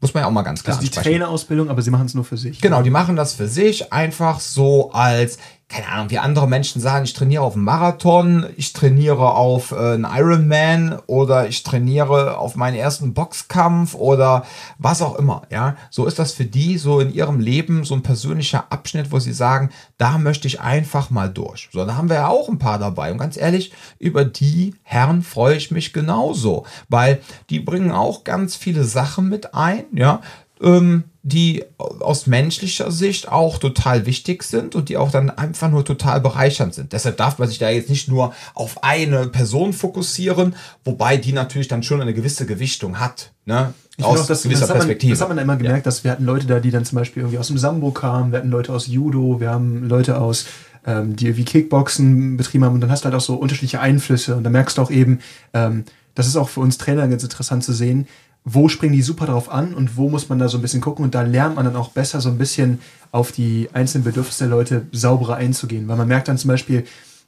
Muss 0.03 0.13
man 0.15 0.25
ja 0.25 0.27
auch 0.27 0.33
mal 0.33 0.43
ganz 0.43 0.65
klar 0.65 0.77
Das 0.77 0.85
ist 0.85 0.97
die 0.97 1.01
Trainerausbildung, 1.01 1.71
aber 1.71 1.81
sie 1.81 1.93
machen 1.93 2.07
es 2.07 2.15
nur 2.15 2.25
für 2.25 2.37
sich. 2.37 2.61
Genau, 2.61 2.83
die 2.83 2.91
machen 2.91 3.15
das 3.15 3.35
für 3.35 3.47
sich 3.47 3.93
einfach 3.93 4.41
so 4.41 4.91
als, 4.91 5.39
keine 5.73 5.89
Ahnung, 5.89 6.11
wie 6.11 6.19
andere 6.19 6.47
Menschen 6.47 6.83
sagen, 6.83 7.05
ich 7.05 7.15
trainiere 7.15 7.43
auf 7.43 7.55
einen 7.55 7.65
Marathon, 7.65 8.47
ich 8.57 8.75
trainiere 8.75 9.33
auf 9.35 9.73
äh, 9.73 9.95
einen 9.95 10.05
Ironman 10.05 10.99
oder 11.07 11.49
ich 11.49 11.63
trainiere 11.63 12.37
auf 12.37 12.57
meinen 12.57 12.77
ersten 12.77 13.15
Boxkampf 13.15 13.95
oder 13.95 14.45
was 14.79 15.01
auch 15.01 15.17
immer, 15.17 15.43
ja. 15.51 15.77
So 15.91 16.07
ist 16.07 16.19
das 16.19 16.33
für 16.33 16.45
die 16.45 16.77
so 16.77 17.01
in 17.01 17.13
ihrem 17.13 17.41
Leben 17.41 17.85
so 17.85 17.95
ein 17.95 18.03
persönlicher 18.03 18.67
Abschnitt, 18.71 19.11
wo 19.13 19.19
sie 19.19 19.33
sagen, 19.33 19.71
da 19.97 20.19
möchte 20.19 20.47
ich 20.47 20.61
einfach 20.61 21.09
mal 21.09 21.31
durch. 21.31 21.71
So, 21.73 21.87
da 21.87 21.97
haben 21.97 22.11
wir 22.11 22.17
ja 22.17 22.29
auch 22.29 22.51
ein 22.51 22.59
paar 22.59 22.79
dabei 22.79 23.11
und 23.11 23.19
ganz 23.19 23.39
ehrlich, 23.39 23.73
über 23.99 24.27
die 24.27 24.75
Herren 24.83 25.23
freue 25.23 25.57
ich 25.57 25.71
mich 25.71 25.95
genauso, 25.95 26.67
weil 26.91 27.21
die 27.49 27.61
bringen 27.61 27.93
auch 27.93 28.25
ganz 28.25 28.57
viele 28.57 28.85
Sachen 28.85 29.31
mit 29.31 29.55
ein, 29.55 29.85
ja. 29.93 30.21
Ähm, 30.63 31.05
die 31.25 31.65
aus 31.79 32.27
menschlicher 32.27 32.91
Sicht 32.91 33.29
auch 33.29 33.59
total 33.59 34.07
wichtig 34.07 34.43
sind 34.43 34.75
und 34.75 34.89
die 34.89 34.97
auch 34.97 35.13
dann 35.13 35.31
einfach 35.31 35.71
nur 35.71 35.85
total 35.85 36.21
bereichernd 36.21 36.75
sind. 36.75 36.93
Deshalb 36.93 37.17
darf 37.17 37.39
man 37.39 37.49
sich 37.49 37.59
da 37.59 37.71
jetzt 37.71 37.89
nicht 37.89 38.09
nur 38.09 38.35
auf 38.55 38.83
eine 38.83 39.29
Person 39.29 39.73
fokussieren, 39.73 40.57
wobei 40.85 41.17
die 41.17 41.33
natürlich 41.33 41.69
dann 41.69 41.85
schon 41.85 42.01
eine 42.01 42.13
gewisse 42.13 42.45
Gewichtung 42.45 42.99
hat. 42.99 43.31
Ne? 43.45 43.73
Ich 43.97 44.05
aus 44.05 44.21
auch, 44.21 44.27
das, 44.27 44.43
gewisser 44.43 44.67
das 44.67 44.73
Perspektive. 44.73 45.11
Man, 45.11 45.15
das 45.15 45.21
hat 45.21 45.29
man 45.29 45.39
immer 45.39 45.57
gemerkt, 45.57 45.79
ja. 45.79 45.83
dass 45.85 46.03
wir 46.03 46.11
hatten 46.11 46.25
Leute 46.25 46.47
da, 46.47 46.59
die 46.59 46.73
dann 46.73 46.85
zum 46.85 46.97
Beispiel 46.99 47.23
irgendwie 47.23 47.39
aus 47.39 47.47
dem 47.47 47.59
Sambo 47.59 47.93
kamen, 47.93 48.33
wir 48.33 48.41
hatten 48.41 48.51
Leute 48.51 48.73
aus 48.73 48.89
Judo, 48.89 49.39
wir 49.39 49.51
haben 49.51 49.89
Leute 49.89 50.21
aus 50.21 50.47
ähm, 50.85 51.15
die 51.15 51.37
wie 51.37 51.45
Kickboxen 51.45 52.37
betrieben 52.37 52.65
haben 52.65 52.75
und 52.75 52.81
dann 52.81 52.91
hast 52.91 53.05
du 53.05 53.05
halt 53.05 53.15
auch 53.15 53.21
so 53.21 53.35
unterschiedliche 53.35 53.81
Einflüsse 53.81 54.35
und 54.35 54.43
da 54.43 54.51
merkst 54.51 54.79
du 54.79 54.83
auch 54.83 54.91
eben, 54.91 55.21
ähm, 55.55 55.85
das 56.17 56.27
ist 56.27 56.37
auch 56.37 56.49
für 56.49 56.61
uns 56.61 56.79
Trainer 56.79 57.07
ganz 57.07 57.23
interessant 57.23 57.63
zu 57.63 57.73
sehen, 57.73 58.09
wo 58.45 58.69
springen 58.69 58.95
die 58.95 59.03
super 59.03 59.27
drauf 59.27 59.51
an 59.51 59.75
und 59.75 59.97
wo 59.97 60.09
muss 60.09 60.29
man 60.29 60.39
da 60.39 60.49
so 60.49 60.59
ein 60.59 60.63
bisschen 60.63 60.81
gucken 60.81 61.05
und 61.05 61.15
da 61.15 61.23
lernt 61.23 61.57
man 61.57 61.65
dann 61.65 61.77
auch 61.77 61.91
besser 61.91 62.21
so 62.21 62.29
ein 62.29 62.39
bisschen 62.39 62.81
auf 63.13 63.31
die 63.31 63.69
einzelnen 63.73 64.05
Bedürfnisse 64.05 64.45
der 64.45 64.57
Leute 64.57 64.87
sauberer 64.91 65.37
einzugehen, 65.37 65.87
weil 65.89 65.97
man 65.97 66.09
merkt 66.09 66.29
dann 66.29 66.39
zum 66.39 66.49
Beispiel, 66.49 66.85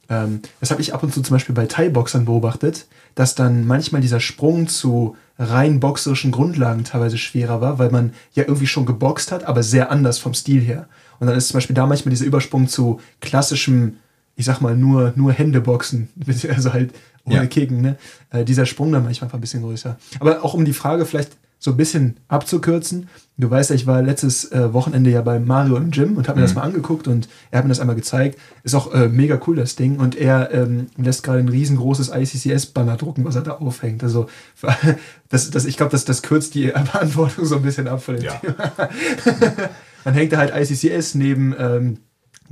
ähm, 0.09 0.41
das 0.59 0.71
habe 0.71 0.81
ich 0.81 0.93
ab 0.93 1.03
und 1.03 1.13
zu 1.13 1.21
zum 1.21 1.35
Beispiel 1.35 1.55
bei 1.55 1.65
Thai-Boxern 1.65 2.25
beobachtet, 2.25 2.87
dass 3.15 3.35
dann 3.35 3.65
manchmal 3.65 4.01
dieser 4.01 4.19
Sprung 4.19 4.67
zu 4.67 5.15
rein 5.39 5.79
boxerischen 5.79 6.31
Grundlagen 6.31 6.83
teilweise 6.83 7.17
schwerer 7.17 7.61
war, 7.61 7.79
weil 7.79 7.91
man 7.91 8.13
ja 8.33 8.43
irgendwie 8.43 8.67
schon 8.67 8.85
geboxt 8.85 9.31
hat, 9.31 9.45
aber 9.45 9.63
sehr 9.63 9.91
anders 9.91 10.19
vom 10.19 10.33
Stil 10.33 10.61
her. 10.61 10.87
Und 11.19 11.27
dann 11.27 11.37
ist 11.37 11.47
zum 11.47 11.57
Beispiel 11.57 11.75
da 11.75 11.85
manchmal 11.85 12.11
dieser 12.11 12.25
Übersprung 12.25 12.67
zu 12.67 12.99
klassischem, 13.21 13.97
ich 14.35 14.45
sag 14.45 14.59
mal, 14.61 14.75
nur, 14.75 15.13
nur 15.15 15.31
Händeboxen, 15.31 16.09
also 16.49 16.73
halt 16.73 16.93
ohne 17.25 17.35
ja. 17.35 17.45
Kicken, 17.47 17.81
ne? 17.81 17.97
Äh, 18.29 18.45
dieser 18.45 18.65
Sprung 18.65 18.91
dann 18.91 19.03
manchmal 19.03 19.29
ein 19.31 19.41
bisschen 19.41 19.63
größer. 19.63 19.97
Aber 20.19 20.43
auch 20.43 20.53
um 20.53 20.65
die 20.65 20.73
Frage 20.73 21.05
vielleicht 21.05 21.37
so 21.57 21.71
ein 21.71 21.77
bisschen 21.77 22.17
abzukürzen. 22.27 23.09
Du 23.37 23.49
weißt 23.49 23.71
ja, 23.71 23.75
ich 23.75 23.87
war 23.87 24.01
letztes 24.01 24.51
äh, 24.51 24.71
Wochenende 24.73 25.09
ja 25.09 25.21
bei 25.21 25.39
Mario 25.39 25.77
im 25.77 25.89
Gym 25.89 26.15
und 26.15 26.27
habe 26.27 26.37
mir 26.37 26.43
mhm. 26.43 26.47
das 26.47 26.55
mal 26.55 26.61
angeguckt 26.61 27.07
und 27.07 27.27
er 27.49 27.59
hat 27.59 27.65
mir 27.65 27.69
das 27.69 27.79
einmal 27.79 27.95
gezeigt. 27.95 28.39
Ist 28.63 28.75
auch 28.75 28.93
äh, 28.93 29.09
mega 29.09 29.39
cool, 29.47 29.55
das 29.55 29.75
Ding. 29.75 29.97
Und 29.97 30.15
er 30.15 30.53
ähm, 30.53 30.87
lässt 30.95 31.23
gerade 31.23 31.39
ein 31.39 31.49
riesengroßes 31.49 32.11
ICCS-Banner 32.13 32.97
drucken, 32.97 33.25
was 33.25 33.35
er 33.35 33.41
da 33.41 33.53
aufhängt. 33.53 34.03
Also, 34.03 34.27
das, 35.29 35.49
das, 35.49 35.65
ich 35.65 35.75
glaube, 35.75 35.91
das, 35.91 36.05
das 36.05 36.21
kürzt 36.21 36.53
die 36.53 36.67
Beantwortung 36.91 37.45
so 37.45 37.55
ein 37.55 37.63
bisschen 37.63 37.87
ab 37.87 38.03
von 38.03 38.15
dem 38.15 38.25
ja. 38.25 38.33
Thema. 38.35 38.71
Dann 40.03 40.13
hängt 40.13 40.31
er 40.33 40.37
halt 40.37 40.53
ICCS 40.55 41.15
neben 41.15 41.55
ähm, 41.57 41.97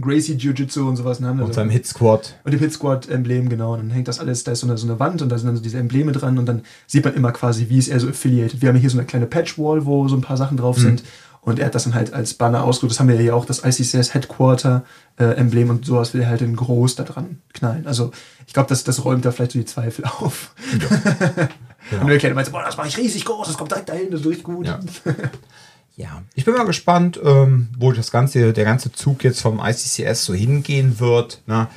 Gracie 0.01 0.33
Jiu-Jitsu 0.33 0.87
und 0.87 0.95
sowas. 0.95 1.19
Ne? 1.19 1.31
Und 1.31 1.41
also, 1.41 1.53
seinem 1.53 1.69
Hit 1.69 1.85
Squad. 1.85 2.35
Und 2.43 2.51
dem 2.51 2.59
Hit 2.59 2.73
Squad-Emblem, 2.73 3.49
genau. 3.49 3.73
Und 3.73 3.79
dann 3.79 3.89
hängt 3.91 4.07
das 4.07 4.19
alles, 4.19 4.43
da 4.43 4.51
ist 4.51 4.61
so 4.61 4.67
eine, 4.67 4.77
so 4.77 4.87
eine 4.87 4.99
Wand 4.99 5.21
und 5.21 5.29
da 5.29 5.37
sind 5.37 5.47
dann 5.47 5.55
so 5.55 5.61
diese 5.61 5.77
Embleme 5.77 6.11
dran 6.11 6.37
und 6.37 6.45
dann 6.45 6.63
sieht 6.87 7.05
man 7.05 7.13
immer 7.13 7.31
quasi, 7.31 7.69
wie 7.69 7.77
ist 7.77 7.89
er 7.89 7.99
so 7.99 8.07
affiliated. 8.07 8.61
Wir 8.61 8.69
haben 8.69 8.77
hier 8.77 8.89
so 8.89 8.97
eine 8.97 9.05
kleine 9.05 9.27
Patchwall, 9.27 9.85
wo 9.85 10.07
so 10.07 10.15
ein 10.15 10.21
paar 10.21 10.37
Sachen 10.37 10.57
drauf 10.57 10.77
mhm. 10.77 10.81
sind. 10.81 11.03
Und 11.41 11.59
er 11.59 11.65
hat 11.65 11.75
das 11.75 11.83
dann 11.83 11.93
halt 11.93 12.13
als 12.13 12.33
Banner 12.35 12.63
ausgedruckt. 12.63 12.91
Das 12.91 12.99
haben 13.01 13.09
wir 13.09 13.15
ja 13.15 13.21
hier 13.21 13.35
auch, 13.35 13.45
das 13.45 13.63
ICCS 13.65 14.13
Headquarter 14.13 14.85
äh, 15.17 15.25
Emblem 15.25 15.69
und 15.69 15.85
sowas 15.85 16.13
will 16.13 16.21
er 16.21 16.29
halt 16.29 16.41
in 16.41 16.55
groß 16.55 16.95
da 16.95 17.03
dran 17.03 17.39
knallen. 17.53 17.85
Also 17.85 18.11
ich 18.47 18.53
glaube, 18.53 18.69
das, 18.69 18.85
das 18.85 19.03
räumt 19.03 19.25
da 19.25 19.31
vielleicht 19.31 19.51
so 19.51 19.59
die 19.59 19.65
Zweifel 19.65 20.05
auf. 20.19 20.55
Ja. 20.71 21.49
Genau. 21.89 22.03
Und 22.03 22.07
du 22.07 22.13
erklärst, 22.13 22.35
meinst, 22.35 22.51
boah, 22.51 22.63
das 22.63 22.77
mache 22.77 22.87
ich 22.87 22.97
riesig 22.97 23.25
groß, 23.25 23.47
das 23.47 23.57
kommt 23.57 23.71
direkt 23.71 23.89
dahin, 23.89 24.09
das 24.09 24.21
ist 24.21 24.27
richtig 24.27 24.45
gut. 24.45 24.67
Ja. 24.67 24.79
ja. 25.95 26.23
ich 26.35 26.45
bin 26.45 26.53
mal 26.53 26.65
gespannt, 26.65 27.19
ähm, 27.23 27.69
wo 27.77 27.91
das 27.91 28.11
ganze, 28.11 28.53
der 28.53 28.65
ganze 28.65 28.91
Zug 28.91 29.23
jetzt 29.23 29.41
vom 29.41 29.59
ICCS 29.59 30.25
so 30.25 30.33
hingehen 30.33 30.99
wird. 30.99 31.41
Ne? 31.45 31.67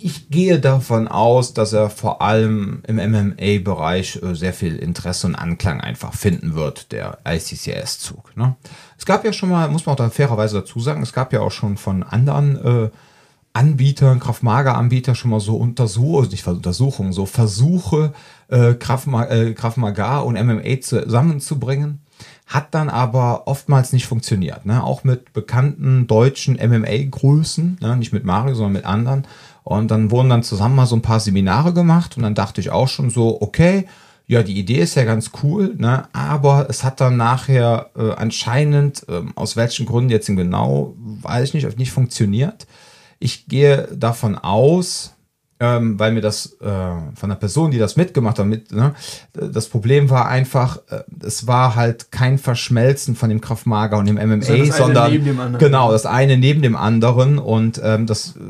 Ich 0.00 0.28
gehe 0.28 0.60
davon 0.60 1.08
aus, 1.08 1.54
dass 1.54 1.72
er 1.72 1.88
vor 1.88 2.20
allem 2.20 2.82
im 2.86 2.96
MMA-Bereich 2.96 4.20
äh, 4.22 4.34
sehr 4.34 4.52
viel 4.52 4.76
Interesse 4.76 5.26
und 5.26 5.34
Anklang 5.34 5.80
einfach 5.80 6.14
finden 6.14 6.54
wird, 6.54 6.92
der 6.92 7.18
ICCS-Zug. 7.26 8.36
Ne? 8.36 8.56
Es 8.98 9.06
gab 9.06 9.24
ja 9.24 9.32
schon 9.32 9.48
mal, 9.48 9.68
muss 9.68 9.86
man 9.86 9.94
auch 9.94 9.98
da 9.98 10.10
fairerweise 10.10 10.60
dazu 10.60 10.78
sagen, 10.80 11.02
es 11.02 11.12
gab 11.12 11.32
ja 11.32 11.40
auch 11.40 11.52
schon 11.52 11.76
von 11.76 12.02
anderen 12.02 12.84
äh, 12.84 12.90
Anbietern, 13.54 14.20
Kraftmager-Anbieter 14.20 15.14
schon 15.14 15.30
mal 15.30 15.40
so 15.40 15.56
Untersuchungen, 15.56 16.30
nicht 16.30 16.46
Untersuchungen, 16.46 17.12
so 17.12 17.26
Versuche, 17.26 18.12
äh, 18.48 18.74
Kraftmaga 18.74 20.20
äh, 20.20 20.22
und 20.22 20.42
MMA 20.42 20.80
zusammenzubringen. 20.80 22.01
Hat 22.46 22.74
dann 22.74 22.88
aber 22.88 23.46
oftmals 23.46 23.92
nicht 23.92 24.06
funktioniert. 24.06 24.66
Ne? 24.66 24.82
Auch 24.82 25.04
mit 25.04 25.32
bekannten 25.32 26.06
deutschen 26.06 26.56
MMA-Größen, 26.56 27.78
ne? 27.80 27.96
nicht 27.96 28.12
mit 28.12 28.24
Mario, 28.24 28.54
sondern 28.54 28.72
mit 28.72 28.84
anderen. 28.84 29.26
Und 29.64 29.90
dann 29.90 30.10
wurden 30.10 30.28
dann 30.28 30.42
zusammen 30.42 30.74
mal 30.74 30.86
so 30.86 30.96
ein 30.96 31.02
paar 31.02 31.20
Seminare 31.20 31.72
gemacht 31.72 32.16
und 32.16 32.22
dann 32.22 32.34
dachte 32.34 32.60
ich 32.60 32.70
auch 32.70 32.88
schon 32.88 33.10
so, 33.10 33.40
okay, 33.40 33.86
ja, 34.26 34.42
die 34.42 34.58
Idee 34.58 34.80
ist 34.80 34.94
ja 34.94 35.04
ganz 35.04 35.30
cool, 35.42 35.74
ne? 35.76 36.08
aber 36.12 36.66
es 36.70 36.84
hat 36.84 37.00
dann 37.00 37.16
nachher 37.16 37.90
äh, 37.96 38.12
anscheinend, 38.12 39.06
äh, 39.08 39.22
aus 39.34 39.56
welchen 39.56 39.84
Gründen 39.86 40.10
jetzt 40.10 40.26
genau, 40.26 40.94
weiß 40.96 41.48
ich 41.48 41.54
nicht, 41.54 41.78
nicht 41.78 41.92
funktioniert. 41.92 42.66
Ich 43.18 43.46
gehe 43.46 43.88
davon 43.94 44.36
aus, 44.36 45.14
ähm, 45.62 45.96
weil 45.96 46.10
mir 46.10 46.20
das 46.20 46.56
äh, 46.60 46.66
von 47.14 47.28
der 47.28 47.36
Person, 47.36 47.70
die 47.70 47.78
das 47.78 47.94
mitgemacht 47.94 48.40
hat, 48.40 48.46
mit, 48.46 48.72
ne, 48.72 48.94
das 49.32 49.68
Problem 49.68 50.10
war 50.10 50.26
einfach, 50.26 50.78
äh, 50.90 51.04
es 51.24 51.46
war 51.46 51.76
halt 51.76 52.10
kein 52.10 52.36
Verschmelzen 52.38 53.14
von 53.14 53.28
dem 53.28 53.40
Kraftmager 53.40 53.96
und 53.96 54.06
dem 54.06 54.16
MMA, 54.16 54.44
also 54.44 54.72
sondern 54.72 55.58
genau 55.58 55.92
das 55.92 56.04
eine 56.04 56.36
neben 56.36 56.62
dem 56.62 56.74
anderen 56.74 57.38
und 57.38 57.80
ähm, 57.84 58.06
das 58.08 58.34
äh, 58.36 58.40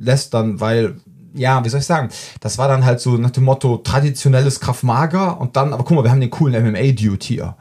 lässt 0.00 0.32
dann, 0.32 0.60
weil 0.60 0.94
ja, 1.34 1.64
wie 1.64 1.68
soll 1.68 1.80
ich 1.80 1.86
sagen, 1.86 2.08
das 2.40 2.56
war 2.56 2.68
dann 2.68 2.84
halt 2.84 3.00
so 3.00 3.16
nach 3.16 3.30
dem 3.30 3.44
Motto 3.44 3.78
traditionelles 3.78 4.60
Kraftmager 4.60 5.40
und 5.40 5.56
dann, 5.56 5.72
aber 5.72 5.82
guck 5.82 5.96
mal, 5.96 6.04
wir 6.04 6.12
haben 6.12 6.20
den 6.20 6.30
coolen 6.30 6.54
MMA-Dude 6.64 7.24
hier. 7.24 7.56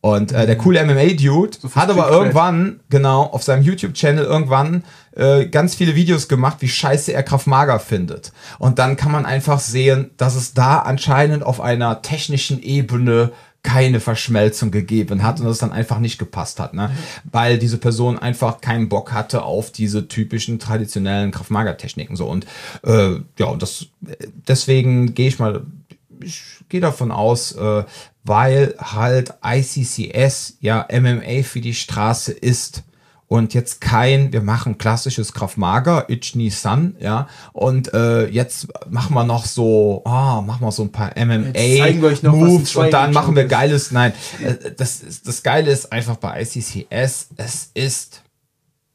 Und 0.00 0.32
äh, 0.32 0.46
der 0.46 0.56
mhm. 0.56 0.60
coole 0.60 0.84
MMA-Dude 0.84 1.58
so 1.60 1.74
hat 1.74 1.90
aber 1.90 2.10
irgendwann, 2.10 2.80
genau, 2.90 3.22
auf 3.22 3.42
seinem 3.42 3.62
YouTube-Channel 3.62 4.24
irgendwann 4.24 4.84
äh, 5.16 5.46
ganz 5.46 5.74
viele 5.74 5.94
Videos 5.94 6.28
gemacht, 6.28 6.58
wie 6.60 6.68
scheiße 6.68 7.12
er 7.12 7.22
Kraft 7.22 7.46
Mager 7.46 7.80
findet. 7.80 8.32
Und 8.58 8.78
dann 8.78 8.96
kann 8.96 9.12
man 9.12 9.26
einfach 9.26 9.60
sehen, 9.60 10.10
dass 10.16 10.34
es 10.34 10.54
da 10.54 10.78
anscheinend 10.78 11.42
auf 11.42 11.60
einer 11.60 12.02
technischen 12.02 12.62
Ebene 12.62 13.32
keine 13.62 13.98
Verschmelzung 13.98 14.70
gegeben 14.70 15.24
hat 15.24 15.40
und 15.40 15.46
das 15.46 15.58
dann 15.58 15.72
einfach 15.72 15.98
nicht 15.98 16.18
gepasst 16.18 16.60
hat, 16.60 16.72
ne? 16.72 16.92
weil 17.24 17.58
diese 17.58 17.78
Person 17.78 18.16
einfach 18.16 18.60
keinen 18.60 18.88
Bock 18.88 19.12
hatte 19.12 19.42
auf 19.42 19.72
diese 19.72 20.06
typischen 20.06 20.60
traditionellen 20.60 21.32
Kraftmager-Techniken 21.32 22.14
so 22.14 22.26
und 22.26 22.46
äh, 22.84 23.16
ja 23.38 23.46
und 23.46 23.62
das 23.62 23.86
deswegen 24.46 25.14
gehe 25.14 25.26
ich 25.26 25.40
mal 25.40 25.62
ich 26.20 26.42
gehe 26.68 26.80
davon 26.80 27.10
aus, 27.10 27.52
äh, 27.52 27.84
weil 28.24 28.74
halt 28.78 29.34
ICCS 29.44 30.58
ja 30.60 30.86
MMA 30.92 31.42
für 31.42 31.60
die 31.60 31.74
Straße 31.74 32.32
ist 32.32 32.84
und 33.28 33.54
jetzt 33.54 33.80
kein, 33.80 34.32
wir 34.32 34.42
machen 34.42 34.78
klassisches 34.78 35.32
Kraftmager, 35.32 36.08
Ichni 36.08 36.50
Sun, 36.50 36.96
ja, 37.00 37.28
und 37.52 37.92
äh, 37.92 38.26
jetzt 38.26 38.68
machen 38.88 39.14
wir 39.14 39.24
noch 39.24 39.46
so, 39.46 40.02
ah, 40.04 40.38
oh, 40.38 40.42
machen 40.42 40.62
wir 40.62 40.72
so 40.72 40.82
ein 40.82 40.92
paar 40.92 41.12
MMA-Moves 41.16 42.76
und 42.76 42.92
dann 42.92 43.12
machen 43.12 43.34
wir 43.34 43.46
geiles, 43.46 43.90
nein, 43.90 44.12
äh, 44.42 44.70
das, 44.76 45.02
das 45.24 45.42
Geile 45.42 45.70
ist 45.70 45.92
einfach 45.92 46.16
bei 46.16 46.42
ICCS, 46.42 47.28
es 47.36 47.70
ist 47.74 48.22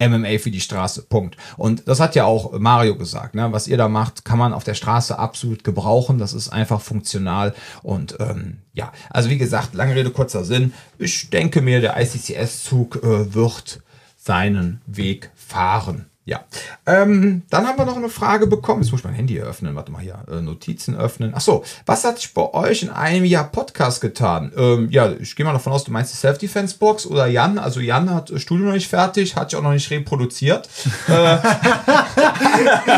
MMA 0.02 0.39
für 0.39 0.52
die 0.52 0.62
Straße. 0.62 1.04
Punkt. 1.04 1.38
Und 1.58 1.88
das 1.88 2.00
hat 2.00 2.15
ja 2.15 2.26
auch 2.26 2.58
Mario 2.58 2.96
gesagt. 2.96 3.36
Ne? 3.36 3.52
Was 3.52 3.67
ihr 3.67 3.78
da 3.78 3.88
macht, 3.88 4.26
kann 4.26 4.39
man 4.39 4.54
auf 4.54 4.63
der 4.63 4.74
Straße 4.74 5.17
absolut 5.17 5.63
gebrauchen. 5.63 6.17
Das 6.17 6.34
ist 6.34 6.50
einfach 6.50 6.82
funktional. 6.82 7.54
Und 7.84 8.17
ähm, 8.20 8.58
ja, 8.74 8.91
also 9.10 9.30
wie 9.30 9.38
gesagt, 9.38 9.74
lange 9.76 9.96
Rede, 9.96 10.10
kurzer 10.10 10.44
Sinn. 10.44 10.74
Ich 10.98 11.30
denke 11.30 11.62
mir, 11.62 11.82
der 11.82 12.02
ICCS-Zug 12.02 13.04
äh, 13.04 13.34
wird 13.34 13.82
seinen 14.23 14.81
Weg 14.86 15.31
fahren. 15.36 16.11
Ja. 16.23 16.41
Ähm, 16.86 17.41
dann 17.49 17.67
haben 17.67 17.79
wir 17.79 17.86
noch 17.86 17.97
eine 17.97 18.10
Frage 18.10 18.45
bekommen. 18.45 18.84
Jetzt 18.84 18.91
muss 18.91 19.01
ich 19.01 19.05
mein 19.05 19.15
Handy 19.15 19.39
öffnen. 19.39 19.75
Warte 19.75 19.91
mal 19.91 20.01
hier. 20.01 20.23
Äh, 20.31 20.41
Notizen 20.41 20.95
öffnen. 20.95 21.34
Achso, 21.34 21.63
was 21.88 22.03
hat 22.03 22.19
sich 22.19 22.34
bei 22.34 22.53
euch 22.53 22.84
in 22.84 22.89
einem 22.89 23.25
Jahr 23.25 23.45
Podcast 23.45 24.01
getan? 24.01 24.51
Ähm, 24.55 24.89
ja, 24.91 25.12
ich 25.12 25.36
gehe 25.36 25.45
mal 25.45 25.53
davon 25.53 25.73
aus, 25.73 25.84
du 25.84 25.91
meinst 25.91 26.13
die 26.13 26.17
Self-Defense-Box 26.17 27.07
oder 27.07 27.25
Jan. 27.25 27.57
Also 27.57 27.79
Jan 27.79 28.13
hat 28.13 28.29
das 28.29 28.41
Studio 28.43 28.67
noch 28.67 28.73
nicht 28.73 28.88
fertig, 28.88 29.36
hat 29.36 29.49
sich 29.49 29.57
auch 29.57 29.63
noch 29.63 29.73
nicht 29.73 29.89
reproduziert. 29.89 30.69
äh. 31.07 31.38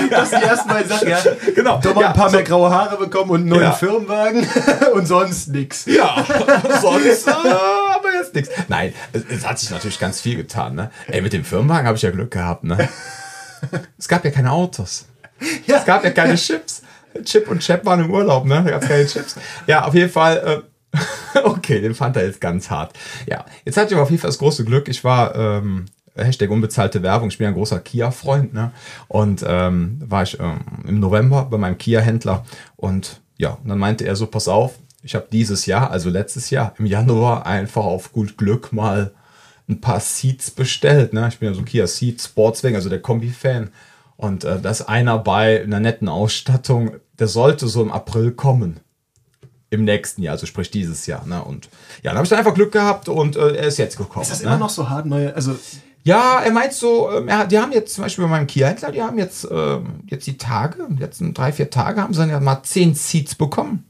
das 0.10 0.32
ist 0.32 0.38
die 0.38 0.44
ersten 0.44 0.70
beiden 0.70 0.90
Sachen, 0.90 1.08
ja. 1.08 1.20
Genau. 1.56 1.80
Doch 1.82 1.96
mal 1.96 2.02
ja, 2.02 2.08
ein 2.10 2.14
paar 2.14 2.30
so, 2.30 2.36
mehr 2.36 2.46
graue 2.46 2.70
Haare 2.70 2.98
bekommen 2.98 3.32
und 3.32 3.42
einen 3.42 3.50
neuen 3.50 3.64
ja. 3.64 3.72
Firmenwagen 3.72 4.46
und 4.94 5.08
sonst 5.08 5.48
nichts. 5.48 5.86
Ja, 5.86 6.26
sonst 6.82 7.28
äh, 7.28 7.32
aber 7.32 8.14
jetzt 8.14 8.36
nichts. 8.36 8.50
Nein, 8.68 8.94
es, 9.14 9.24
es, 9.30 9.48
hat 9.48 9.60
sich 9.60 9.70
natürlich 9.70 10.00
ganz 10.00 10.22
viel 10.22 10.36
getan. 10.36 10.76
Ne? 10.76 10.92
Ey, 11.08 11.22
mit 11.22 11.34
dem 11.34 11.46
Firmenwagen 11.46 11.88
habe 11.88 11.96
ich 11.96 12.02
ja 12.02 12.12
Glück 12.12 12.32
gehabt. 12.32 12.64
Ne? 12.64 12.90
Es 13.98 14.08
gab 14.08 14.24
ja 14.26 14.32
keine 14.32 14.52
Autos. 14.52 15.08
Ja. 15.68 15.80
Es 15.80 15.86
gab 15.86 16.06
ja 16.06 16.12
keine 16.12 16.36
Chips. 16.36 16.84
Chip 17.26 17.50
und 17.50 17.60
Chap 17.60 17.86
waren 17.86 18.00
im 18.00 18.12
Urlaub, 18.12 18.46
ne? 18.46 18.62
Da 18.64 18.72
gab 18.72 18.82
es 18.84 18.88
keine 18.88 19.06
Chips. 19.06 19.36
Ja, 19.68 19.84
auf 19.84 19.94
jeden 19.94 20.10
Fall. 20.10 20.64
Äh, 20.94 21.40
okay, 21.44 21.82
den 21.82 21.96
fand 21.96 22.16
er 22.16 22.26
jetzt 22.26 22.40
ganz 22.40 22.70
hart. 22.70 22.94
Ja, 23.26 23.44
jetzt 23.66 23.76
hatte 23.76 23.88
ich 23.88 23.94
aber 23.94 24.04
auf 24.04 24.10
jeden 24.10 24.22
Fall 24.22 24.30
das 24.30 24.38
große 24.38 24.64
Glück. 24.64 24.88
Ich 24.88 25.04
war 25.04 25.36
ähm, 25.36 25.86
Hashtag 26.16 26.50
unbezahlte 26.50 27.04
Werbung. 27.04 27.30
Ich 27.30 27.38
bin 27.38 27.48
ein 27.48 27.56
großer 27.56 27.80
Kia-Freund, 27.80 28.54
ne? 28.54 28.72
Und 29.10 29.44
ähm, 29.46 30.00
war 30.06 30.24
ich 30.24 30.40
ähm, 30.40 30.62
im 30.88 31.00
November 31.00 31.46
bei 31.50 31.58
meinem 31.58 31.78
Kia-Händler 31.78 32.46
und 32.78 33.22
ja, 33.38 33.58
und 33.62 33.68
dann 33.68 33.80
meinte 33.80 34.06
er 34.06 34.16
so, 34.16 34.28
pass 34.28 34.48
auf, 34.48 34.76
ich 35.02 35.16
habe 35.16 35.28
dieses 35.32 35.66
Jahr, 35.66 35.92
also 35.92 36.10
letztes 36.10 36.50
Jahr 36.50 36.74
im 36.78 36.86
Januar 36.86 37.46
einfach 37.46 37.84
auf 37.84 38.14
gut 38.14 38.38
Glück 38.38 38.72
mal 38.72 39.12
ein 39.68 39.82
paar 39.82 40.00
Seats 40.00 40.52
bestellt. 40.52 41.14
Ne? 41.14 41.28
Ich 41.30 41.40
bin 41.40 41.50
ja 41.50 41.56
so 41.56 41.64
Kia 41.64 41.88
Seat 41.88 42.22
Sportswagen, 42.22 42.76
also 42.76 42.90
der 42.90 43.02
Kombi-Fan. 43.02 43.70
Und 44.18 44.44
äh, 44.44 44.60
da 44.60 44.70
ist 44.70 44.84
einer 44.84 45.20
bei 45.20 45.64
einer 45.64 45.80
netten 45.80 46.10
Ausstattung, 46.10 46.96
der 47.20 47.28
sollte 47.28 47.68
so 47.68 47.82
im 47.82 47.92
April 47.92 48.32
kommen. 48.32 48.80
Im 49.70 49.86
nächsten 49.86 50.22
Jahr, 50.22 50.34
also 50.34 50.46
sprich 50.46 50.70
dieses 50.70 51.08
Jahr. 51.08 51.26
Ne? 51.26 51.44
Und 51.44 51.70
ja, 52.04 52.12
dann 52.12 52.18
habe 52.18 52.26
ich 52.26 52.30
dann 52.30 52.40
einfach 52.40 52.54
Glück 52.54 52.72
gehabt 52.72 53.10
und 53.10 53.36
äh, 53.36 53.56
er 53.56 53.68
ist 53.68 53.78
jetzt 53.80 53.98
gekommen. 53.98 54.22
Ist 54.22 54.32
das 54.32 54.42
ne? 54.42 54.48
immer 54.48 54.58
noch 54.58 54.70
so 54.70 54.88
hart, 54.88 55.08
neue, 55.08 55.36
also 55.36 55.56
ja, 56.04 56.42
er 56.42 56.52
meint 56.52 56.74
so, 56.74 57.08
er, 57.08 57.48
die 57.48 57.58
haben 57.58 57.72
jetzt 57.72 57.96
zum 57.96 58.04
Beispiel 58.04 58.26
bei 58.26 58.30
meinem 58.30 58.46
Kia-Händler, 58.46 58.92
die 58.92 59.02
haben 59.02 59.18
jetzt, 59.18 59.46
äh, 59.50 59.80
jetzt 60.08 60.28
die 60.28 60.38
Tage, 60.38 60.88
jetzt 61.00 61.24
drei, 61.34 61.54
vier 61.54 61.70
Tage, 61.70 62.02
haben 62.02 62.14
sie 62.14 62.20
dann 62.20 62.30
ja 62.30 62.40
mal 62.42 62.62
zehn 62.64 62.94
Seats 62.94 63.36
bekommen. 63.36 63.86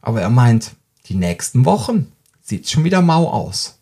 Aber 0.00 0.20
er 0.20 0.30
meint, 0.30 0.72
die 1.06 1.14
nächsten 1.14 1.64
Wochen 1.66 2.10
sieht 2.40 2.64
es 2.64 2.70
schon 2.70 2.84
wieder 2.84 3.02
mau 3.02 3.28
aus. 3.28 3.78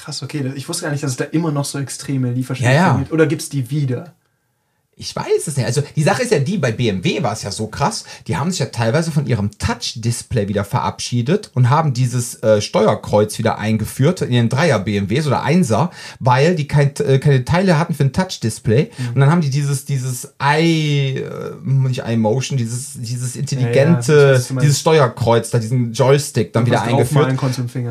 Krass, 0.00 0.22
okay. 0.22 0.50
Ich 0.54 0.66
wusste 0.66 0.84
gar 0.84 0.92
nicht, 0.92 1.02
dass 1.02 1.10
es 1.10 1.16
da 1.18 1.24
immer 1.24 1.52
noch 1.52 1.66
so 1.66 1.78
extreme 1.78 2.32
Lieferschwierigkeiten 2.32 2.86
ja, 2.86 2.92
ja. 2.94 2.98
gibt. 2.98 3.12
Oder 3.12 3.26
gibt 3.26 3.42
es 3.42 3.50
die 3.50 3.70
wieder? 3.70 4.14
Ich 5.00 5.16
weiß 5.16 5.46
es 5.46 5.56
nicht. 5.56 5.64
Also 5.64 5.82
die 5.96 6.02
Sache 6.02 6.22
ist 6.22 6.30
ja 6.30 6.38
die, 6.38 6.58
bei 6.58 6.72
BMW 6.72 7.22
war 7.22 7.32
es 7.32 7.42
ja 7.42 7.50
so 7.50 7.68
krass, 7.68 8.04
die 8.26 8.36
haben 8.36 8.50
sich 8.50 8.60
ja 8.60 8.66
teilweise 8.66 9.10
von 9.10 9.26
ihrem 9.26 9.50
Touch-Display 9.56 10.46
wieder 10.48 10.62
verabschiedet 10.62 11.50
und 11.54 11.70
haben 11.70 11.94
dieses 11.94 12.42
äh, 12.42 12.60
Steuerkreuz 12.60 13.38
wieder 13.38 13.58
eingeführt 13.58 14.20
in 14.20 14.30
ihren 14.30 14.48
Dreier 14.50 14.78
BMWs 14.78 15.26
oder 15.26 15.42
Einser, 15.42 15.90
weil 16.18 16.54
die 16.54 16.68
kein, 16.68 16.94
äh, 16.98 17.18
keine 17.18 17.46
Teile 17.46 17.78
hatten 17.78 17.94
für 17.94 18.04
ein 18.04 18.12
Touch-Display. 18.12 18.90
Mhm. 18.96 19.08
Und 19.14 19.20
dann 19.20 19.30
haben 19.30 19.40
die 19.40 19.48
dieses, 19.48 19.86
dieses 19.86 20.34
i, 20.42 21.16
äh, 21.16 21.54
nicht 21.64 22.02
iMotion, 22.06 22.58
dieses, 22.58 22.92
dieses 22.96 23.36
intelligente, 23.36 24.38
ja, 24.38 24.54
ja, 24.54 24.60
dieses 24.60 24.80
Steuerkreuz, 24.80 25.48
da 25.48 25.58
diesen 25.58 25.94
Joystick 25.94 26.52
dann 26.52 26.66
wieder 26.66 26.82
eingeführt. 26.82 27.24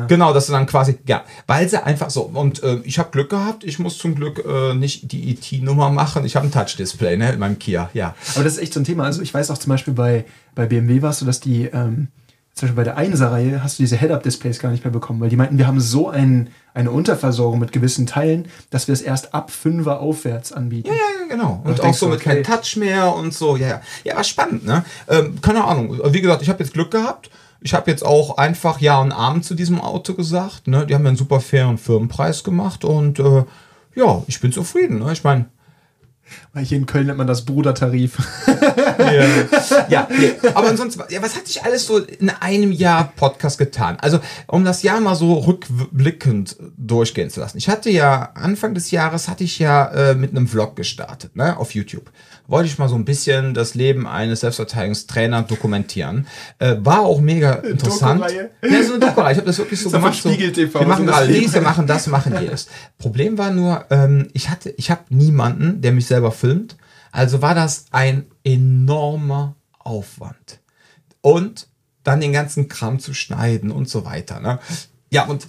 Genau, 0.06 0.32
dass 0.32 0.46
du 0.46 0.52
dann 0.52 0.66
quasi, 0.66 0.96
ja, 1.06 1.24
weil 1.48 1.68
sie 1.68 1.84
einfach 1.84 2.10
so, 2.10 2.22
und 2.22 2.62
äh, 2.62 2.78
ich 2.84 3.00
habe 3.00 3.10
Glück 3.10 3.30
gehabt, 3.30 3.64
ich 3.64 3.80
muss 3.80 3.98
zum 3.98 4.14
Glück 4.14 4.44
äh, 4.46 4.74
nicht 4.74 5.10
die 5.10 5.32
ET-Nummer 5.32 5.90
machen, 5.90 6.24
ich 6.24 6.36
habe 6.36 6.46
ein 6.46 6.52
Touch-Display. 6.52 6.99
Display, 7.00 7.16
ne, 7.16 7.32
in 7.32 7.38
meinem 7.38 7.58
Kia, 7.58 7.90
ja. 7.94 8.14
Aber 8.34 8.44
das 8.44 8.54
ist 8.54 8.58
echt 8.60 8.74
so 8.74 8.80
ein 8.80 8.84
Thema. 8.84 9.04
Also 9.04 9.22
ich 9.22 9.32
weiß 9.32 9.50
auch 9.50 9.58
zum 9.58 9.70
Beispiel 9.70 9.94
bei, 9.94 10.24
bei 10.54 10.66
BMW 10.66 11.02
war 11.02 11.10
es 11.10 11.18
so, 11.18 11.26
dass 11.26 11.40
die, 11.40 11.64
ähm, 11.64 12.08
zum 12.54 12.66
Beispiel 12.68 12.76
bei 12.76 12.84
der 12.84 12.98
1er-Reihe 12.98 13.62
hast 13.62 13.78
du 13.78 13.82
diese 13.82 13.96
Head-Up-Displays 13.96 14.58
gar 14.58 14.70
nicht 14.70 14.84
mehr 14.84 14.92
bekommen, 14.92 15.20
weil 15.20 15.30
die 15.30 15.36
meinten, 15.36 15.56
wir 15.56 15.66
haben 15.66 15.80
so 15.80 16.08
ein, 16.10 16.50
eine 16.74 16.90
Unterversorgung 16.90 17.58
mit 17.58 17.72
gewissen 17.72 18.06
Teilen, 18.06 18.48
dass 18.70 18.86
wir 18.88 18.92
es 18.92 19.00
erst 19.00 19.34
ab 19.34 19.50
5er 19.50 19.96
aufwärts 19.96 20.52
anbieten. 20.52 20.88
Ja, 20.88 20.94
ja, 20.94 21.28
genau. 21.28 21.62
Und, 21.64 21.80
und 21.80 21.80
auch 21.80 21.94
so 21.94 22.08
mit 22.08 22.20
okay. 22.20 22.42
kein 22.42 22.44
Touch 22.44 22.76
mehr 22.76 23.14
und 23.14 23.32
so, 23.32 23.56
ja, 23.56 23.68
ja. 23.68 23.80
Ja, 24.04 24.16
war 24.16 24.24
spannend, 24.24 24.66
ne? 24.66 24.84
Ähm, 25.08 25.40
keine 25.40 25.64
Ahnung. 25.64 25.98
Wie 26.12 26.20
gesagt, 26.20 26.42
ich 26.42 26.48
habe 26.48 26.62
jetzt 26.62 26.74
Glück 26.74 26.90
gehabt. 26.90 27.30
Ich 27.62 27.74
habe 27.74 27.90
jetzt 27.90 28.04
auch 28.04 28.38
einfach 28.38 28.80
Ja 28.80 29.00
und 29.00 29.12
Abend 29.12 29.44
zu 29.44 29.54
diesem 29.54 29.82
Auto 29.82 30.14
gesagt. 30.14 30.66
Ne? 30.66 30.86
Die 30.86 30.94
haben 30.94 31.02
mir 31.02 31.08
einen 31.08 31.18
super 31.18 31.40
fairen 31.40 31.76
Firmenpreis 31.76 32.42
gemacht 32.42 32.86
und 32.86 33.18
äh, 33.18 33.44
ja, 33.94 34.22
ich 34.28 34.40
bin 34.40 34.50
zufrieden. 34.50 35.00
Ne? 35.00 35.12
Ich 35.12 35.24
meine, 35.24 35.44
Weil 36.52 36.64
hier 36.64 36.78
in 36.78 36.86
Köln 36.86 37.06
nennt 37.06 37.18
man 37.18 37.26
das 37.26 37.44
Brudertarif. 37.44 38.18
ja, 38.98 39.86
ja 39.88 40.08
nee. 40.10 40.32
aber 40.54 40.68
ansonsten, 40.68 41.02
ja, 41.10 41.22
was 41.22 41.36
hat 41.36 41.46
sich 41.46 41.62
alles 41.62 41.86
so 41.86 41.98
in 41.98 42.30
einem 42.30 42.72
Jahr 42.72 43.12
Podcast 43.16 43.58
getan? 43.58 43.96
Also, 44.00 44.20
um 44.46 44.64
das 44.64 44.82
Jahr 44.82 45.00
mal 45.00 45.14
so 45.14 45.34
rückblickend 45.34 46.56
durchgehen 46.76 47.30
zu 47.30 47.40
lassen. 47.40 47.58
Ich 47.58 47.68
hatte 47.68 47.90
ja, 47.90 48.30
Anfang 48.34 48.74
des 48.74 48.90
Jahres 48.90 49.28
hatte 49.28 49.44
ich 49.44 49.58
ja 49.58 49.86
äh, 49.86 50.14
mit 50.14 50.30
einem 50.30 50.48
Vlog 50.48 50.76
gestartet, 50.76 51.36
ne, 51.36 51.56
auf 51.56 51.74
YouTube. 51.74 52.10
Wollte 52.50 52.68
ich 52.68 52.78
mal 52.78 52.88
so 52.88 52.96
ein 52.96 53.04
bisschen 53.04 53.54
das 53.54 53.74
Leben 53.74 54.08
eines 54.08 54.40
Selbstverteidigungstrainers 54.40 55.46
dokumentieren. 55.46 56.26
Äh, 56.58 56.76
war 56.80 57.00
auch 57.00 57.20
mega 57.20 57.54
interessant. 57.54 58.24
Ja, 58.62 58.82
so 58.82 58.94
eine 58.94 59.06
Doku-Reihe. 59.06 59.32
Ich 59.32 59.38
habe 59.38 59.46
das 59.46 59.58
wirklich 59.58 59.80
so 59.80 59.88
Das 59.88 60.00
gemacht. 60.00 60.20
So, 60.20 60.30
wir 60.30 60.86
machen 60.86 61.06
so 61.06 61.12
gerade 61.12 61.28
dies, 61.28 61.54
wir 61.54 61.60
machen 61.60 61.86
das, 61.86 62.06
wir 62.06 62.10
machen 62.10 62.36
jedes. 62.40 62.66
Problem 62.98 63.38
war 63.38 63.52
nur, 63.52 63.84
ähm, 63.90 64.28
ich 64.32 64.50
hatte, 64.50 64.70
ich 64.70 64.90
habe 64.90 65.02
niemanden, 65.10 65.80
der 65.80 65.92
mich 65.92 66.06
selber 66.06 66.32
filmt. 66.32 66.76
Also 67.12 67.40
war 67.40 67.54
das 67.54 67.86
ein 67.92 68.26
enormer 68.42 69.54
Aufwand. 69.78 70.58
Und 71.20 71.68
dann 72.02 72.20
den 72.20 72.32
ganzen 72.32 72.68
Kram 72.68 72.98
zu 72.98 73.14
schneiden 73.14 73.70
und 73.70 73.88
so 73.88 74.04
weiter. 74.04 74.40
Ne? 74.40 74.58
Ja, 75.10 75.26
und 75.26 75.46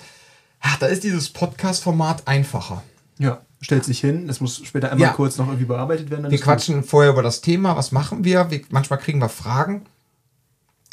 ach, 0.59 0.77
da 0.77 0.85
ist 0.85 1.03
dieses 1.03 1.29
Podcast-Format 1.29 2.27
einfacher. 2.27 2.83
Ja, 3.17 3.41
stellt 3.62 3.86
sich 3.86 4.00
hin. 4.00 4.28
Das 4.28 4.41
muss 4.41 4.62
später 4.65 4.91
einmal 4.91 5.08
Ja. 5.10 5.13
kurz 5.13 5.38
noch 5.38 5.47
irgendwie 5.47 5.65
bearbeitet 5.65 6.10
werden. 6.10 6.24
Wir 6.26 6.32
ist 6.32 6.41
gut. 6.41 6.45
quatschen 6.45 6.84
vorher 6.84 7.12
über 7.12 7.24
das 7.24 7.41
Thema, 7.41 7.78
was 7.78 7.91
machen 7.91 8.24
wir? 8.24 8.50
wir 8.52 8.62
manchmal 8.69 9.00
kriegen 9.00 9.19
wir 9.19 9.30
Fragen 9.30 9.84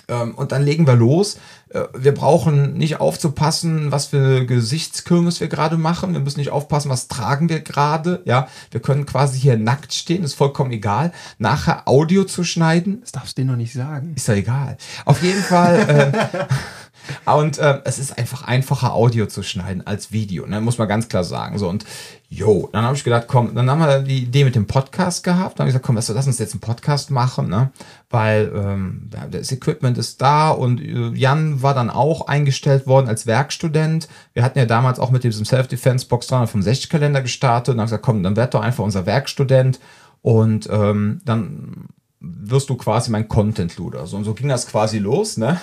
ähm, 0.09 0.35
und 0.35 0.52
dann 0.52 0.62
legen 0.64 0.87
wir 0.87 0.94
los. 0.94 1.38
Äh, 1.70 1.83
wir 1.96 2.12
brauchen 2.12 2.74
nicht 2.74 2.98
aufzupassen, 3.00 3.90
was 3.92 4.07
für 4.07 4.46
Gesichtskirmes 4.46 5.40
wir 5.40 5.48
gerade 5.48 5.76
machen. 5.76 6.12
Wir 6.14 6.20
müssen 6.20 6.38
nicht 6.40 6.50
aufpassen, 6.50 6.90
was 6.90 7.09
tragen 7.09 7.48
wir 7.50 7.61
gerade. 7.61 8.22
Ja, 8.24 8.48
wir 8.70 8.81
können 8.81 9.04
quasi 9.07 9.38
hier 9.38 9.59
nackt 9.59 9.92
stehen, 9.92 10.24
ist 10.24 10.35
vollkommen 10.35 10.70
egal. 10.72 11.12
Nachher 11.38 11.87
Audio 11.88 12.24
zu 12.24 12.42
schneiden, 12.44 13.00
Das 13.02 13.12
darfst 13.12 13.37
du 13.37 13.42
denen 13.42 13.50
noch 13.50 13.57
nicht 13.59 13.72
sagen. 13.74 14.12
ist 14.16 14.28
ja 14.28 14.35
egal. 14.35 14.76
Auf 15.04 15.22
jeden 15.22 15.42
Fall. 15.42 16.12
Äh, 16.33 16.46
und 17.26 17.58
äh, 17.58 17.80
es 17.84 17.98
ist 17.98 18.18
einfach 18.18 18.42
einfacher, 18.42 18.92
Audio 18.94 19.26
zu 19.26 19.42
schneiden 19.42 19.86
als 19.86 20.12
Video, 20.12 20.46
ne? 20.46 20.60
muss 20.60 20.78
man 20.78 20.88
ganz 20.88 21.08
klar 21.08 21.24
sagen. 21.24 21.58
So 21.58 21.68
und 21.68 21.84
jo, 22.30 22.68
dann 22.72 22.84
habe 22.84 22.96
ich 22.96 23.04
gedacht, 23.04 23.24
komm, 23.26 23.54
dann 23.54 23.70
haben 23.70 23.80
wir 23.80 24.00
die 24.00 24.24
Idee 24.24 24.44
mit 24.44 24.54
dem 24.54 24.66
Podcast 24.66 25.24
gehabt. 25.24 25.58
Dann 25.58 25.64
habe 25.64 25.70
ich 25.70 25.72
gesagt, 25.72 25.86
komm, 25.86 25.96
weißt 25.96 26.10
du, 26.10 26.12
lass 26.12 26.26
uns 26.26 26.38
jetzt 26.38 26.52
einen 26.52 26.60
Podcast 26.60 27.10
machen, 27.10 27.48
ne? 27.48 27.70
Weil 28.10 28.52
ähm, 28.54 29.10
das 29.30 29.50
Equipment 29.50 29.96
ist 29.96 30.20
da 30.20 30.50
und 30.50 30.80
äh, 30.80 31.10
Jan 31.14 31.62
war 31.62 31.74
dann 31.74 31.90
auch 31.90 32.26
eingestellt 32.26 32.86
worden 32.86 33.08
als 33.08 33.26
Werkstudent. 33.26 34.08
Wir 34.34 34.42
hatten 34.42 34.58
ja 34.58 34.66
damals 34.66 34.98
auch 34.98 35.10
mit 35.10 35.24
diesem 35.24 35.44
Self-Defense-Box 35.44 36.26
365 36.26 36.90
Kalender 36.90 37.22
gestartet 37.22 37.72
und 37.72 37.76
dann 37.78 37.82
habe 37.82 37.86
ich 37.86 37.90
gesagt, 37.92 38.04
komm, 38.04 38.22
dann 38.22 38.36
werd 38.36 38.54
doch 38.54 38.62
einfach 38.62 38.84
unser 38.84 39.06
Werkstudent 39.06 39.80
und 40.20 40.68
ähm, 40.70 41.22
dann 41.24 41.88
wirst 42.20 42.68
du 42.68 42.76
quasi 42.76 43.10
mein 43.10 43.28
Content-Luder. 43.28 44.06
So, 44.06 44.16
und 44.16 44.24
so 44.24 44.34
ging 44.34 44.48
das 44.48 44.66
quasi 44.66 44.98
los, 44.98 45.36
ne? 45.36 45.60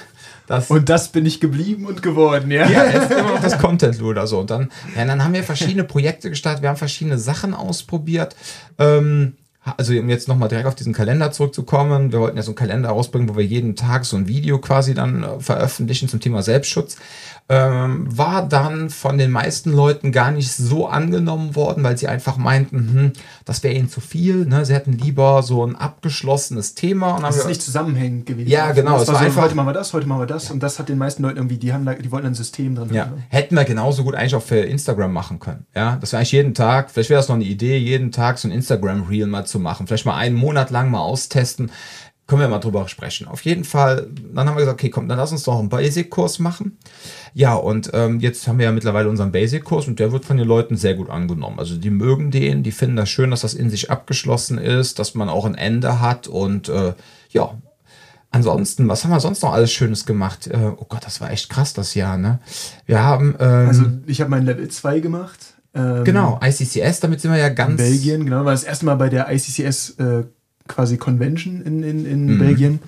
Das, 0.47 0.69
Und 0.69 0.89
das 0.89 1.09
bin 1.09 1.25
ich 1.25 1.39
geblieben 1.39 1.85
und 1.85 2.03
geworden, 2.03 2.51
ja. 2.51 2.69
ja, 2.69 2.85
jetzt 2.85 3.11
immer 3.11 3.33
noch 3.33 3.41
das 3.41 3.57
Content-Luder. 3.57 4.27
So, 4.27 4.39
und 4.39 4.49
dann, 4.49 4.71
ja, 4.95 5.05
dann 5.05 5.23
haben 5.23 5.33
wir 5.33 5.43
verschiedene 5.43 5.83
Projekte 5.83 6.29
gestartet, 6.29 6.61
wir 6.61 6.69
haben 6.69 6.77
verschiedene 6.77 7.17
Sachen 7.17 7.53
ausprobiert. 7.53 8.35
Ähm, 8.77 9.33
also 9.77 9.93
um 9.93 10.09
jetzt 10.09 10.27
nochmal 10.27 10.47
direkt 10.47 10.67
auf 10.67 10.75
diesen 10.75 10.93
Kalender 10.93 11.31
zurückzukommen, 11.31 12.11
wir 12.11 12.19
wollten 12.19 12.37
ja 12.37 12.43
so 12.43 12.51
einen 12.51 12.55
Kalender 12.55 12.89
rausbringen, 12.89 13.27
wo 13.27 13.35
wir 13.35 13.45
jeden 13.45 13.75
Tag 13.75 14.05
so 14.05 14.15
ein 14.15 14.27
Video 14.27 14.59
quasi 14.59 14.93
dann 14.93 15.23
äh, 15.23 15.39
veröffentlichen 15.39 16.07
zum 16.07 16.19
Thema 16.19 16.43
Selbstschutz. 16.43 16.97
Ähm, 17.47 18.07
war 18.17 18.49
dann 18.49 18.89
von 18.89 19.19
den 19.19 19.29
meisten 19.29 19.71
Leuten 19.71 20.11
gar 20.11 20.31
nicht 20.31 20.51
so 20.51 20.87
angenommen 20.87 21.55
worden, 21.55 21.83
weil 21.83 21.95
sie 21.95 22.07
einfach 22.07 22.37
meinten, 22.37 22.77
hm, 22.77 23.11
das 23.45 23.61
wäre 23.61 23.75
ihnen 23.75 23.87
zu 23.87 24.01
viel. 24.01 24.47
Ne? 24.47 24.65
Sie 24.65 24.73
hätten 24.73 24.93
lieber 24.93 25.43
so 25.43 25.63
ein 25.63 25.75
abgeschlossenes 25.75 26.73
Thema. 26.73 27.17
Und 27.17 27.21
Das 27.21 27.37
ist 27.37 27.45
nicht 27.47 27.61
zusammenhängend 27.61 28.25
gewesen. 28.25 28.49
Ja, 28.49 28.71
genau, 28.71 28.95
es 28.99 29.07
war 29.07 29.13
war 29.13 29.21
so, 29.21 29.25
einfach- 29.27 29.43
heute 29.43 29.53
machen 29.53 29.67
wir 29.67 29.73
das, 29.73 29.93
heute 29.93 30.07
machen 30.07 30.21
wir 30.21 30.25
das. 30.25 30.49
Und 30.49 30.63
das 30.63 30.79
hat 30.79 30.89
den 30.89 30.97
meisten 30.97 31.21
Leuten 31.21 31.37
irgendwie, 31.37 31.57
die 31.57 31.71
haben 31.71 31.85
da, 31.85 31.93
die 31.93 32.11
wollten 32.11 32.25
ein 32.25 32.33
System 32.33 32.73
drin 32.73 32.89
Ja, 32.91 33.03
haben. 33.05 33.23
hätten 33.29 33.53
wir 33.55 33.63
genauso 33.63 34.03
gut 34.03 34.15
eigentlich 34.15 34.33
auch 34.33 34.41
für 34.41 34.57
Instagram 34.61 35.13
machen 35.13 35.39
können. 35.39 35.67
Ja, 35.75 35.97
das 36.01 36.13
wäre 36.13 36.21
eigentlich 36.21 36.31
jeden 36.31 36.55
Tag, 36.55 36.89
vielleicht 36.89 37.11
wäre 37.11 37.19
das 37.19 37.27
noch 37.29 37.35
eine 37.35 37.45
Idee, 37.45 37.77
jeden 37.77 38.11
Tag 38.11 38.39
so 38.39 38.47
ein 38.47 38.51
Instagram-Reel 38.51 39.27
mal 39.27 39.45
zu 39.45 39.59
machen. 39.59 39.85
Vielleicht 39.85 40.07
mal 40.07 40.15
einen 40.17 40.35
Monat 40.35 40.71
lang 40.71 40.89
mal 40.89 41.01
austesten. 41.01 41.69
Können 42.27 42.41
wir 42.41 42.47
mal 42.47 42.59
drüber 42.59 42.87
sprechen. 42.87 43.27
Auf 43.27 43.41
jeden 43.41 43.63
Fall, 43.63 44.07
dann 44.33 44.47
haben 44.47 44.55
wir 44.55 44.61
gesagt, 44.61 44.79
okay, 44.79 44.89
komm, 44.89 45.07
dann 45.07 45.19
lass 45.19 45.31
uns 45.31 45.43
doch 45.43 45.59
einen 45.59 45.69
Basic-Kurs 45.69 46.39
machen. 46.39 46.79
Ja, 47.35 47.53
und 47.53 47.91
ähm, 47.93 48.19
jetzt 48.19 48.47
haben 48.47 48.57
wir 48.57 48.65
ja 48.65 48.71
mittlerweile 48.71 49.09
unseren 49.09 49.31
Basic-Kurs 49.31 49.87
und 49.87 49.99
der 49.99 50.11
wird 50.11 50.25
von 50.25 50.37
den 50.37 50.47
Leuten 50.47 50.75
sehr 50.75 50.95
gut 50.95 51.11
angenommen. 51.11 51.59
Also 51.59 51.77
die 51.77 51.91
mögen 51.91 52.31
den, 52.31 52.63
die 52.63 52.71
finden 52.71 52.95
das 52.95 53.09
schön, 53.09 53.29
dass 53.29 53.41
das 53.41 53.53
in 53.53 53.69
sich 53.69 53.91
abgeschlossen 53.91 54.57
ist, 54.57 54.97
dass 54.97 55.13
man 55.13 55.29
auch 55.29 55.45
ein 55.45 55.53
Ende 55.53 55.99
hat 55.99 56.27
und 56.27 56.67
äh, 56.69 56.93
ja, 57.29 57.55
Ansonsten, 58.35 58.89
was 58.89 59.05
haben 59.05 59.11
wir 59.11 59.21
sonst 59.21 59.43
noch 59.43 59.53
alles 59.53 59.71
Schönes 59.71 60.05
gemacht? 60.05 60.47
Äh, 60.47 60.71
oh 60.75 60.85
Gott, 60.89 61.05
das 61.05 61.21
war 61.21 61.31
echt 61.31 61.49
krass 61.49 61.71
das 61.71 61.95
Jahr, 61.95 62.17
ne? 62.17 62.39
Wir 62.85 63.01
haben 63.01 63.33
ähm, 63.39 63.67
Also 63.69 63.83
ich 64.07 64.19
habe 64.19 64.29
mein 64.29 64.43
Level 64.43 64.67
2 64.67 64.99
gemacht. 64.99 65.55
Ähm, 65.73 66.03
genau 66.03 66.37
ICCS, 66.43 66.99
damit 66.99 67.21
sind 67.21 67.31
wir 67.31 67.37
ja 67.37 67.47
In 67.47 67.55
ganz 67.55 67.77
Belgien, 67.77 68.25
genau. 68.25 68.43
War 68.43 68.51
das 68.51 68.65
erste 68.65 68.85
Mal 68.87 68.95
bei 68.95 69.07
der 69.07 69.31
ICCS 69.31 69.91
äh, 69.99 70.23
quasi 70.67 70.97
Convention 70.97 71.61
in, 71.61 71.83
in, 71.83 72.05
in 72.05 72.25
Mhm. 72.35 72.39
Belgien. 72.39 72.79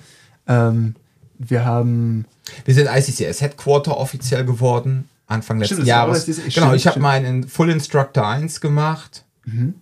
Ähm, 0.46 0.94
wir 1.38 1.64
haben 1.64 2.24
Wir 2.64 2.74
sind 2.74 2.88
ICCS 2.88 3.40
Headquarter 3.42 3.96
offiziell 3.98 4.44
geworden 4.44 5.08
Anfang 5.26 5.58
letzten 5.58 5.74
Stimmt, 5.74 5.86
Jahres. 5.88 6.24
diese- 6.24 6.40
genau, 6.42 6.50
stimmt, 6.68 6.74
ich 6.76 6.86
habe 6.86 7.00
meinen 7.00 7.46
Full 7.46 7.68
Instructor 7.70 8.26
1 8.26 8.60
gemacht. 8.62 9.24
Mhm. 9.44 9.74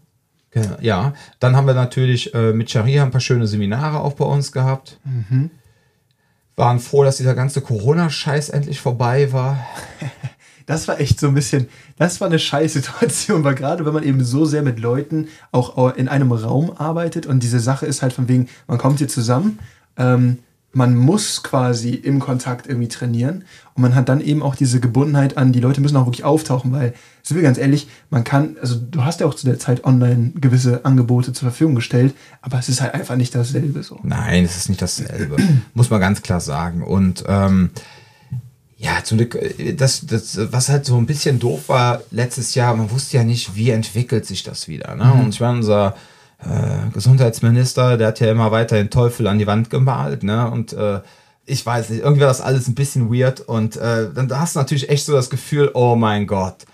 Genau, 0.50 0.76
Ja, 0.80 1.14
dann 1.38 1.54
haben 1.54 1.66
wir 1.66 1.74
natürlich 1.74 2.34
äh, 2.34 2.52
mit 2.52 2.70
Sharia 2.70 3.04
ein 3.04 3.10
paar 3.12 3.20
schöne 3.20 3.46
Seminare 3.46 4.00
auch 4.00 4.14
bei 4.14 4.24
uns 4.24 4.50
gehabt. 4.52 4.98
Mhm. 5.04 5.50
Waren 6.56 6.80
froh, 6.80 7.04
dass 7.04 7.18
dieser 7.18 7.34
ganze 7.34 7.60
Corona-Scheiß 7.60 8.48
endlich 8.48 8.80
vorbei 8.80 9.32
war. 9.32 9.64
Das 10.66 10.88
war 10.88 11.00
echt 11.00 11.20
so 11.20 11.28
ein 11.28 11.34
bisschen, 11.34 11.68
das 11.96 12.20
war 12.20 12.26
eine 12.26 12.38
scheiß 12.38 12.72
Situation, 12.74 13.44
weil 13.44 13.54
gerade 13.54 13.86
wenn 13.86 13.94
man 13.94 14.02
eben 14.02 14.22
so 14.24 14.44
sehr 14.44 14.62
mit 14.62 14.78
Leuten 14.78 15.28
auch 15.52 15.94
in 15.96 16.08
einem 16.08 16.32
Raum 16.32 16.72
arbeitet 16.76 17.26
und 17.26 17.42
diese 17.42 17.60
Sache 17.60 17.86
ist 17.86 18.02
halt 18.02 18.12
von 18.12 18.28
wegen, 18.28 18.48
man 18.66 18.78
kommt 18.78 18.98
hier 18.98 19.08
zusammen, 19.08 19.58
ähm, 19.96 20.38
man 20.76 20.94
muss 20.94 21.42
quasi 21.42 21.94
im 21.94 22.20
Kontakt 22.20 22.66
irgendwie 22.66 22.88
trainieren 22.88 23.44
und 23.74 23.82
man 23.82 23.94
hat 23.94 24.10
dann 24.10 24.20
eben 24.20 24.42
auch 24.42 24.54
diese 24.54 24.78
Gebundenheit 24.78 25.38
an, 25.38 25.52
die 25.52 25.60
Leute 25.60 25.80
müssen 25.80 25.96
auch 25.96 26.04
wirklich 26.04 26.24
auftauchen, 26.24 26.70
weil, 26.70 26.92
sind 27.22 27.36
wir 27.36 27.42
ganz 27.42 27.56
ehrlich, 27.56 27.88
man 28.10 28.24
kann, 28.24 28.56
also 28.60 28.76
du 28.78 29.02
hast 29.02 29.20
ja 29.20 29.26
auch 29.26 29.32
zu 29.32 29.46
der 29.46 29.58
Zeit 29.58 29.84
online 29.84 30.32
gewisse 30.34 30.84
Angebote 30.84 31.32
zur 31.32 31.48
Verfügung 31.48 31.76
gestellt, 31.76 32.14
aber 32.42 32.58
es 32.58 32.68
ist 32.68 32.82
halt 32.82 32.92
einfach 32.92 33.16
nicht 33.16 33.34
dasselbe 33.34 33.82
so. 33.82 34.00
Nein, 34.02 34.44
es 34.44 34.58
ist 34.58 34.68
nicht 34.68 34.82
dasselbe. 34.82 35.36
Muss 35.72 35.88
man 35.88 35.98
ganz 35.98 36.20
klar 36.20 36.40
sagen. 36.40 36.82
Und 36.82 37.24
ähm, 37.26 37.70
ja, 38.78 39.02
zum 39.02 39.18
Glück, 39.18 39.34
äh, 39.34 39.72
das, 39.74 40.06
das, 40.06 40.38
was 40.52 40.68
halt 40.68 40.84
so 40.84 40.96
ein 40.96 41.06
bisschen 41.06 41.38
doof 41.38 41.68
war 41.68 42.02
letztes 42.10 42.54
Jahr, 42.54 42.76
man 42.76 42.90
wusste 42.90 43.16
ja 43.16 43.24
nicht, 43.24 43.54
wie 43.56 43.70
entwickelt 43.70 44.26
sich 44.26 44.42
das 44.42 44.68
wieder. 44.68 44.94
Ne? 44.94 45.12
Und 45.12 45.30
ich 45.30 45.40
meine, 45.40 45.58
unser 45.58 45.96
äh, 46.38 46.90
Gesundheitsminister, 46.92 47.96
der 47.96 48.08
hat 48.08 48.20
ja 48.20 48.30
immer 48.30 48.52
weiter 48.52 48.76
den 48.76 48.90
Teufel 48.90 49.26
an 49.26 49.38
die 49.38 49.46
Wand 49.46 49.70
gemalt. 49.70 50.22
Ne? 50.22 50.50
Und 50.50 50.72
äh, 50.74 51.00
ich 51.46 51.64
weiß 51.64 51.90
nicht, 51.90 52.02
irgendwie 52.02 52.22
war 52.22 52.28
das 52.28 52.40
alles 52.40 52.68
ein 52.68 52.74
bisschen 52.74 53.12
weird. 53.12 53.40
Und 53.40 53.76
äh, 53.76 54.10
dann 54.12 54.30
hast 54.38 54.56
du 54.56 54.60
natürlich 54.60 54.90
echt 54.90 55.06
so 55.06 55.12
das 55.12 55.30
Gefühl, 55.30 55.70
oh 55.74 55.96
mein 55.96 56.26
Gott, 56.26 56.66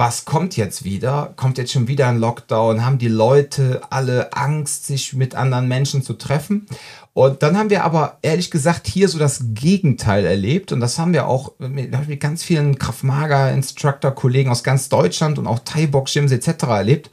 was 0.00 0.24
kommt 0.24 0.56
jetzt 0.56 0.82
wieder? 0.82 1.34
Kommt 1.36 1.58
jetzt 1.58 1.72
schon 1.72 1.86
wieder 1.86 2.08
ein 2.08 2.18
Lockdown? 2.18 2.86
Haben 2.86 2.96
die 2.96 3.08
Leute 3.08 3.82
alle 3.90 4.32
Angst, 4.32 4.86
sich 4.86 5.12
mit 5.12 5.34
anderen 5.34 5.68
Menschen 5.68 6.02
zu 6.02 6.14
treffen? 6.14 6.66
Und 7.12 7.42
dann 7.42 7.58
haben 7.58 7.68
wir 7.68 7.84
aber 7.84 8.16
ehrlich 8.22 8.50
gesagt 8.50 8.86
hier 8.86 9.10
so 9.10 9.18
das 9.18 9.42
Gegenteil 9.52 10.24
erlebt. 10.24 10.72
Und 10.72 10.80
das 10.80 10.98
haben 10.98 11.12
wir 11.12 11.26
auch 11.26 11.52
mit, 11.58 12.08
mit 12.08 12.18
ganz 12.18 12.42
vielen 12.42 12.78
Kraftmager-Instructor-Kollegen 12.78 14.50
aus 14.50 14.64
ganz 14.64 14.88
Deutschland 14.88 15.38
und 15.38 15.46
auch 15.46 15.58
Thai-Box-Gyms 15.58 16.32
etc. 16.32 16.62
erlebt, 16.68 17.10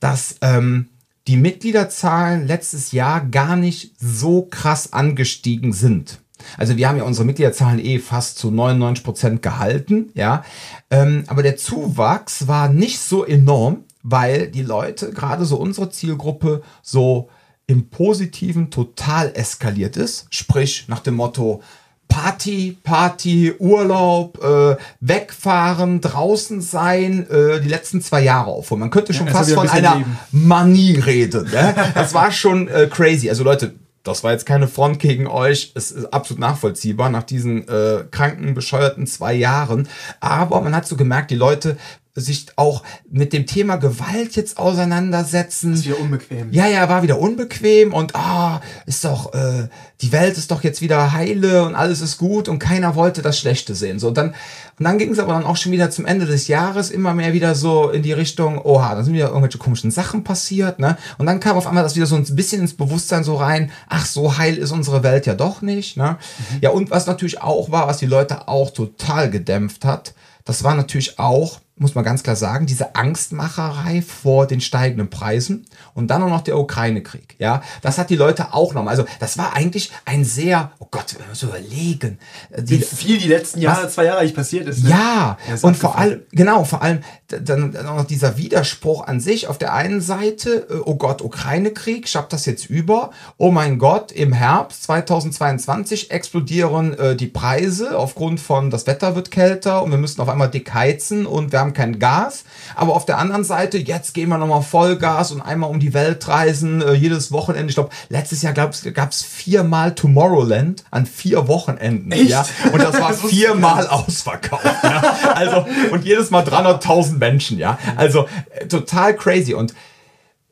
dass 0.00 0.34
ähm, 0.40 0.88
die 1.28 1.36
Mitgliederzahlen 1.36 2.44
letztes 2.44 2.90
Jahr 2.90 3.24
gar 3.24 3.54
nicht 3.54 3.92
so 4.00 4.48
krass 4.50 4.92
angestiegen 4.92 5.72
sind. 5.72 6.18
Also 6.58 6.76
wir 6.76 6.88
haben 6.88 6.96
ja 6.98 7.04
unsere 7.04 7.24
Mitgliederzahlen 7.24 7.78
eh 7.78 7.98
fast 7.98 8.38
zu 8.38 8.50
99 8.50 9.04
Prozent 9.04 9.42
gehalten, 9.42 10.10
ja. 10.14 10.44
Ähm, 10.90 11.24
aber 11.26 11.42
der 11.42 11.56
Zuwachs 11.56 12.46
war 12.48 12.68
nicht 12.68 13.00
so 13.00 13.24
enorm, 13.24 13.84
weil 14.02 14.48
die 14.48 14.62
Leute, 14.62 15.10
gerade 15.10 15.44
so 15.44 15.56
unsere 15.56 15.90
Zielgruppe, 15.90 16.62
so 16.82 17.28
im 17.66 17.88
Positiven 17.90 18.70
total 18.70 19.32
eskaliert 19.34 19.96
ist. 19.96 20.26
Sprich 20.30 20.84
nach 20.88 21.00
dem 21.00 21.14
Motto, 21.14 21.62
Party, 22.08 22.78
Party, 22.84 23.52
Urlaub, 23.58 24.42
äh, 24.42 24.76
wegfahren, 25.00 26.00
draußen 26.00 26.60
sein, 26.60 27.28
äh, 27.28 27.60
die 27.60 27.68
letzten 27.68 28.00
zwei 28.00 28.22
Jahre 28.22 28.50
aufholen. 28.50 28.80
Man 28.80 28.90
könnte 28.90 29.12
schon 29.12 29.26
Ja, 29.26 29.32
fast 29.32 29.52
von 29.52 29.68
ein 29.68 29.84
einer 29.84 29.98
leben. 29.98 30.18
Manie 30.30 30.96
reden. 30.96 31.50
Ne? 31.50 31.74
Das 31.94 32.14
war 32.14 32.30
schon 32.30 32.68
äh, 32.68 32.86
crazy. 32.88 33.28
Also 33.28 33.42
Leute, 33.42 33.74
das 34.06 34.22
war 34.22 34.32
jetzt 34.32 34.46
keine 34.46 34.68
Front 34.68 34.98
gegen 34.98 35.26
euch. 35.26 35.72
Es 35.74 35.90
ist 35.90 36.12
absolut 36.12 36.40
nachvollziehbar 36.40 37.10
nach 37.10 37.24
diesen 37.24 37.66
äh, 37.68 38.04
kranken, 38.10 38.54
bescheuerten 38.54 39.06
zwei 39.06 39.34
Jahren. 39.34 39.88
Aber 40.20 40.60
man 40.60 40.74
hat 40.74 40.86
so 40.86 40.96
gemerkt, 40.96 41.30
die 41.30 41.36
Leute 41.36 41.76
sich 42.20 42.46
auch 42.56 42.82
mit 43.10 43.32
dem 43.32 43.46
Thema 43.46 43.76
Gewalt 43.76 44.36
jetzt 44.36 44.58
auseinandersetzen. 44.58 45.74
Ist 45.74 45.86
wieder 45.86 46.00
unbequem. 46.00 46.52
Ja, 46.52 46.66
ja, 46.66 46.88
war 46.88 47.02
wieder 47.02 47.18
unbequem 47.18 47.92
und 47.92 48.14
ah, 48.16 48.60
ist 48.86 49.04
doch, 49.04 49.34
äh, 49.34 49.68
die 50.00 50.12
Welt 50.12 50.36
ist 50.38 50.50
doch 50.50 50.64
jetzt 50.64 50.80
wieder 50.80 51.12
heile 51.12 51.64
und 51.64 51.74
alles 51.74 52.00
ist 52.00 52.18
gut 52.18 52.48
und 52.48 52.58
keiner 52.58 52.94
wollte 52.94 53.22
das 53.22 53.38
Schlechte 53.38 53.74
sehen. 53.74 53.98
So, 53.98 54.08
und 54.08 54.16
dann, 54.16 54.34
und 54.78 54.84
dann 54.84 54.98
ging 54.98 55.10
es 55.12 55.18
aber 55.18 55.34
dann 55.34 55.44
auch 55.44 55.56
schon 55.56 55.72
wieder 55.72 55.90
zum 55.90 56.06
Ende 56.06 56.26
des 56.26 56.48
Jahres 56.48 56.90
immer 56.90 57.14
mehr 57.14 57.32
wieder 57.32 57.54
so 57.54 57.90
in 57.90 58.02
die 58.02 58.12
Richtung, 58.12 58.58
oha, 58.58 58.94
da 58.94 59.02
sind 59.02 59.14
wieder 59.14 59.28
irgendwelche 59.28 59.58
komischen 59.58 59.90
Sachen 59.90 60.24
passiert, 60.24 60.78
ne? 60.78 60.96
Und 61.18 61.26
dann 61.26 61.40
kam 61.40 61.56
auf 61.56 61.66
einmal 61.66 61.82
das 61.82 61.96
wieder 61.96 62.06
so 62.06 62.16
ein 62.16 62.24
bisschen 62.36 62.62
ins 62.62 62.76
Bewusstsein 62.76 63.24
so 63.24 63.36
rein, 63.36 63.70
ach, 63.88 64.06
so 64.06 64.38
heil 64.38 64.56
ist 64.56 64.72
unsere 64.72 65.02
Welt 65.02 65.26
ja 65.26 65.34
doch 65.34 65.62
nicht, 65.62 65.96
ne? 65.96 66.18
Mhm. 66.38 66.58
Ja, 66.62 66.70
und 66.70 66.90
was 66.90 67.06
natürlich 67.06 67.42
auch 67.42 67.70
war, 67.70 67.86
was 67.88 67.98
die 67.98 68.06
Leute 68.06 68.48
auch 68.48 68.70
total 68.70 69.30
gedämpft 69.30 69.84
hat, 69.84 70.14
das 70.44 70.62
war 70.62 70.74
natürlich 70.74 71.18
auch 71.18 71.60
muss 71.78 71.94
man 71.94 72.04
ganz 72.04 72.22
klar 72.22 72.36
sagen, 72.36 72.64
diese 72.64 72.94
Angstmacherei 72.94 74.00
vor 74.00 74.46
den 74.46 74.62
steigenden 74.62 75.10
Preisen 75.10 75.66
und 75.92 76.08
dann 76.08 76.22
auch 76.22 76.30
noch 76.30 76.40
der 76.40 76.58
Ukraine-Krieg. 76.58 77.36
Ja, 77.38 77.62
das 77.82 77.98
hat 77.98 78.08
die 78.08 78.16
Leute 78.16 78.54
auch 78.54 78.72
noch. 78.72 78.86
Also 78.86 79.04
das 79.20 79.36
war 79.36 79.54
eigentlich 79.54 79.92
ein 80.06 80.24
sehr, 80.24 80.72
oh 80.78 80.88
Gott, 80.90 81.16
wenn 81.18 81.28
wir 81.28 81.34
so 81.34 81.48
überlegen, 81.48 82.18
die, 82.56 82.80
wie 82.80 82.84
viel 82.84 83.18
die 83.18 83.28
letzten 83.28 83.60
Jahre, 83.60 83.84
was, 83.84 83.94
zwei 83.94 84.04
Jahre 84.04 84.20
eigentlich 84.20 84.34
passiert 84.34 84.66
ist. 84.68 84.84
Ne? 84.84 84.90
Ja, 84.90 85.36
und 85.60 85.76
vor 85.76 85.98
allem, 85.98 86.22
genau, 86.32 86.64
vor 86.64 86.80
allem 86.80 87.00
dann, 87.28 87.72
dann 87.72 87.86
auch 87.86 87.96
noch 87.96 88.04
dieser 88.04 88.38
Widerspruch 88.38 89.06
an 89.06 89.20
sich. 89.20 89.48
Auf 89.48 89.58
der 89.58 89.74
einen 89.74 90.00
Seite, 90.00 90.66
äh, 90.70 90.74
oh 90.84 90.94
Gott, 90.94 91.22
Ukraine-Krieg, 91.22 92.08
schafft 92.08 92.32
das 92.32 92.46
jetzt 92.46 92.70
über. 92.70 93.10
Oh 93.36 93.50
mein 93.50 93.78
Gott, 93.78 94.12
im 94.12 94.32
Herbst 94.32 94.84
2022 94.84 96.10
explodieren 96.10 96.96
äh, 96.98 97.16
die 97.16 97.26
Preise 97.26 97.98
aufgrund 97.98 98.40
von 98.40 98.70
das 98.70 98.86
Wetter 98.86 99.14
wird 99.14 99.30
kälter 99.30 99.82
und 99.82 99.90
wir 99.90 99.98
müssen 99.98 100.20
auf 100.20 100.28
einmal 100.28 100.50
dick 100.50 100.72
heizen 100.72 101.26
und 101.26 101.52
wir 101.52 101.60
haben 101.60 101.65
kein 101.72 101.98
Gas. 101.98 102.44
Aber 102.74 102.94
auf 102.94 103.06
der 103.06 103.18
anderen 103.18 103.44
Seite, 103.44 103.78
jetzt 103.78 104.14
gehen 104.14 104.28
wir 104.28 104.38
nochmal 104.38 104.62
Vollgas 104.62 105.32
und 105.32 105.40
einmal 105.40 105.70
um 105.70 105.80
die 105.80 105.94
Welt 105.94 106.26
reisen, 106.28 106.82
äh, 106.82 106.92
jedes 106.92 107.32
Wochenende. 107.32 107.68
Ich 107.68 107.76
glaube, 107.76 107.90
letztes 108.08 108.42
Jahr 108.42 108.52
gab 108.52 108.72
es 108.72 109.22
viermal 109.22 109.94
Tomorrowland 109.94 110.84
an 110.90 111.06
vier 111.06 111.48
Wochenenden. 111.48 112.12
Echt? 112.12 112.30
Ja? 112.30 112.46
Und 112.72 112.82
das 112.82 113.00
war 113.00 113.12
viermal 113.28 113.86
ausverkauft. 113.86 114.64
Ja? 114.82 115.02
Also, 115.34 115.66
und 115.90 116.04
jedes 116.04 116.30
Mal 116.30 116.44
300.000 116.44 117.18
Menschen, 117.18 117.58
ja. 117.58 117.78
Also, 117.96 118.26
äh, 118.50 118.66
total 118.66 119.14
crazy. 119.16 119.54
Und 119.54 119.74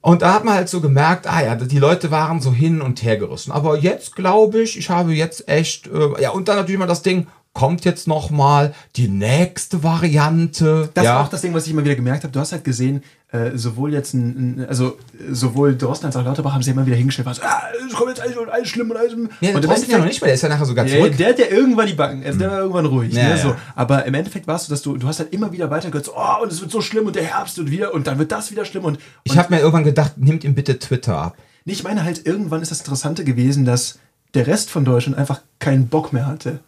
und 0.05 0.21
da 0.21 0.35
hat 0.35 0.45
man 0.45 0.53
halt 0.53 0.69
so 0.69 0.83
gemerkt, 0.83 1.27
ah 1.27 1.43
ja, 1.43 1.55
die 1.55 1.79
Leute 1.79 2.11
waren 2.11 2.39
so 2.39 2.53
hin 2.53 2.83
und 2.83 3.03
her 3.03 3.17
gerissen. 3.17 3.53
Aber 3.53 3.79
jetzt 3.79 4.15
glaube 4.15 4.61
ich, 4.61 4.79
ich 4.79 4.91
habe 4.91 5.15
jetzt 5.15 5.49
echt, 5.49 5.87
äh, 5.87 6.21
ja, 6.21 6.29
und 6.29 6.47
dann 6.47 6.57
natürlich 6.57 6.79
mal 6.79 6.87
das 6.87 7.01
Ding, 7.01 7.27
kommt 7.55 7.85
jetzt 7.85 8.07
noch 8.07 8.31
mal 8.31 8.75
die 8.97 9.09
nächste 9.09 9.83
Variante. 9.83 10.91
Das 10.93 11.05
ja. 11.05 11.15
war 11.15 11.25
auch 11.25 11.29
das 11.29 11.41
Ding, 11.41 11.55
was 11.55 11.67
ich 11.67 11.73
immer 11.73 11.85
wieder 11.85 11.95
gemerkt 11.95 12.25
habe. 12.25 12.33
Du 12.33 12.41
hast 12.41 12.53
halt 12.53 12.65
gesehen, 12.65 13.03
äh, 13.31 13.53
sowohl 13.55 13.93
jetzt 13.93 14.13
ein, 14.13 14.59
ein, 14.59 14.67
also 14.69 14.99
sowohl 15.31 15.77
Drosten 15.77 16.07
als 16.07 16.17
auch 16.17 16.25
Lauterbach 16.25 16.53
haben 16.53 16.63
sie 16.63 16.73
immer 16.73 16.85
wieder 16.85 16.97
hingestellt, 16.97 17.27
was, 17.27 17.41
ah, 17.41 17.63
es 17.87 17.95
kommt 17.95 18.11
jetzt 18.11 18.21
alles, 18.21 18.37
alles 18.37 18.69
schlimm 18.69 18.91
und 18.91 18.97
alles. 18.97 19.15
Ja, 19.41 19.55
und 19.55 19.65
Drosten 19.65 19.91
ja 19.91 19.99
noch 19.99 20.05
nicht, 20.05 20.21
weil 20.21 20.27
der 20.27 20.35
ist 20.35 20.43
ja 20.43 20.49
nachher 20.49 20.67
sogar 20.67 20.87
zurück. 20.87 21.17
Der, 21.17 21.33
der 21.33 21.45
hat 21.45 21.51
ja 21.51 21.57
irgendwann 21.57 21.87
die 21.87 21.95
Backen, 21.95 22.25
also 22.25 22.39
der 22.39 22.51
war 22.51 22.59
irgendwann 22.59 22.87
ruhig. 22.87 23.13
Ja, 23.13 23.29
ne, 23.31 23.39
so. 23.39 23.49
ja. 23.49 23.57
Aber 23.77 24.05
im 24.05 24.15
Endeffekt 24.15 24.47
warst 24.49 24.69
du, 24.69 24.73
dass 24.73 24.83
du, 24.83 24.97
du 24.97 25.07
hast 25.07 25.21
halt 25.21 25.33
immer 25.33 25.53
wieder 25.53 25.71
weitergehört, 25.71 26.07
so, 26.07 26.13
oh, 26.17 26.43
und 26.43 26.53
es 26.53 26.61
wird 26.61 26.73
so 26.73 26.81
schlimm 26.81 27.07
und 27.07 27.15
der 27.15 27.25
Herbst 27.25 27.59
und 27.59 27.71
wieder 27.71 27.95
und 27.95 28.07
dann 28.09 28.19
wird 28.19 28.33
das 28.33 28.51
wieder 28.51 28.65
schlimm 28.65 28.85
und. 28.85 28.97
und 28.97 29.01
ich 29.25 29.39
habe 29.39 29.55
mir 29.55 29.61
irgendwann 29.61 29.85
gedacht, 29.85 30.13
nimmt 30.17 30.43
ihm 30.43 30.55
bitte 30.55 30.79
Twitter 30.79 31.17
ab. 31.17 31.37
Nee, 31.65 31.73
ich 31.73 31.85
meine 31.85 32.05
halt, 32.05 32.27
irgendwann 32.27 32.63
ist 32.63 32.71
das 32.71 32.81
Interessante 32.81 33.25
gewesen, 33.25 33.65
dass 33.65 33.99
der 34.35 34.47
Rest 34.47 34.71
von 34.71 34.85
Deutschland 34.85 35.17
einfach 35.17 35.41
keinen 35.61 35.87
Bock 35.87 36.13
mehr 36.13 36.27
hatte. 36.27 36.61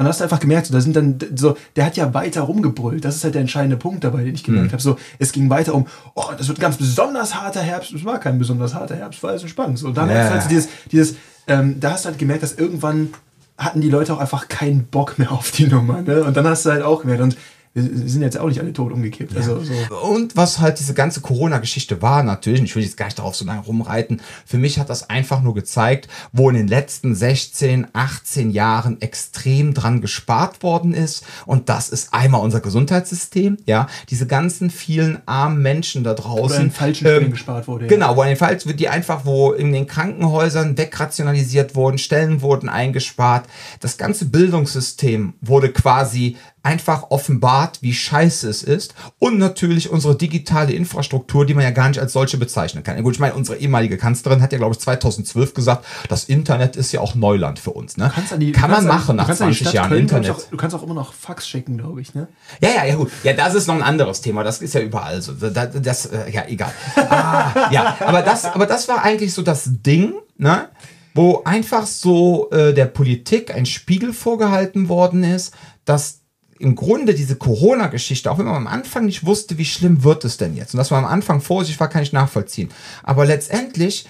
Und 0.00 0.08
hast 0.08 0.20
du 0.20 0.24
einfach 0.24 0.40
gemerkt, 0.40 0.66
so, 0.66 0.72
da 0.72 0.80
sind 0.80 0.96
dann 0.96 1.18
so, 1.34 1.58
der 1.76 1.84
hat 1.84 1.94
ja 1.98 2.14
weiter 2.14 2.40
rumgebrüllt. 2.40 3.04
Das 3.04 3.16
ist 3.16 3.24
halt 3.24 3.34
der 3.34 3.42
entscheidende 3.42 3.76
Punkt 3.76 4.02
dabei, 4.02 4.24
den 4.24 4.34
ich 4.34 4.42
gemerkt 4.42 4.68
mhm. 4.68 4.72
habe. 4.72 4.82
So, 4.82 4.96
es 5.18 5.30
ging 5.30 5.50
weiter 5.50 5.74
um, 5.74 5.86
oh, 6.14 6.24
das 6.38 6.48
wird 6.48 6.56
ein 6.56 6.62
ganz 6.62 6.78
besonders 6.78 7.34
harter 7.34 7.60
Herbst. 7.60 7.92
Es 7.92 8.02
war 8.02 8.18
kein 8.18 8.38
besonders 8.38 8.72
harter 8.72 8.96
Herbst, 8.96 9.22
war 9.22 9.28
alles 9.28 9.42
entspannt. 9.42 9.78
So, 9.78 9.90
ja. 9.90 10.06
hast 10.06 10.46
du 10.46 10.48
dieses, 10.48 10.68
dieses, 10.90 11.16
ähm, 11.48 11.80
da 11.80 11.90
hast 11.90 12.06
du 12.06 12.08
halt 12.08 12.18
gemerkt, 12.18 12.42
dass 12.42 12.54
irgendwann 12.54 13.10
hatten 13.58 13.82
die 13.82 13.90
Leute 13.90 14.14
auch 14.14 14.20
einfach 14.20 14.48
keinen 14.48 14.84
Bock 14.84 15.18
mehr 15.18 15.32
auf 15.32 15.50
die 15.50 15.66
Nummer. 15.66 16.00
Ne? 16.00 16.24
Und 16.24 16.34
dann 16.34 16.46
hast 16.46 16.64
du 16.64 16.70
halt 16.70 16.82
auch 16.82 17.02
gemerkt, 17.02 17.20
und 17.20 17.36
wir 17.72 17.84
sind 17.84 18.22
jetzt 18.22 18.36
auch 18.36 18.48
nicht 18.48 18.60
alle 18.60 18.72
tot 18.72 18.90
umgekippt. 18.90 19.32
Ja. 19.32 19.38
Also, 19.38 19.60
so. 19.60 19.96
Und 20.02 20.36
was 20.36 20.58
halt 20.58 20.80
diese 20.80 20.92
ganze 20.92 21.20
Corona-Geschichte 21.20 22.02
war, 22.02 22.24
natürlich, 22.24 22.60
ich 22.62 22.74
will 22.74 22.82
jetzt 22.82 22.96
gar 22.96 23.06
nicht 23.06 23.18
darauf 23.18 23.36
so 23.36 23.44
lange 23.44 23.62
rumreiten, 23.62 24.20
für 24.44 24.58
mich 24.58 24.80
hat 24.80 24.90
das 24.90 25.08
einfach 25.08 25.40
nur 25.40 25.54
gezeigt, 25.54 26.08
wo 26.32 26.50
in 26.50 26.56
den 26.56 26.66
letzten 26.66 27.14
16, 27.14 27.86
18 27.92 28.50
Jahren 28.50 29.00
extrem 29.00 29.72
dran 29.72 30.00
gespart 30.00 30.64
worden 30.64 30.92
ist. 30.94 31.24
Und 31.46 31.68
das 31.68 31.90
ist 31.90 32.12
einmal 32.12 32.40
unser 32.40 32.60
Gesundheitssystem, 32.60 33.58
ja, 33.66 33.86
diese 34.08 34.26
ganzen 34.26 34.70
vielen 34.70 35.20
armen 35.26 35.62
Menschen 35.62 36.02
da 36.02 36.14
draußen. 36.14 36.56
Wo 36.56 36.62
an 36.62 36.70
falschen 36.72 37.06
ähm, 37.06 37.30
gespart 37.30 37.68
wurde. 37.68 37.84
Ja. 37.84 37.88
Genau, 37.88 38.16
wo 38.16 38.22
an 38.22 38.28
den 38.28 38.36
falschen, 38.36 38.76
die 38.76 38.88
einfach, 38.88 39.24
wo 39.24 39.52
in 39.52 39.72
den 39.72 39.86
Krankenhäusern 39.86 40.76
wegrationalisiert 40.76 41.76
wurden, 41.76 41.98
Stellen 41.98 42.42
wurden 42.42 42.68
eingespart. 42.68 43.46
Das 43.78 43.96
ganze 43.96 44.24
Bildungssystem 44.24 45.34
wurde 45.40 45.70
quasi 45.70 46.36
einfach 46.62 47.10
offenbart, 47.10 47.78
wie 47.80 47.94
scheiße 47.94 48.48
es 48.48 48.62
ist. 48.62 48.94
Und 49.18 49.38
natürlich 49.38 49.90
unsere 49.90 50.16
digitale 50.16 50.72
Infrastruktur, 50.72 51.46
die 51.46 51.54
man 51.54 51.64
ja 51.64 51.70
gar 51.70 51.88
nicht 51.88 52.00
als 52.00 52.12
solche 52.12 52.36
bezeichnen 52.36 52.84
kann. 52.84 53.02
Gut, 53.02 53.14
ich 53.14 53.20
meine, 53.20 53.34
unsere 53.34 53.58
ehemalige 53.58 53.96
Kanzlerin 53.96 54.42
hat 54.42 54.52
ja, 54.52 54.58
glaube 54.58 54.74
ich, 54.74 54.80
2012 54.80 55.54
gesagt, 55.54 55.86
das 56.08 56.24
Internet 56.24 56.76
ist 56.76 56.92
ja 56.92 57.00
auch 57.00 57.14
Neuland 57.14 57.58
für 57.58 57.70
uns. 57.70 57.96
Ne? 57.96 58.12
Die, 58.38 58.52
kann 58.52 58.70
man 58.70 58.86
machen 58.86 59.16
nach 59.16 59.32
20 59.32 59.72
Jahren 59.72 59.88
Köln, 59.88 60.02
Internet. 60.02 60.30
Auch, 60.32 60.42
du 60.50 60.56
kannst 60.56 60.76
auch 60.76 60.82
immer 60.82 60.94
noch 60.94 61.14
Fax 61.14 61.48
schicken, 61.48 61.78
glaube 61.78 62.00
ich. 62.02 62.14
Ne? 62.14 62.28
Ja, 62.60 62.68
ja, 62.76 62.84
ja, 62.84 62.94
gut. 62.94 63.10
Ja, 63.22 63.32
das 63.32 63.54
ist 63.54 63.66
noch 63.66 63.74
ein 63.74 63.82
anderes 63.82 64.20
Thema. 64.20 64.44
Das 64.44 64.60
ist 64.60 64.74
ja 64.74 64.80
überall 64.80 65.22
so. 65.22 65.32
Das, 65.32 65.70
das 65.80 66.06
äh, 66.06 66.30
ja, 66.30 66.44
egal. 66.46 66.72
ah, 66.96 67.70
ja, 67.70 67.96
aber 68.00 68.22
das, 68.22 68.44
aber 68.44 68.66
das 68.66 68.86
war 68.88 69.02
eigentlich 69.02 69.32
so 69.32 69.42
das 69.42 69.64
Ding, 69.66 70.14
ne? 70.36 70.68
wo 71.14 71.42
einfach 71.44 71.86
so 71.86 72.50
äh, 72.50 72.72
der 72.72 72.84
Politik 72.86 73.54
ein 73.54 73.66
Spiegel 73.66 74.12
vorgehalten 74.12 74.88
worden 74.88 75.24
ist, 75.24 75.54
dass 75.84 76.19
im 76.60 76.74
Grunde 76.74 77.14
diese 77.14 77.36
Corona-Geschichte, 77.36 78.30
auch 78.30 78.38
wenn 78.38 78.44
man 78.44 78.54
am 78.54 78.66
Anfang 78.66 79.06
nicht 79.06 79.24
wusste, 79.24 79.56
wie 79.56 79.64
schlimm 79.64 80.04
wird 80.04 80.24
es 80.26 80.36
denn 80.36 80.54
jetzt, 80.54 80.74
und 80.74 80.78
dass 80.78 80.90
man 80.90 81.04
am 81.04 81.10
Anfang 81.10 81.40
vorsichtig 81.40 81.80
war, 81.80 81.88
kann 81.88 82.02
ich 82.02 82.12
nachvollziehen. 82.12 82.68
Aber 83.02 83.24
letztendlich 83.24 84.06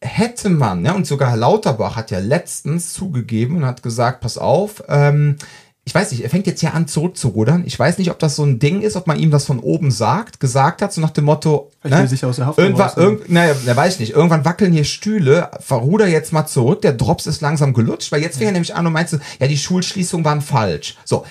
hätte 0.00 0.48
man, 0.48 0.82
ne, 0.82 0.94
und 0.94 1.06
sogar 1.06 1.30
Herr 1.30 1.36
Lauterbach 1.36 1.94
hat 1.94 2.10
ja 2.10 2.18
letztens 2.18 2.94
zugegeben 2.94 3.58
und 3.58 3.66
hat 3.66 3.82
gesagt, 3.82 4.20
pass 4.20 4.38
auf, 4.38 4.82
ähm, 4.88 5.36
ich 5.84 5.94
weiß 5.94 6.12
nicht, 6.12 6.22
er 6.22 6.30
fängt 6.30 6.46
jetzt 6.46 6.60
hier 6.60 6.74
an 6.74 6.86
zurückzurudern. 6.86 7.64
Ich 7.66 7.76
weiß 7.76 7.98
nicht, 7.98 8.12
ob 8.12 8.18
das 8.20 8.36
so 8.36 8.44
ein 8.44 8.60
Ding 8.60 8.82
ist, 8.82 8.94
ob 8.94 9.08
man 9.08 9.18
ihm 9.18 9.32
das 9.32 9.46
von 9.46 9.58
oben 9.58 9.90
sagt, 9.90 10.38
gesagt 10.38 10.80
hat, 10.80 10.92
so 10.92 11.00
nach 11.00 11.10
dem 11.10 11.24
Motto, 11.24 11.72
ne, 11.82 12.06
sich 12.06 12.24
aus 12.24 12.36
der 12.36 12.46
Haft 12.46 12.58
irgendwann, 12.58 12.92
irgend, 12.94 13.28
naja, 13.30 13.54
er 13.66 13.76
weiß 13.76 13.98
nicht, 13.98 14.12
irgendwann 14.12 14.44
wackeln 14.44 14.72
hier 14.72 14.84
Stühle, 14.84 15.50
verruder 15.58 16.06
jetzt 16.06 16.32
mal 16.32 16.46
zurück, 16.46 16.82
der 16.82 16.92
Drops 16.92 17.26
ist 17.26 17.40
langsam 17.40 17.74
gelutscht, 17.74 18.12
weil 18.12 18.22
jetzt 18.22 18.38
fängt 18.38 18.50
er 18.50 18.52
nämlich 18.52 18.74
an 18.76 18.86
und 18.86 18.92
meinst, 18.92 19.18
ja, 19.40 19.46
die 19.48 19.58
Schulschließungen 19.58 20.24
waren 20.24 20.40
falsch. 20.40 20.96
So. 21.04 21.24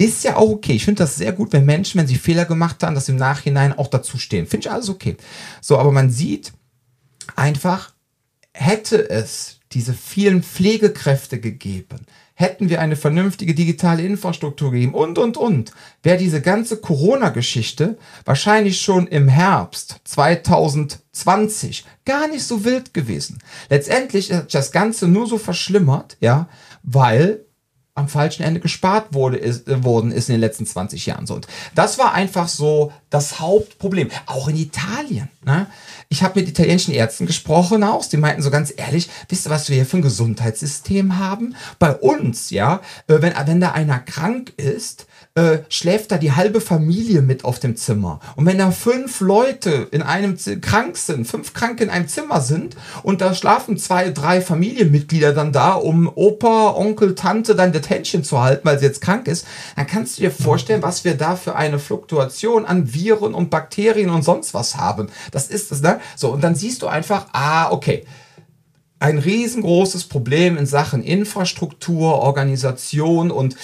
Ist 0.00 0.22
ja 0.22 0.36
auch 0.36 0.48
okay. 0.48 0.74
Ich 0.74 0.84
finde 0.84 1.02
das 1.02 1.16
sehr 1.16 1.32
gut, 1.32 1.52
wenn 1.52 1.66
Menschen, 1.66 1.98
wenn 1.98 2.06
sie 2.06 2.14
Fehler 2.14 2.44
gemacht 2.44 2.84
haben, 2.84 2.94
dass 2.94 3.08
im 3.08 3.16
Nachhinein 3.16 3.76
auch 3.76 3.88
dazu 3.88 4.16
stehen. 4.16 4.46
Finde 4.46 4.68
ich 4.68 4.72
alles 4.72 4.88
okay. 4.88 5.16
So, 5.60 5.76
aber 5.76 5.90
man 5.90 6.08
sieht 6.08 6.52
einfach, 7.34 7.92
hätte 8.58 9.08
es 9.08 9.60
diese 9.72 9.94
vielen 9.94 10.42
Pflegekräfte 10.42 11.40
gegeben, 11.40 11.98
hätten 12.34 12.68
wir 12.68 12.80
eine 12.80 12.96
vernünftige 12.96 13.54
digitale 13.54 14.02
Infrastruktur 14.02 14.70
gegeben 14.70 14.94
und, 14.94 15.18
und, 15.18 15.36
und, 15.36 15.72
wäre 16.02 16.18
diese 16.18 16.40
ganze 16.40 16.78
Corona-Geschichte 16.78 17.98
wahrscheinlich 18.24 18.80
schon 18.80 19.06
im 19.06 19.28
Herbst 19.28 19.96
2020 20.04 21.84
gar 22.04 22.28
nicht 22.28 22.44
so 22.44 22.64
wild 22.64 22.94
gewesen. 22.94 23.38
Letztendlich 23.68 24.32
hat 24.32 24.54
das 24.54 24.72
Ganze 24.72 25.08
nur 25.08 25.26
so 25.26 25.38
verschlimmert, 25.38 26.16
ja, 26.20 26.48
weil 26.82 27.44
am 27.98 28.08
falschen 28.08 28.42
Ende 28.42 28.60
gespart 28.60 29.12
wurde, 29.12 29.36
ist, 29.36 29.68
äh, 29.68 29.84
worden 29.84 30.10
ist 30.10 30.28
in 30.28 30.34
den 30.34 30.40
letzten 30.40 30.66
20 30.66 31.04
Jahren. 31.06 31.26
So, 31.26 31.34
und 31.34 31.46
das 31.74 31.98
war 31.98 32.14
einfach 32.14 32.48
so 32.48 32.92
das 33.10 33.40
Hauptproblem. 33.40 34.10
Auch 34.26 34.48
in 34.48 34.56
Italien. 34.56 35.28
Ne? 35.44 35.66
Ich 36.08 36.22
habe 36.22 36.40
mit 36.40 36.48
italienischen 36.48 36.94
Ärzten 36.94 37.26
gesprochen 37.26 37.82
aus, 37.82 38.08
die 38.08 38.16
meinten 38.16 38.42
so 38.42 38.50
ganz 38.50 38.72
ehrlich, 38.76 39.08
wisst 39.28 39.46
ihr, 39.46 39.50
was 39.50 39.68
wir 39.68 39.76
hier 39.76 39.86
für 39.86 39.98
ein 39.98 40.02
Gesundheitssystem 40.02 41.18
haben? 41.18 41.54
Bei 41.78 41.94
uns, 41.94 42.50
ja, 42.50 42.80
äh, 43.08 43.20
wenn, 43.20 43.34
wenn 43.44 43.60
da 43.60 43.72
einer 43.72 43.98
krank 43.98 44.52
ist, 44.56 45.06
äh, 45.38 45.62
schläft 45.68 46.10
da 46.10 46.18
die 46.18 46.32
halbe 46.32 46.60
Familie 46.60 47.22
mit 47.22 47.44
auf 47.44 47.60
dem 47.60 47.76
Zimmer. 47.76 48.18
Und 48.34 48.44
wenn 48.46 48.58
da 48.58 48.72
fünf 48.72 49.20
Leute 49.20 49.86
in 49.92 50.02
einem 50.02 50.36
Z 50.36 50.60
krank 50.60 50.96
sind, 50.96 51.28
fünf 51.28 51.54
Kranke 51.54 51.84
in 51.84 51.90
einem 51.90 52.08
Zimmer 52.08 52.40
sind 52.40 52.76
und 53.04 53.20
da 53.20 53.34
schlafen 53.34 53.76
zwei, 53.76 54.10
drei 54.10 54.40
Familienmitglieder 54.40 55.32
dann 55.32 55.52
da, 55.52 55.74
um 55.74 56.10
Opa, 56.12 56.74
Onkel, 56.74 57.14
Tante 57.14 57.54
dann 57.54 57.72
das 57.72 57.88
Händchen 57.88 58.24
zu 58.24 58.42
halten, 58.42 58.66
weil 58.66 58.80
sie 58.80 58.86
jetzt 58.86 59.00
krank 59.00 59.28
ist, 59.28 59.46
dann 59.76 59.86
kannst 59.86 60.18
du 60.18 60.22
dir 60.22 60.32
vorstellen, 60.32 60.82
was 60.82 61.04
wir 61.04 61.14
da 61.14 61.36
für 61.36 61.54
eine 61.54 61.78
Fluktuation 61.78 62.64
an 62.64 62.92
Viren 62.92 63.32
und 63.32 63.48
Bakterien 63.48 64.10
und 64.10 64.22
sonst 64.22 64.54
was 64.54 64.76
haben. 64.76 65.08
Das 65.30 65.46
ist 65.46 65.70
es, 65.70 65.82
ne? 65.82 66.00
So, 66.16 66.32
und 66.32 66.42
dann 66.42 66.56
siehst 66.56 66.82
du 66.82 66.88
einfach, 66.88 67.26
ah, 67.32 67.70
okay 67.70 68.04
ein 69.00 69.18
riesengroßes 69.18 70.06
Problem 70.06 70.56
in 70.56 70.66
Sachen 70.66 71.04
Infrastruktur, 71.04 72.14
Organisation 72.14 73.30
und 73.30 73.54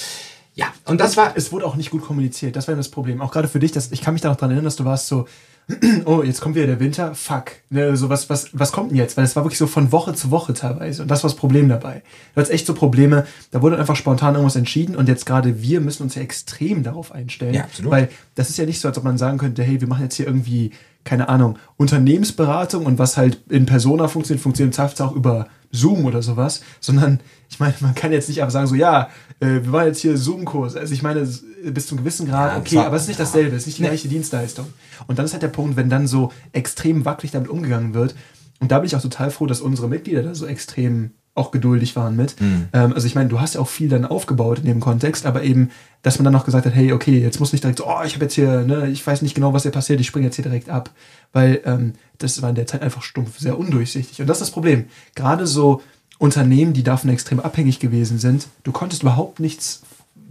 Ja, 0.55 0.67
und 0.85 1.01
das 1.01 1.17
war. 1.17 1.37
Es 1.37 1.51
wurde 1.53 1.67
auch 1.67 1.77
nicht 1.77 1.91
gut 1.91 2.03
kommuniziert. 2.03 2.55
Das 2.57 2.69
war 2.69 2.75
das 2.77 2.89
Problem. 2.89 3.21
Auch 3.21 3.33
gerade 3.33 3.49
für 3.49 3.59
dich, 3.59 3.73
dass, 3.73 3.91
ich 3.91 4.01
kann 4.01 4.15
mich 4.15 4.21
da 4.21 4.29
noch 4.29 4.37
dran 4.37 4.51
erinnern, 4.51 4.67
dass 4.67 4.77
du 4.77 4.85
warst 4.85 5.09
so, 5.09 5.27
oh, 6.05 6.23
jetzt 6.23 6.41
kommt 6.41 6.57
wieder 6.57 6.67
der 6.67 6.81
Winter, 6.81 7.15
fuck. 7.15 7.53
Ne, 7.71 7.97
so 7.97 8.09
was, 8.09 8.29
was, 8.29 8.51
was 8.53 8.71
kommt 8.71 8.91
denn 8.91 8.99
jetzt? 8.99 9.17
Weil 9.17 9.25
es 9.25 9.35
war 9.35 9.45
wirklich 9.45 9.59
so 9.59 9.67
von 9.67 9.93
Woche 9.93 10.15
zu 10.15 10.31
Woche 10.31 10.53
teilweise. 10.53 11.03
Und 11.03 11.11
das 11.11 11.25
war 11.25 11.31
das 11.31 11.37
Problem 11.37 11.69
dabei. 11.69 12.03
Du 12.35 12.41
hattest 12.41 12.53
echt 12.53 12.67
so 12.67 12.75
Probleme, 12.75 13.27
da 13.51 13.63
wurde 13.63 13.79
einfach 13.79 13.97
spontan 13.97 14.35
irgendwas 14.35 14.57
entschieden 14.57 14.95
und 14.95 15.09
jetzt 15.09 15.25
gerade 15.25 15.63
wir 15.63 15.81
müssen 15.81 16.03
uns 16.03 16.15
ja 16.15 16.23
extrem 16.23 16.83
darauf 16.83 17.13
einstellen. 17.13 17.55
Ja, 17.55 17.65
absolut. 17.65 17.93
Weil 17.93 18.09
das 18.35 18.51
ist 18.51 18.59
ja 18.59 18.67
nicht 18.67 18.81
so, 18.81 18.89
als 18.89 18.99
ob 18.99 19.05
man 19.05 19.17
sagen 19.17 19.39
könnte, 19.39 19.63
hey, 19.63 19.81
wir 19.81 19.89
machen 19.89 20.03
jetzt 20.03 20.17
hier 20.17 20.27
irgendwie, 20.27 20.73
keine 21.05 21.29
Ahnung, 21.29 21.59
Unternehmensberatung 21.77 22.87
und 22.87 22.99
was 22.99 23.17
halt 23.17 23.43
in 23.49 23.67
Persona 23.67 24.09
funktioniert, 24.09 24.43
funktioniert 24.43 25.01
auch 25.01 25.15
über 25.15 25.49
Zoom 25.71 26.05
oder 26.05 26.23
sowas, 26.23 26.63
sondern 26.81 27.21
ich 27.51 27.61
meine, 27.61 27.75
man 27.81 27.95
kann 27.95 28.13
jetzt 28.13 28.29
nicht 28.29 28.41
einfach 28.41 28.53
sagen, 28.53 28.67
so, 28.67 28.75
ja, 28.75 29.09
äh, 29.41 29.63
wir 29.63 29.73
waren 29.73 29.87
jetzt 29.87 30.01
hier 30.01 30.17
Zoom-Kurs. 30.17 30.77
Also 30.77 30.95
ich 30.95 31.03
meine, 31.03 31.29
bis 31.65 31.87
zum 31.87 31.99
gewissen 31.99 32.29
Grad, 32.29 32.53
ja, 32.53 32.59
okay, 32.59 32.79
aber 32.79 32.97
es 32.97 33.03
ist 33.03 33.09
nicht 33.09 33.21
dasselbe, 33.21 33.57
es 33.57 33.63
ist 33.63 33.67
nicht 33.67 33.79
die 33.79 33.83
nee. 33.83 33.89
gleiche 33.89 34.09
Dienstleistung. 34.09 34.67
Und 35.07 35.19
dann 35.19 35.27
ist 35.27 35.33
halt 35.33 35.43
der 35.43 35.49
Punkt, 35.49 35.77
wenn 35.77 35.91
dann 35.91 36.07
so 36.07 36.33
extrem 36.53 37.05
wackelig 37.05 37.33
damit 37.33 37.49
umgegangen 37.49 37.95
wird, 37.95 38.15
und 38.61 38.71
da 38.71 38.79
bin 38.79 38.87
ich 38.87 38.97
auch 38.97 39.03
total 39.03 39.31
froh, 39.31 39.47
dass 39.47 39.61
unsere 39.61 39.89
Mitglieder 39.89 40.23
da 40.23 40.35
so 40.35 40.47
extrem 40.47 41.11
auch 41.35 41.51
geduldig 41.51 41.97
waren 41.97 42.15
mit. 42.17 42.41
Mhm. 42.41 42.69
Ähm, 42.73 42.93
also 42.93 43.07
ich 43.07 43.15
meine, 43.15 43.29
du 43.29 43.41
hast 43.41 43.55
ja 43.55 43.61
auch 43.61 43.69
viel 43.69 43.89
dann 43.89 44.05
aufgebaut 44.05 44.59
in 44.59 44.67
dem 44.67 44.81
Kontext, 44.81 45.27
aber 45.27 45.43
eben, 45.43 45.71
dass 46.03 46.19
man 46.19 46.25
dann 46.25 46.37
auch 46.37 46.45
gesagt 46.45 46.67
hat, 46.67 46.75
hey, 46.75 46.93
okay, 46.93 47.19
jetzt 47.19 47.41
muss 47.41 47.53
nicht 47.53 47.65
direkt 47.65 47.79
so, 47.79 47.87
oh, 47.87 48.03
ich 48.05 48.15
habe 48.15 48.25
jetzt 48.25 48.35
hier, 48.35 48.63
ne, 48.63 48.89
ich 48.89 49.05
weiß 49.05 49.23
nicht 49.23 49.35
genau, 49.35 49.53
was 49.53 49.63
hier 49.63 49.73
passiert, 49.73 50.01
ich 50.01 50.07
springe 50.07 50.27
jetzt 50.27 50.37
hier 50.37 50.45
direkt 50.45 50.69
ab. 50.69 50.91
Weil 51.33 51.61
ähm, 51.65 51.95
das 52.19 52.41
war 52.41 52.51
in 52.51 52.55
der 52.55 52.67
Zeit 52.67 52.83
einfach 52.83 53.03
stumpf, 53.03 53.39
sehr 53.39 53.59
undurchsichtig. 53.59 54.21
Und 54.21 54.29
das 54.29 54.39
ist 54.39 54.49
das 54.49 54.51
Problem. 54.53 54.85
Gerade 55.17 55.47
so 55.47 55.83
Unternehmen, 56.19 56.73
die 56.73 56.85
davon 56.85 57.11
extrem 57.11 57.41
abhängig 57.41 57.81
gewesen 57.81 58.19
sind, 58.19 58.47
du 58.63 58.71
konntest 58.71 59.03
überhaupt 59.03 59.41
nichts 59.41 59.83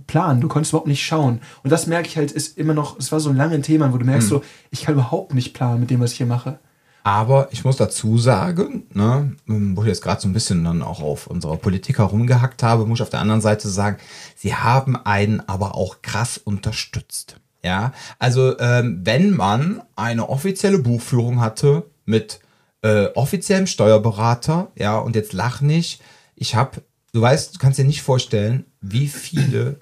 planen, 0.07 0.39
du 0.39 0.47
konntest 0.47 0.71
überhaupt 0.71 0.87
nicht 0.87 1.03
schauen. 1.03 1.41
Und 1.63 1.69
das 1.71 1.87
merke 1.87 2.07
ich 2.07 2.17
halt, 2.17 2.31
ist 2.31 2.57
immer 2.57 2.73
noch, 2.73 2.97
es 2.97 3.11
war 3.11 3.19
so 3.19 3.29
ein 3.29 3.35
langes 3.35 3.65
Thema, 3.65 3.91
wo 3.91 3.97
du 3.97 4.05
merkst, 4.05 4.27
mhm. 4.27 4.35
so, 4.35 4.43
ich 4.71 4.83
kann 4.83 4.93
überhaupt 4.93 5.33
nicht 5.33 5.53
planen 5.53 5.81
mit 5.81 5.89
dem, 5.89 5.99
was 5.99 6.11
ich 6.11 6.17
hier 6.17 6.27
mache. 6.27 6.59
Aber 7.03 7.49
ich 7.51 7.65
muss 7.65 7.75
dazu 7.75 8.17
sagen, 8.17 8.87
ne, 8.93 9.35
wo 9.45 9.81
ich 9.81 9.89
jetzt 9.89 10.01
gerade 10.01 10.21
so 10.21 10.27
ein 10.29 10.33
bisschen 10.33 10.63
dann 10.63 10.81
auch 10.81 11.01
auf 11.01 11.27
unserer 11.27 11.57
Politiker 11.57 12.03
rumgehackt 12.05 12.63
habe, 12.63 12.85
muss 12.85 12.99
ich 12.99 13.03
auf 13.03 13.09
der 13.09 13.19
anderen 13.19 13.41
Seite 13.41 13.67
sagen, 13.67 13.97
sie 14.37 14.55
haben 14.55 14.95
einen 14.95 15.41
aber 15.47 15.75
auch 15.75 16.01
krass 16.01 16.37
unterstützt. 16.37 17.37
Ja, 17.61 17.93
also 18.19 18.59
ähm, 18.59 19.01
wenn 19.03 19.31
man 19.31 19.83
eine 19.95 20.29
offizielle 20.29 20.79
Buchführung 20.79 21.39
hatte 21.39 21.89
mit 22.05 22.41
äh, 22.81 23.05
offiziellem 23.15 23.67
Steuerberater, 23.67 24.71
ja, 24.77 24.97
und 24.97 25.15
jetzt 25.15 25.31
lach 25.33 25.61
nicht, 25.61 26.01
ich 26.35 26.55
habe, 26.55 26.81
du 27.13 27.21
weißt, 27.21 27.55
du 27.55 27.59
kannst 27.59 27.79
dir 27.79 27.85
nicht 27.85 28.01
vorstellen, 28.01 28.65
wie 28.81 29.07
viele 29.07 29.79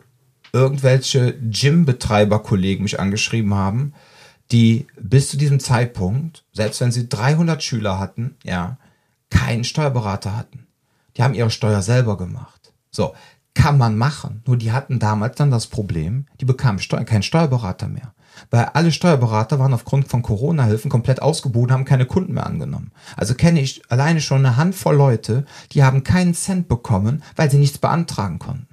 irgendwelche 0.53 1.34
Gym-Betreiber-Kollegen 1.39 2.84
mich 2.84 2.99
angeschrieben 2.99 3.55
haben, 3.55 3.93
die 4.51 4.87
bis 4.99 5.29
zu 5.29 5.37
diesem 5.37 5.59
Zeitpunkt, 5.59 6.43
selbst 6.53 6.81
wenn 6.81 6.91
sie 6.91 7.07
300 7.07 7.63
Schüler 7.63 7.99
hatten, 7.99 8.35
ja, 8.43 8.77
keinen 9.29 9.63
Steuerberater 9.63 10.35
hatten. 10.35 10.67
Die 11.15 11.23
haben 11.23 11.33
ihre 11.33 11.51
Steuer 11.51 11.81
selber 11.81 12.17
gemacht. 12.17 12.73
So, 12.91 13.13
kann 13.53 13.77
man 13.77 13.97
machen. 13.97 14.43
Nur 14.45 14.57
die 14.57 14.71
hatten 14.71 14.99
damals 14.99 15.37
dann 15.37 15.51
das 15.51 15.67
Problem, 15.67 16.25
die 16.39 16.45
bekamen 16.45 16.79
Steu 16.79 17.03
keinen 17.03 17.23
Steuerberater 17.23 17.87
mehr. 17.87 18.13
Weil 18.49 18.65
alle 18.65 18.91
Steuerberater 18.91 19.59
waren 19.59 19.73
aufgrund 19.73 20.07
von 20.07 20.21
Corona-Hilfen 20.21 20.89
komplett 20.89 21.21
ausgebucht, 21.21 21.71
haben 21.71 21.85
keine 21.85 22.05
Kunden 22.05 22.33
mehr 22.33 22.45
angenommen. 22.45 22.91
Also 23.17 23.35
kenne 23.35 23.61
ich 23.61 23.81
alleine 23.89 24.21
schon 24.21 24.45
eine 24.45 24.55
Handvoll 24.55 24.95
Leute, 24.95 25.45
die 25.73 25.83
haben 25.83 26.03
keinen 26.03 26.33
Cent 26.33 26.67
bekommen, 26.67 27.23
weil 27.35 27.51
sie 27.51 27.57
nichts 27.57 27.77
beantragen 27.77 28.39
konnten. 28.39 28.70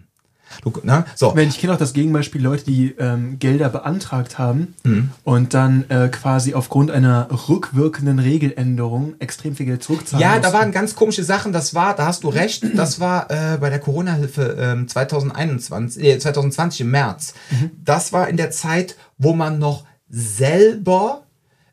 Du, 0.63 0.73
ne? 0.83 1.05
so. 1.15 1.35
Wenn 1.35 1.49
ich 1.49 1.59
kenne 1.59 1.75
auch 1.75 1.79
das 1.79 1.93
Gegenbeispiel 1.93 2.43
Leute, 2.43 2.65
die 2.65 2.95
ähm, 2.99 3.39
Gelder 3.39 3.69
beantragt 3.69 4.39
haben 4.39 4.75
mhm. 4.85 5.11
und 5.25 5.55
dann 5.55 5.85
äh, 5.89 6.09
quasi 6.09 6.55
aufgrund 6.55 6.91
einer 6.91 7.29
rückwirkenden 7.49 8.19
Regeländerung 8.19 9.15
extrem 9.19 9.55
viel 9.57 9.67
Geld 9.67 9.83
zurückzahlen 9.83 10.23
Ja, 10.23 10.37
mussten. 10.37 10.43
da 10.43 10.53
waren 10.53 10.73
ganz 10.73 10.95
komische 10.95 11.25
Sachen. 11.25 11.53
Das 11.53 11.75
war, 11.75 11.95
da 11.95 12.07
hast 12.07 12.25
du 12.25 12.29
recht, 12.29 12.65
das 12.75 13.01
war 13.01 13.31
äh, 13.31 13.59
bei 13.59 13.71
der 13.71 13.79
Corona-Hilfe 13.79 14.79
äh, 14.83 14.87
2021, 14.87 16.03
äh, 16.03 16.19
2020 16.19 16.81
im 16.83 16.91
März. 16.91 17.35
Mhm. 17.51 17.71
Das 17.85 18.13
war 18.13 18.29
in 18.29 18.37
der 18.37 18.51
Zeit, 18.51 18.97
wo 19.19 19.35
man 19.35 19.59
noch 19.59 19.85
selber 20.11 21.23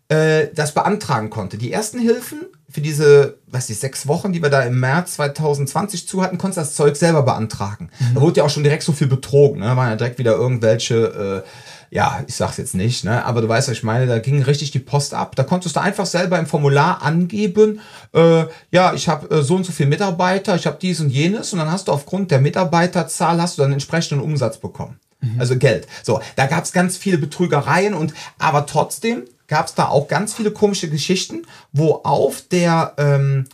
äh, 0.07 0.47
das 0.53 0.73
beantragen 0.73 1.29
konnte. 1.29 1.57
Die 1.57 1.71
ersten 1.71 1.99
Hilfen 1.99 2.45
für 2.69 2.81
diese, 2.81 3.37
was 3.47 3.67
die 3.67 3.73
sechs 3.73 4.05
Wochen, 4.05 4.33
die 4.33 4.43
wir 4.43 4.49
da 4.49 4.61
im 4.61 4.79
März 4.79 5.15
2020 5.15 6.07
zu 6.07 6.21
hatten, 6.21 6.37
konntest 6.37 6.57
du 6.57 6.61
das 6.61 6.75
Zeug 6.75 6.95
selber 6.97 7.23
beantragen. 7.23 7.89
Mhm. 7.99 8.15
Da 8.15 8.21
wurde 8.21 8.37
ja 8.37 8.43
auch 8.43 8.49
schon 8.49 8.63
direkt 8.63 8.83
so 8.83 8.91
viel 8.91 9.07
betrogen. 9.07 9.61
Ne? 9.61 9.67
Da 9.67 9.77
waren 9.77 9.89
ja 9.89 9.95
direkt 9.95 10.19
wieder 10.19 10.33
irgendwelche, 10.33 11.43
äh, 11.43 11.95
ja, 11.95 12.23
ich 12.27 12.35
sag's 12.35 12.57
jetzt 12.57 12.75
nicht, 12.75 13.05
ne? 13.05 13.23
aber 13.23 13.41
du 13.41 13.47
weißt, 13.47 13.69
was 13.69 13.77
ich 13.77 13.83
meine, 13.83 14.07
da 14.07 14.19
ging 14.19 14.41
richtig 14.43 14.71
die 14.71 14.79
Post 14.79 15.13
ab. 15.13 15.35
Da 15.35 15.43
konntest 15.43 15.75
du 15.75 15.79
einfach 15.79 16.05
selber 16.05 16.37
im 16.37 16.47
Formular 16.47 17.01
angeben, 17.01 17.79
äh, 18.13 18.43
ja, 18.71 18.93
ich 18.93 19.07
habe 19.07 19.33
äh, 19.33 19.41
so 19.41 19.55
und 19.55 19.65
so 19.65 19.71
viele 19.71 19.89
Mitarbeiter, 19.89 20.55
ich 20.55 20.67
habe 20.67 20.77
dies 20.81 20.99
und 20.99 21.09
jenes 21.09 21.53
und 21.53 21.59
dann 21.59 21.71
hast 21.71 21.87
du 21.87 21.93
aufgrund 21.93 22.29
der 22.29 22.41
Mitarbeiterzahl 22.41 23.41
hast 23.41 23.57
du 23.57 23.61
dann 23.61 23.71
entsprechenden 23.71 24.21
Umsatz 24.21 24.57
bekommen. 24.57 24.99
Mhm. 25.21 25.39
Also 25.39 25.57
Geld. 25.57 25.87
So, 26.03 26.19
da 26.35 26.47
gab's 26.47 26.73
ganz 26.73 26.97
viele 26.97 27.17
Betrügereien 27.17 27.93
und 27.93 28.13
aber 28.37 28.65
trotzdem 28.65 29.23
gab 29.47 29.67
es 29.67 29.75
da 29.75 29.87
auch 29.87 30.07
ganz 30.07 30.33
viele 30.33 30.51
komische 30.51 30.89
Geschichten, 30.89 31.43
wo 31.71 32.01
auf 32.03 32.41
der 32.41 32.93
ähm, 32.97 33.45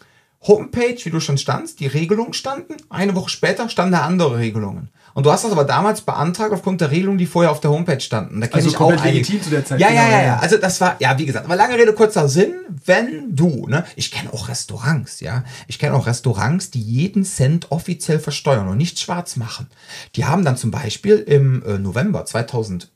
Homepage, 0.47 0.97
wie 1.03 1.09
du 1.09 1.19
schon 1.19 1.37
standst, 1.37 1.79
die 1.79 1.87
Regelungen 1.87 2.33
standen. 2.33 2.75
Eine 2.89 3.15
Woche 3.15 3.29
später 3.29 3.69
standen 3.69 3.93
da 3.93 4.01
andere 4.01 4.37
Regelungen. 4.37 4.89
Und 5.13 5.25
du 5.25 5.31
hast 5.31 5.43
das 5.43 5.51
aber 5.51 5.65
damals 5.65 6.01
beantragt 6.01 6.53
aufgrund 6.53 6.81
der 6.81 6.89
Regelungen, 6.89 7.17
die 7.17 7.25
vorher 7.25 7.51
auf 7.51 7.59
der 7.59 7.69
Homepage 7.71 7.99
standen. 7.99 8.39
Da 8.39 8.47
kenne 8.47 8.63
also 8.63 8.69
ich 8.69 8.79
auch 8.79 9.03
legitim 9.03 9.41
zu 9.41 9.49
der 9.49 9.65
Zeit. 9.65 9.79
Ja, 9.79 9.89
genau, 9.89 10.01
ja, 10.01 10.09
ja, 10.09 10.23
ja. 10.23 10.39
Also 10.39 10.57
das 10.57 10.79
war, 10.79 10.95
ja, 10.99 11.17
wie 11.17 11.25
gesagt, 11.25 11.45
aber 11.45 11.55
lange 11.55 11.77
Rede, 11.77 11.93
kurzer 11.93 12.29
Sinn. 12.29 12.53
Wenn 12.85 13.35
du, 13.35 13.67
ne, 13.67 13.83
ich 13.95 14.11
kenne 14.11 14.33
auch 14.33 14.47
Restaurants, 14.47 15.19
ja. 15.19 15.43
Ich 15.67 15.79
kenne 15.79 15.95
auch 15.95 16.07
Restaurants, 16.07 16.71
die 16.71 16.81
jeden 16.81 17.25
Cent 17.25 17.71
offiziell 17.71 18.19
versteuern 18.19 18.67
und 18.67 18.77
nicht 18.77 18.99
schwarz 18.99 19.35
machen. 19.35 19.67
Die 20.15 20.25
haben 20.25 20.45
dann 20.45 20.57
zum 20.57 20.71
Beispiel 20.71 21.17
im 21.17 21.63
äh, 21.65 21.77
November 21.77 22.25
2000 22.25 22.89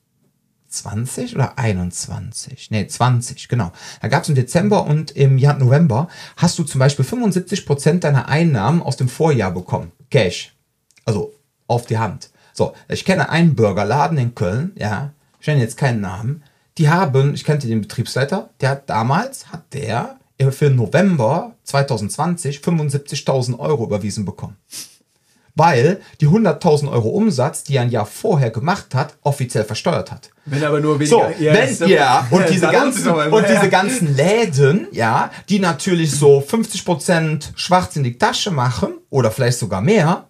20 0.77 1.35
oder 1.35 1.57
21? 1.57 2.71
Nee, 2.71 2.87
20, 2.87 3.47
genau. 3.47 3.71
Da 4.01 4.07
gab 4.07 4.23
es 4.23 4.29
im 4.29 4.35
Dezember 4.35 4.85
und 4.85 5.11
im 5.11 5.37
Jahr 5.37 5.57
November 5.57 6.07
hast 6.37 6.59
du 6.59 6.63
zum 6.63 6.79
Beispiel 6.79 7.05
75% 7.05 7.99
deiner 7.99 8.27
Einnahmen 8.27 8.81
aus 8.81 8.97
dem 8.97 9.09
Vorjahr 9.09 9.51
bekommen. 9.51 9.91
Cash. 10.09 10.55
Also 11.05 11.33
auf 11.67 11.85
die 11.85 11.97
Hand. 11.97 12.29
So, 12.53 12.73
ich 12.87 13.05
kenne 13.05 13.29
einen 13.29 13.55
Burgerladen 13.55 14.17
in 14.17 14.35
Köln, 14.35 14.71
ja, 14.75 15.11
ich 15.39 15.47
nenne 15.47 15.61
jetzt 15.61 15.77
keinen 15.77 16.01
Namen. 16.01 16.43
Die 16.77 16.89
haben, 16.89 17.33
ich 17.33 17.43
kannte 17.43 17.67
den 17.67 17.81
Betriebsleiter, 17.81 18.49
der 18.61 18.69
hat 18.69 18.89
damals, 18.89 19.51
hat 19.51 19.73
der 19.73 20.17
für 20.49 20.69
November 20.69 21.55
2020 21.63 22.59
75.000 22.59 23.57
Euro 23.57 23.85
überwiesen 23.85 24.25
bekommen 24.25 24.57
weil 25.55 26.01
die 26.21 26.27
100.000 26.27 26.91
Euro 26.91 27.09
Umsatz, 27.09 27.63
die 27.63 27.77
er 27.77 27.83
ein 27.83 27.89
Jahr 27.89 28.05
vorher 28.05 28.51
gemacht 28.51 28.93
hat, 28.93 29.17
offiziell 29.21 29.63
versteuert 29.63 30.11
hat. 30.11 30.29
Wenn 30.45 30.63
aber 30.63 30.79
nur 30.79 30.99
weniger. 30.99 31.33
So, 31.37 31.43
wenn, 31.43 31.89
ja, 31.89 32.27
und, 32.31 32.47
diese 32.49 32.67
ganzen, 32.67 33.09
und 33.09 33.49
diese 33.49 33.69
ganzen 33.69 34.15
Läden, 34.15 34.87
ja, 34.91 35.31
die 35.49 35.59
natürlich 35.59 36.11
so 36.11 36.39
50% 36.39 37.53
schwarz 37.55 37.95
in 37.95 38.03
die 38.03 38.17
Tasche 38.17 38.51
machen 38.51 38.93
oder 39.09 39.31
vielleicht 39.31 39.57
sogar 39.57 39.81
mehr, 39.81 40.27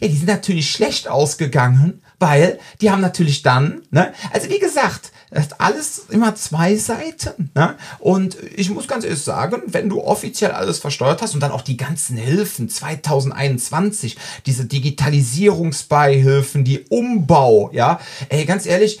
ja, 0.00 0.08
die 0.08 0.16
sind 0.16 0.26
natürlich 0.26 0.68
schlecht 0.70 1.06
ausgegangen, 1.06 2.02
weil 2.18 2.58
die 2.80 2.90
haben 2.90 3.00
natürlich 3.00 3.42
dann, 3.42 3.82
ne, 3.90 4.12
also 4.32 4.48
wie 4.50 4.58
gesagt, 4.58 5.12
das 5.30 5.44
hat 5.44 5.60
alles 5.60 6.06
immer 6.10 6.34
zwei 6.34 6.76
Seiten. 6.76 7.50
Ne? 7.54 7.76
Und 8.00 8.36
ich 8.54 8.68
muss 8.68 8.86
ganz 8.86 9.04
ehrlich 9.04 9.22
sagen, 9.22 9.62
wenn 9.66 9.88
du 9.88 10.02
offiziell 10.02 10.50
alles 10.50 10.78
versteuert 10.78 11.22
hast 11.22 11.34
und 11.34 11.40
dann 11.40 11.52
auch 11.52 11.62
die 11.62 11.78
ganzen 11.78 12.18
Hilfen 12.18 12.68
2021, 12.68 14.18
diese 14.44 14.66
Digitalisierungsbeihilfen, 14.66 16.64
die 16.64 16.80
Umbau, 16.90 17.70
ja, 17.72 17.98
ey, 18.28 18.44
ganz 18.44 18.66
ehrlich, 18.66 19.00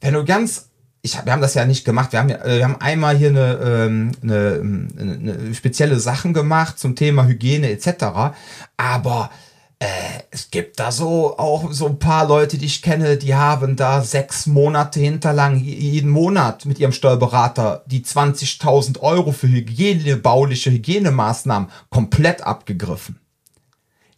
wenn 0.00 0.14
du 0.14 0.24
ganz 0.24 0.70
ich, 1.02 1.14
wir 1.24 1.32
haben 1.32 1.40
das 1.40 1.54
ja 1.54 1.64
nicht 1.64 1.84
gemacht. 1.84 2.12
Wir 2.12 2.18
haben, 2.18 2.30
äh, 2.30 2.58
wir 2.58 2.64
haben 2.64 2.80
einmal 2.80 3.16
hier 3.16 3.30
eine, 3.30 3.58
ähm, 3.62 4.12
eine, 4.22 4.60
eine, 4.98 5.12
eine 5.14 5.54
spezielle 5.54 5.98
Sachen 5.98 6.34
gemacht 6.34 6.78
zum 6.78 6.94
Thema 6.94 7.26
Hygiene 7.26 7.70
etc. 7.70 8.34
Aber 8.76 9.30
äh, 9.78 9.86
es 10.30 10.50
gibt 10.50 10.78
da 10.78 10.92
so 10.92 11.38
auch 11.38 11.72
so 11.72 11.86
ein 11.86 11.98
paar 11.98 12.28
Leute, 12.28 12.58
die 12.58 12.66
ich 12.66 12.82
kenne, 12.82 13.16
die 13.16 13.34
haben 13.34 13.76
da 13.76 14.02
sechs 14.02 14.46
Monate 14.46 15.00
hinterlang 15.00 15.56
jeden 15.56 16.10
Monat 16.10 16.66
mit 16.66 16.78
ihrem 16.78 16.92
Steuerberater 16.92 17.82
die 17.86 18.04
20.000 18.04 19.00
Euro 19.00 19.32
für 19.32 19.48
Hygiene, 19.48 20.16
bauliche 20.16 20.70
Hygienemaßnahmen 20.70 21.70
komplett 21.88 22.42
abgegriffen. 22.42 23.19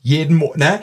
Jeden 0.03 0.37
Monat, 0.37 0.59
ne? 0.59 0.81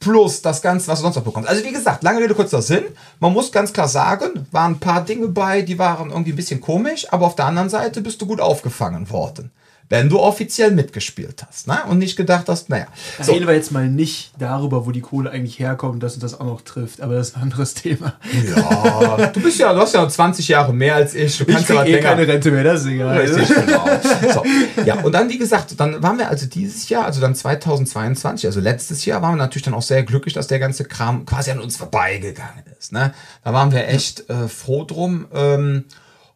Plus 0.00 0.40
das 0.40 0.62
Ganze, 0.62 0.88
was 0.88 0.98
du 0.98 1.04
sonst 1.04 1.16
noch 1.16 1.22
bekommst. 1.22 1.48
Also 1.48 1.64
wie 1.64 1.72
gesagt, 1.72 2.02
lange 2.02 2.20
Rede, 2.20 2.34
kurzer 2.34 2.62
Sinn. 2.62 2.84
Man 3.20 3.32
muss 3.32 3.52
ganz 3.52 3.72
klar 3.72 3.88
sagen, 3.88 4.46
waren 4.52 4.72
ein 4.72 4.80
paar 4.80 5.04
Dinge 5.04 5.28
bei, 5.28 5.62
die 5.62 5.78
waren 5.78 6.10
irgendwie 6.10 6.32
ein 6.32 6.36
bisschen 6.36 6.60
komisch, 6.60 7.06
aber 7.12 7.26
auf 7.26 7.36
der 7.36 7.46
anderen 7.46 7.68
Seite 7.68 8.00
bist 8.00 8.20
du 8.22 8.26
gut 8.26 8.40
aufgefangen 8.40 9.10
worden 9.10 9.50
wenn 9.88 10.08
du 10.08 10.18
offiziell 10.18 10.70
mitgespielt 10.70 11.44
hast 11.46 11.66
ne? 11.66 11.78
und 11.88 11.98
nicht 11.98 12.16
gedacht 12.16 12.48
hast, 12.48 12.70
naja. 12.70 12.86
Da 13.18 13.24
so. 13.24 13.32
reden 13.32 13.46
wir 13.46 13.54
jetzt 13.54 13.70
mal 13.70 13.88
nicht 13.88 14.32
darüber, 14.38 14.86
wo 14.86 14.90
die 14.90 15.02
Kohle 15.02 15.30
eigentlich 15.30 15.58
herkommt, 15.58 16.02
dass 16.02 16.14
uns 16.14 16.22
das 16.22 16.40
auch 16.40 16.46
noch 16.46 16.62
trifft, 16.62 17.00
aber 17.00 17.14
das 17.14 17.28
ist 17.28 17.36
ein 17.36 17.42
anderes 17.42 17.74
Thema. 17.74 18.14
Ja, 18.56 19.26
du 19.26 19.40
bist 19.40 19.58
ja, 19.58 19.72
du 19.72 19.80
hast 19.80 19.94
ja 19.94 20.08
20 20.08 20.48
Jahre 20.48 20.72
mehr 20.72 20.94
als 20.94 21.14
ich. 21.14 21.38
Du 21.38 21.44
kannst 21.44 21.68
ich 21.68 21.76
ja 21.76 21.84
eh 21.84 21.92
länger. 21.92 22.02
keine 22.02 22.26
Rente 22.26 22.50
mehr, 22.50 22.64
das 22.64 22.82
ist 22.82 22.88
egal. 22.88 23.18
Richtig, 23.18 23.48
genau. 23.48 23.86
So. 24.32 24.42
Ja, 24.84 25.00
und 25.02 25.12
dann, 25.12 25.28
wie 25.28 25.38
gesagt, 25.38 25.78
dann 25.78 26.02
waren 26.02 26.18
wir 26.18 26.28
also 26.28 26.46
dieses 26.46 26.88
Jahr, 26.88 27.04
also 27.04 27.20
dann 27.20 27.34
2022, 27.34 28.46
also 28.46 28.60
letztes 28.60 29.04
Jahr, 29.04 29.22
waren 29.22 29.34
wir 29.34 29.42
natürlich 29.42 29.64
dann 29.64 29.74
auch 29.74 29.82
sehr 29.82 30.02
glücklich, 30.02 30.34
dass 30.34 30.46
der 30.46 30.58
ganze 30.58 30.84
Kram 30.84 31.26
quasi 31.26 31.50
an 31.50 31.60
uns 31.60 31.76
vorbeigegangen 31.76 32.64
ist. 32.78 32.92
Ne? 32.92 33.12
Da 33.44 33.52
waren 33.52 33.70
wir 33.70 33.86
echt 33.88 34.28
äh, 34.30 34.48
froh 34.48 34.84
drum. 34.84 35.26
Ähm, 35.34 35.84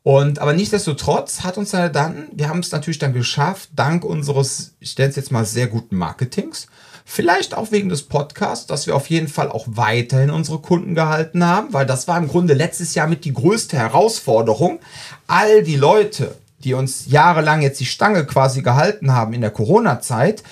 und 0.02 0.38
aber 0.38 0.52
nichtsdestotrotz 0.52 1.42
hat 1.42 1.58
uns 1.58 1.70
dann, 1.70 2.28
wir 2.32 2.48
haben 2.48 2.60
es 2.60 2.72
natürlich 2.72 2.98
dann 2.98 3.12
geschafft, 3.12 3.70
dank 3.74 4.04
unseres, 4.04 4.74
ich 4.80 4.92
stelle 4.92 5.10
es 5.10 5.16
jetzt 5.16 5.32
mal 5.32 5.44
sehr 5.44 5.66
guten 5.66 5.96
Marketings, 5.96 6.68
vielleicht 7.04 7.54
auch 7.56 7.72
wegen 7.72 7.88
des 7.88 8.02
Podcasts, 8.02 8.66
dass 8.66 8.86
wir 8.86 8.94
auf 8.94 9.08
jeden 9.10 9.28
Fall 9.28 9.50
auch 9.50 9.66
weiterhin 9.66 10.30
unsere 10.30 10.58
Kunden 10.58 10.94
gehalten 10.94 11.44
haben, 11.44 11.72
weil 11.72 11.86
das 11.86 12.06
war 12.06 12.18
im 12.18 12.28
Grunde 12.28 12.54
letztes 12.54 12.94
Jahr 12.94 13.06
mit 13.06 13.24
die 13.24 13.32
größte 13.32 13.76
Herausforderung. 13.76 14.78
All 15.26 15.62
die 15.62 15.76
Leute, 15.76 16.36
die 16.58 16.74
uns 16.74 17.06
jahrelang 17.06 17.62
jetzt 17.62 17.80
die 17.80 17.86
Stange 17.86 18.24
quasi 18.26 18.62
gehalten 18.62 19.14
haben 19.14 19.32
in 19.32 19.40
der 19.40 19.50
Corona-Zeit, 19.50 20.42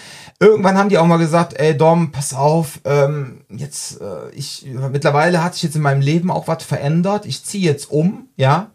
irgendwann 0.40 0.78
haben 0.78 0.88
die 0.88 0.98
auch 0.98 1.06
mal 1.06 1.18
gesagt, 1.18 1.58
ey 1.58 1.76
Dom, 1.76 2.10
pass 2.10 2.34
auf, 2.34 2.80
ähm, 2.84 3.44
jetzt, 3.50 4.00
äh, 4.00 4.30
ich, 4.32 4.66
mittlerweile 4.90 5.42
hat 5.42 5.54
sich 5.54 5.62
jetzt 5.62 5.76
in 5.76 5.82
meinem 5.82 6.00
Leben 6.00 6.30
auch 6.30 6.48
was 6.48 6.64
verändert, 6.64 7.26
ich 7.26 7.44
ziehe 7.44 7.64
jetzt 7.64 7.90
um, 7.90 8.28
ja, 8.36 8.70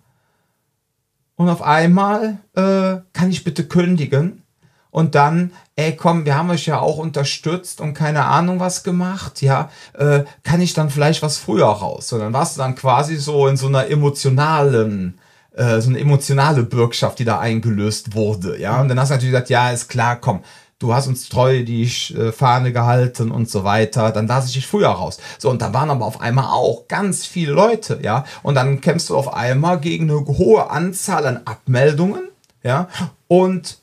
und 1.41 1.49
auf 1.49 1.63
einmal 1.63 2.37
äh, 2.55 3.01
kann 3.13 3.31
ich 3.31 3.43
bitte 3.43 3.65
kündigen. 3.67 4.43
Und 4.91 5.15
dann, 5.15 5.53
ey, 5.75 5.95
komm, 5.95 6.25
wir 6.25 6.35
haben 6.35 6.51
euch 6.51 6.67
ja 6.67 6.79
auch 6.79 6.97
unterstützt 6.97 7.81
und 7.81 7.95
keine 7.95 8.25
Ahnung 8.25 8.59
was 8.59 8.83
gemacht, 8.83 9.41
ja, 9.41 9.69
äh, 9.97 10.25
kann 10.43 10.61
ich 10.61 10.73
dann 10.73 10.91
vielleicht 10.91 11.23
was 11.23 11.39
früher 11.39 11.65
raus? 11.65 12.13
Und 12.13 12.19
dann 12.19 12.33
warst 12.33 12.57
du 12.57 12.59
dann 12.59 12.75
quasi 12.75 13.15
so 13.15 13.47
in 13.47 13.57
so 13.57 13.67
einer 13.67 13.87
emotionalen, 13.87 15.17
äh, 15.55 15.79
so 15.79 15.89
eine 15.89 15.99
emotionale 15.99 16.61
Bürgschaft, 16.61 17.17
die 17.19 17.25
da 17.25 17.39
eingelöst 17.39 18.13
wurde, 18.13 18.59
ja. 18.59 18.79
Und 18.81 18.89
dann 18.89 18.99
hast 18.99 19.09
du 19.09 19.13
natürlich 19.15 19.31
gesagt, 19.31 19.49
ja, 19.49 19.71
ist 19.71 19.87
klar, 19.87 20.17
komm, 20.17 20.41
du 20.81 20.93
hast 20.93 21.07
uns 21.07 21.29
treu 21.29 21.63
die 21.63 21.83
äh, 21.83 22.31
Fahne 22.31 22.73
gehalten 22.73 23.31
und 23.31 23.49
so 23.49 23.63
weiter, 23.63 24.11
dann 24.11 24.27
lasse 24.27 24.47
ich 24.47 24.53
dich 24.53 24.67
früher 24.67 24.89
raus. 24.89 25.19
So, 25.37 25.49
und 25.49 25.61
da 25.61 25.73
waren 25.73 25.89
aber 25.89 26.05
auf 26.05 26.21
einmal 26.21 26.45
auch 26.45 26.87
ganz 26.87 27.25
viele 27.25 27.53
Leute, 27.53 27.99
ja, 28.01 28.25
und 28.43 28.55
dann 28.55 28.81
kämpfst 28.81 29.09
du 29.09 29.17
auf 29.17 29.33
einmal 29.33 29.79
gegen 29.79 30.09
eine 30.09 30.25
hohe 30.25 30.69
Anzahl 30.69 31.25
an 31.25 31.41
Abmeldungen, 31.45 32.29
ja, 32.63 32.87
und 33.27 33.80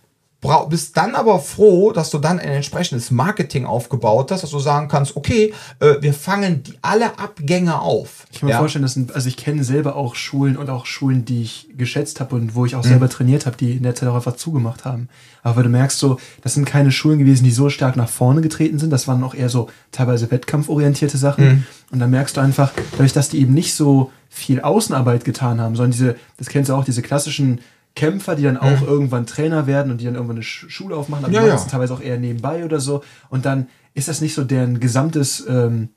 bist 0.68 0.96
dann 0.96 1.16
aber 1.16 1.40
froh, 1.40 1.90
dass 1.90 2.10
du 2.10 2.18
dann 2.18 2.38
ein 2.38 2.48
entsprechendes 2.48 3.10
Marketing 3.10 3.64
aufgebaut 3.64 4.30
hast, 4.30 4.44
dass 4.44 4.50
du 4.50 4.60
sagen 4.60 4.86
kannst, 4.86 5.16
okay, 5.16 5.52
äh, 5.80 5.96
wir 6.00 6.14
fangen 6.14 6.62
die 6.62 6.74
alle 6.80 7.18
Abgänge 7.18 7.80
auf. 7.80 8.24
Ich 8.30 8.38
kann 8.38 8.46
mir 8.46 8.52
ja? 8.52 8.58
vorstellen, 8.58 8.84
dass 8.84 8.94
ein, 8.94 9.10
also 9.12 9.28
ich 9.28 9.36
kenne 9.36 9.64
selber 9.64 9.96
auch 9.96 10.14
Schulen 10.14 10.56
und 10.56 10.70
auch 10.70 10.86
Schulen, 10.86 11.24
die 11.24 11.42
ich 11.42 11.68
geschätzt 11.76 12.20
habe 12.20 12.36
und 12.36 12.54
wo 12.54 12.66
ich 12.66 12.76
auch 12.76 12.84
mhm. 12.84 12.88
selber 12.88 13.08
trainiert 13.08 13.46
habe, 13.46 13.56
die 13.56 13.72
in 13.72 13.82
der 13.82 13.96
Zeit 13.96 14.08
auch 14.08 14.14
einfach 14.14 14.36
zugemacht 14.36 14.84
haben. 14.84 15.08
Aber 15.42 15.64
du 15.64 15.68
merkst 15.68 15.98
so, 15.98 16.20
das 16.42 16.54
sind 16.54 16.66
keine 16.66 16.92
Schulen 16.92 17.18
gewesen, 17.18 17.42
die 17.42 17.50
so 17.50 17.68
stark 17.68 17.96
nach 17.96 18.08
vorne 18.08 18.40
getreten 18.40 18.78
sind. 18.78 18.90
Das 18.90 19.08
waren 19.08 19.24
auch 19.24 19.34
eher 19.34 19.48
so 19.48 19.68
teilweise 19.90 20.30
wettkampforientierte 20.30 21.18
Sachen. 21.18 21.44
Mhm. 21.44 21.66
Und 21.90 21.98
dann 21.98 22.10
merkst 22.10 22.36
du 22.36 22.40
einfach, 22.40 22.72
dadurch, 22.92 23.12
dass 23.12 23.28
die 23.28 23.40
eben 23.40 23.54
nicht 23.54 23.74
so 23.74 24.12
viel 24.28 24.60
Außenarbeit 24.60 25.24
getan 25.24 25.60
haben, 25.60 25.74
sondern 25.74 25.92
diese, 25.92 26.16
das 26.36 26.48
kennst 26.48 26.70
du 26.70 26.74
auch, 26.74 26.84
diese 26.84 27.02
klassischen 27.02 27.60
Kämpfer, 27.98 28.36
die 28.36 28.44
dann 28.44 28.56
auch 28.56 28.80
mhm. 28.80 28.86
irgendwann 28.86 29.26
Trainer 29.26 29.66
werden 29.66 29.90
und 29.90 30.00
die 30.00 30.04
dann 30.04 30.14
irgendwann 30.14 30.36
eine 30.36 30.44
Schule 30.44 30.94
aufmachen, 30.94 31.24
aber 31.24 31.34
ja, 31.34 31.44
ja. 31.44 31.56
teilweise 31.56 31.92
auch 31.92 32.00
eher 32.00 32.16
nebenbei 32.16 32.64
oder 32.64 32.78
so. 32.78 33.02
Und 33.28 33.44
dann 33.44 33.66
ist 33.94 34.06
das 34.06 34.20
nicht 34.20 34.34
so 34.34 34.44
deren 34.44 34.78
gesamtes, 34.78 35.44
ähm, 35.48 35.88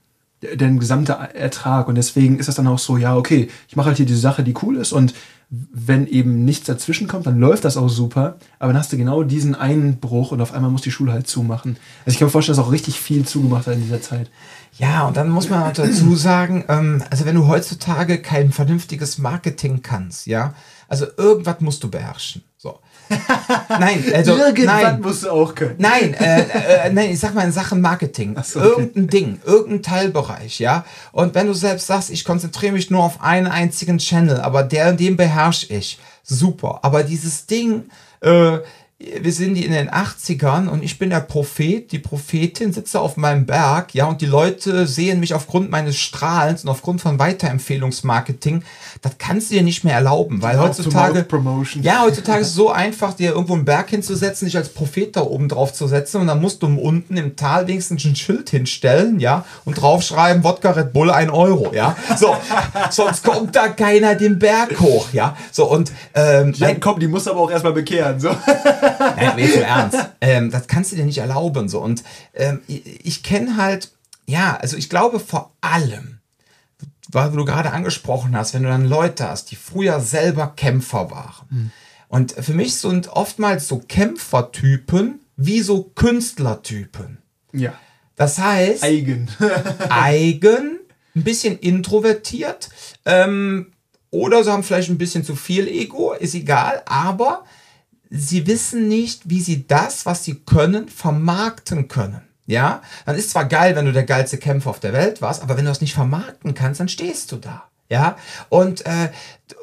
deren 0.41 0.79
gesamter 0.79 1.13
Ertrag. 1.13 1.87
Und 1.87 1.95
deswegen 1.95 2.39
ist 2.39 2.47
das 2.47 2.55
dann 2.55 2.65
auch 2.65 2.79
so, 2.79 2.97
ja, 2.97 3.15
okay, 3.15 3.49
ich 3.67 3.75
mache 3.75 3.89
halt 3.89 3.97
hier 3.97 4.07
diese 4.07 4.19
Sache, 4.19 4.43
die 4.43 4.55
cool 4.63 4.77
ist 4.77 4.93
und 4.93 5.13
wenn 5.51 6.07
eben 6.07 6.45
nichts 6.45 6.67
dazwischen 6.67 7.09
kommt, 7.09 7.27
dann 7.27 7.37
läuft 7.37 7.65
das 7.65 7.75
auch 7.75 7.89
super, 7.89 8.37
aber 8.57 8.71
dann 8.71 8.79
hast 8.79 8.93
du 8.93 8.97
genau 8.97 9.23
diesen 9.23 9.53
Einbruch 9.53 10.31
und 10.31 10.39
auf 10.39 10.53
einmal 10.53 10.71
muss 10.71 10.81
die 10.81 10.91
Schule 10.91 11.11
halt 11.11 11.27
zumachen. 11.27 11.75
Also 12.05 12.13
ich 12.13 12.19
kann 12.19 12.27
mir 12.27 12.31
vorstellen, 12.31 12.55
dass 12.55 12.65
auch 12.65 12.71
richtig 12.71 13.01
viel 13.01 13.25
zugemacht 13.25 13.67
hat 13.67 13.73
in 13.73 13.81
dieser 13.81 14.01
Zeit. 14.01 14.31
Ja, 14.77 15.05
und 15.05 15.17
dann 15.17 15.29
muss 15.29 15.49
man 15.49 15.63
auch 15.63 15.73
dazu 15.73 16.15
sagen, 16.15 16.63
ähm, 16.69 17.03
also 17.09 17.25
wenn 17.25 17.35
du 17.35 17.47
heutzutage 17.47 18.21
kein 18.21 18.53
vernünftiges 18.53 19.17
Marketing 19.17 19.81
kannst, 19.83 20.25
ja, 20.25 20.53
also 20.91 21.05
irgendwas 21.15 21.61
musst 21.61 21.81
du 21.81 21.89
beherrschen. 21.89 22.43
So. 22.57 22.79
Nein, 23.69 24.03
also 24.13 24.35
Irgendwas 24.37 24.83
nein. 24.83 25.01
musst 25.01 25.23
du 25.23 25.29
auch 25.29 25.55
können. 25.55 25.75
Nein, 25.77 26.13
äh, 26.15 26.41
äh, 26.41 26.91
nein, 26.91 27.11
ich 27.11 27.19
sag 27.21 27.33
mal 27.33 27.45
in 27.45 27.53
Sachen 27.53 27.79
Marketing. 27.79 28.35
So, 28.43 28.59
okay. 28.59 28.69
Irgendein 28.69 29.07
Ding, 29.07 29.39
irgendein 29.45 29.83
Teilbereich, 29.83 30.59
ja. 30.59 30.83
Und 31.13 31.33
wenn 31.33 31.47
du 31.47 31.53
selbst 31.53 31.87
sagst, 31.87 32.09
ich 32.09 32.25
konzentriere 32.25 32.73
mich 32.73 32.91
nur 32.91 33.05
auf 33.05 33.21
einen 33.21 33.47
einzigen 33.47 33.99
Channel, 33.99 34.41
aber 34.41 34.63
der, 34.63 34.91
den 34.91 35.15
beherrsche 35.15 35.73
ich, 35.73 35.97
super. 36.23 36.79
Aber 36.81 37.03
dieses 37.03 37.45
Ding, 37.45 37.85
äh, 38.19 38.57
wir 39.21 39.33
sind 39.33 39.55
in 39.55 39.71
den 39.71 39.89
80ern 39.89 40.67
und 40.67 40.83
ich 40.83 40.99
bin 40.99 41.09
der 41.09 41.21
Prophet, 41.21 41.91
die 41.91 41.99
Prophetin 41.99 42.73
sitze 42.73 42.99
auf 42.99 43.17
meinem 43.17 43.45
Berg, 43.45 43.93
ja, 43.93 44.05
und 44.05 44.21
die 44.21 44.25
Leute 44.25 44.85
sehen 44.85 45.19
mich 45.19 45.33
aufgrund 45.33 45.69
meines 45.71 45.97
Strahlens 45.97 46.63
und 46.63 46.69
aufgrund 46.69 47.01
von 47.01 47.17
Weiterempfehlungsmarketing. 47.19 48.63
Das 49.01 49.13
kannst 49.17 49.49
du 49.49 49.55
dir 49.55 49.63
nicht 49.63 49.83
mehr 49.83 49.95
erlauben, 49.95 50.41
weil 50.41 50.59
heutzutage, 50.59 51.25
ja, 51.81 52.01
heutzutage 52.03 52.41
ist 52.41 52.49
es 52.49 52.53
so 52.53 52.69
einfach, 52.69 53.13
dir 53.13 53.31
irgendwo 53.31 53.53
einen 53.53 53.65
Berg 53.65 53.89
hinzusetzen, 53.89 54.45
dich 54.45 54.57
als 54.57 54.69
Prophet 54.69 55.15
da 55.15 55.21
oben 55.21 55.49
drauf 55.49 55.73
zu 55.73 55.87
setzen 55.87 56.21
und 56.21 56.27
dann 56.27 56.41
musst 56.41 56.61
du 56.61 56.67
unten 56.67 57.17
im 57.17 57.35
Tal 57.35 57.67
wenigstens 57.67 58.05
ein 58.05 58.15
Schild 58.15 58.49
hinstellen, 58.49 59.19
ja, 59.19 59.45
und 59.65 59.81
draufschreiben, 59.81 60.43
Wodka 60.43 60.71
Red 60.71 60.93
Bull 60.93 61.09
ein 61.11 61.29
Euro, 61.29 61.73
ja. 61.73 61.95
So, 62.17 62.35
sonst 62.91 63.23
kommt 63.23 63.55
da 63.55 63.69
keiner 63.69 64.15
den 64.15 64.37
Berg 64.37 64.79
hoch, 64.79 65.07
ja. 65.13 65.35
So, 65.51 65.69
und, 65.69 65.91
ähm, 66.13 66.53
ja, 66.55 66.73
komm, 66.75 66.99
die 66.99 67.07
muss 67.07 67.27
aber 67.27 67.39
auch 67.39 67.51
erstmal 67.51 67.73
bekehren, 67.73 68.19
so. 68.19 68.29
Nein, 69.15 69.37
wie 69.37 69.43
im 69.43 69.63
Ernst. 69.63 69.97
Ähm, 70.21 70.51
das 70.51 70.67
kannst 70.67 70.91
du 70.91 70.95
dir 70.95 71.05
nicht 71.05 71.19
erlauben. 71.19 71.69
So. 71.69 71.79
Und 71.79 72.03
ähm, 72.33 72.61
ich, 72.67 73.05
ich 73.05 73.23
kenne 73.23 73.57
halt, 73.57 73.91
ja, 74.25 74.57
also 74.57 74.77
ich 74.77 74.89
glaube 74.89 75.19
vor 75.19 75.53
allem, 75.61 76.19
weil 77.09 77.31
du 77.31 77.45
gerade 77.45 77.71
angesprochen 77.71 78.35
hast, 78.35 78.53
wenn 78.53 78.63
du 78.63 78.69
dann 78.69 78.85
Leute 78.85 79.27
hast, 79.27 79.51
die 79.51 79.55
früher 79.55 79.99
selber 79.99 80.53
Kämpfer 80.55 81.11
waren. 81.11 81.47
Mhm. 81.49 81.71
Und 82.07 82.33
für 82.33 82.53
mich 82.53 82.75
sind 82.75 83.07
oftmals 83.09 83.67
so 83.67 83.79
Kämpfertypen 83.79 85.19
wie 85.37 85.61
so 85.61 85.83
Künstlertypen. 85.95 87.19
Ja. 87.53 87.73
Das 88.15 88.37
heißt. 88.37 88.83
Eigen. 88.83 89.29
eigen, 89.89 90.79
ein 91.15 91.23
bisschen 91.23 91.57
introvertiert. 91.57 92.69
Ähm, 93.05 93.71
oder 94.09 94.43
sie 94.43 94.51
haben 94.51 94.63
vielleicht 94.63 94.89
ein 94.89 94.97
bisschen 94.97 95.23
zu 95.23 95.35
viel 95.35 95.67
Ego, 95.67 96.13
ist 96.13 96.35
egal, 96.35 96.83
aber 96.85 97.45
sie 98.11 98.45
wissen 98.45 98.87
nicht, 98.87 99.29
wie 99.29 99.41
sie 99.41 99.65
das, 99.65 100.05
was 100.05 100.23
sie 100.23 100.35
können, 100.35 100.89
vermarkten 100.89 101.87
können. 101.87 102.21
Ja, 102.45 102.81
dann 103.05 103.15
ist 103.15 103.29
zwar 103.31 103.45
geil, 103.45 103.75
wenn 103.75 103.85
du 103.85 103.93
der 103.93 104.03
geilste 104.03 104.37
Kämpfer 104.37 104.69
auf 104.69 104.81
der 104.81 104.93
Welt 104.93 105.21
warst, 105.21 105.41
aber 105.41 105.57
wenn 105.57 105.65
du 105.65 105.71
das 105.71 105.81
nicht 105.81 105.93
vermarkten 105.93 106.53
kannst, 106.53 106.81
dann 106.81 106.89
stehst 106.89 107.31
du 107.31 107.37
da. 107.37 107.63
Ja, 107.89 108.17
und 108.49 108.85
äh, 108.85 109.09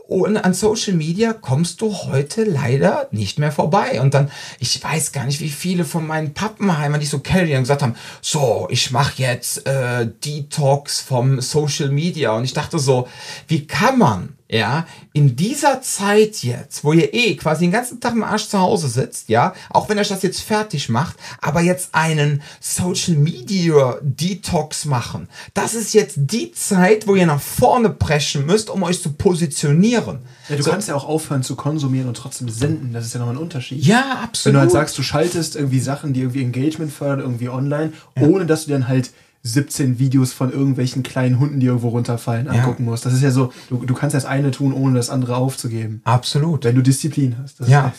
und 0.07 0.38
an 0.38 0.55
Social 0.55 0.94
Media 0.94 1.34
kommst 1.34 1.82
du 1.82 1.92
heute 1.92 2.44
leider 2.44 3.09
nicht 3.11 3.38
mehr 3.38 3.53
vorbei. 3.53 4.01
Und 4.01 4.14
dann, 4.14 4.30
ich 4.59 4.82
weiß 4.82 5.12
gar 5.12 5.26
nicht, 5.26 5.40
wie 5.40 5.51
viele 5.51 5.84
von 5.84 6.07
meinen 6.07 6.32
Pappenheimern, 6.32 7.01
die 7.01 7.07
so 7.07 7.18
carryen, 7.18 7.62
gesagt 7.62 7.82
haben, 7.82 7.94
so, 8.22 8.68
ich 8.70 8.90
mache 8.90 9.22
jetzt 9.22 9.66
äh, 9.66 10.07
Detox 10.24 11.01
vom 11.01 11.42
Social 11.42 11.90
Media. 11.90 12.32
Und 12.32 12.44
ich 12.44 12.55
dachte 12.55 12.78
so, 12.78 13.07
wie 13.49 13.66
kann 13.66 13.99
man 13.99 14.38
ja, 14.51 14.86
in 15.12 15.36
dieser 15.36 15.82
Zeit 15.82 16.42
jetzt, 16.42 16.82
wo 16.82 16.94
ihr 16.94 17.12
eh 17.12 17.36
quasi 17.36 17.66
den 17.66 17.72
ganzen 17.72 18.01
Tag 18.01 18.14
im 18.14 18.24
Arsch 18.24 18.49
zu 18.49 18.59
Hause 18.59 18.88
sitzt, 18.88 19.28
ja, 19.28 19.53
auch 19.68 19.90
wenn 19.90 19.99
euch 19.99 20.09
das 20.09 20.22
jetzt 20.22 20.40
fertig 20.40 20.88
macht, 20.88 21.16
aber 21.42 21.61
jetzt 21.61 21.90
einen 21.92 22.40
Social 22.59 23.16
Media 23.16 23.99
Detox 24.01 24.86
machen. 24.86 25.28
Das 25.53 25.74
ist 25.74 25.92
jetzt 25.92 26.14
die 26.16 26.53
Zeit, 26.53 27.07
wo 27.07 27.14
ihr 27.14 27.26
nach 27.26 27.40
vorne 27.40 27.90
preschen 27.90 28.46
müsst, 28.46 28.70
um 28.70 28.82
euch 28.84 29.03
zu 29.03 29.12
positionieren. 29.12 30.20
Ja, 30.49 30.57
du 30.57 30.62
so. 30.62 30.70
kannst 30.70 30.88
ja 30.88 30.94
auch 30.94 31.07
aufhören 31.07 31.42
zu 31.42 31.55
konsumieren 31.55 32.09
und 32.09 32.16
trotzdem 32.16 32.49
senden. 32.49 32.94
Das 32.94 33.05
ist 33.05 33.12
ja 33.12 33.20
nochmal 33.20 33.34
ein 33.34 33.42
Unterschied. 33.42 33.84
Ja, 33.84 34.20
absolut. 34.22 34.46
Wenn 34.46 34.53
du 34.55 34.61
halt 34.61 34.70
sagst, 34.70 34.96
du 34.96 35.03
schaltest 35.03 35.57
irgendwie 35.57 35.80
Sachen, 35.80 36.14
die 36.14 36.20
irgendwie 36.20 36.42
Engagement 36.42 36.90
fördern, 36.90 37.20
irgendwie 37.20 37.51
online, 37.51 37.92
ja. 38.16 38.26
ohne 38.26 38.46
dass 38.46 38.64
du 38.64 38.70
dann 38.70 38.88
halt 38.88 39.11
17 39.43 39.99
Videos 39.99 40.32
von 40.32 40.53
irgendwelchen 40.53 41.03
kleinen 41.03 41.39
Hunden, 41.39 41.61
die 41.61 41.66
irgendwo 41.66 41.89
runterfallen, 41.89 42.47
ja. 42.47 42.53
angucken 42.53 42.84
musst. 42.84 43.07
Das 43.07 43.12
ist 43.12 43.22
ja 43.22 43.30
so, 43.30 43.53
du, 43.68 43.84
du 43.84 43.95
kannst 43.95 44.14
das 44.14 44.24
eine 44.24 44.51
tun, 44.51 44.72
ohne 44.72 44.97
das 44.97 45.11
andere 45.11 45.36
aufzugeben. 45.36 46.01
Absolut. 46.05 46.64
Wenn 46.64 46.74
du 46.74 46.82
Disziplin 46.82 47.36
hast. 47.43 47.61
Das 47.61 47.68
ja. 47.68 47.93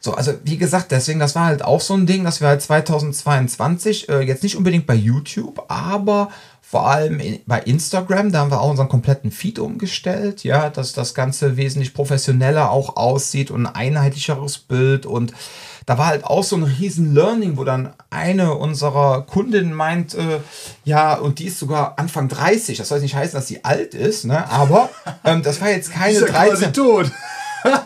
So, 0.00 0.14
also 0.14 0.34
wie 0.44 0.56
gesagt, 0.56 0.92
deswegen, 0.92 1.18
das 1.18 1.34
war 1.34 1.46
halt 1.46 1.64
auch 1.64 1.80
so 1.80 1.94
ein 1.94 2.06
Ding, 2.06 2.22
dass 2.22 2.40
wir 2.40 2.48
halt 2.48 2.62
2022, 2.62 4.08
äh, 4.08 4.20
jetzt 4.20 4.44
nicht 4.44 4.56
unbedingt 4.56 4.86
bei 4.86 4.94
YouTube, 4.94 5.64
aber 5.68 6.30
vor 6.60 6.88
allem 6.88 7.20
in, 7.20 7.40
bei 7.46 7.60
Instagram, 7.60 8.30
da 8.30 8.40
haben 8.40 8.50
wir 8.50 8.60
auch 8.60 8.70
unseren 8.70 8.88
kompletten 8.88 9.30
Feed 9.30 9.58
umgestellt, 9.58 10.44
ja, 10.44 10.70
dass 10.70 10.92
das 10.92 11.14
Ganze 11.14 11.56
wesentlich 11.56 11.94
professioneller 11.94 12.70
auch 12.70 12.96
aussieht 12.96 13.50
und 13.50 13.66
ein 13.66 13.74
einheitlicheres 13.74 14.58
Bild 14.58 15.06
und 15.06 15.32
da 15.86 15.98
war 15.98 16.06
halt 16.06 16.24
auch 16.24 16.42
so 16.42 16.56
ein 16.56 16.64
riesen 16.64 17.14
Learning, 17.14 17.56
wo 17.56 17.64
dann 17.64 17.94
eine 18.10 18.54
unserer 18.54 19.22
Kundinnen 19.22 19.72
meint, 19.72 20.14
äh, 20.14 20.40
ja, 20.84 21.14
und 21.14 21.38
die 21.38 21.46
ist 21.46 21.60
sogar 21.60 21.98
Anfang 21.98 22.28
30. 22.28 22.76
Das 22.76 22.88
soll 22.88 23.00
nicht 23.00 23.14
heißen, 23.14 23.38
dass 23.38 23.46
sie 23.46 23.64
alt 23.64 23.94
ist, 23.94 24.24
ne? 24.24 24.50
aber 24.50 24.90
ähm, 25.24 25.42
das 25.42 25.60
war 25.60 25.70
jetzt 25.70 25.92
keine 25.92 26.12
Ist 26.14 26.20
ja 26.22 26.26
quasi 26.26 26.64
13. 26.64 26.72
tot. 26.72 27.12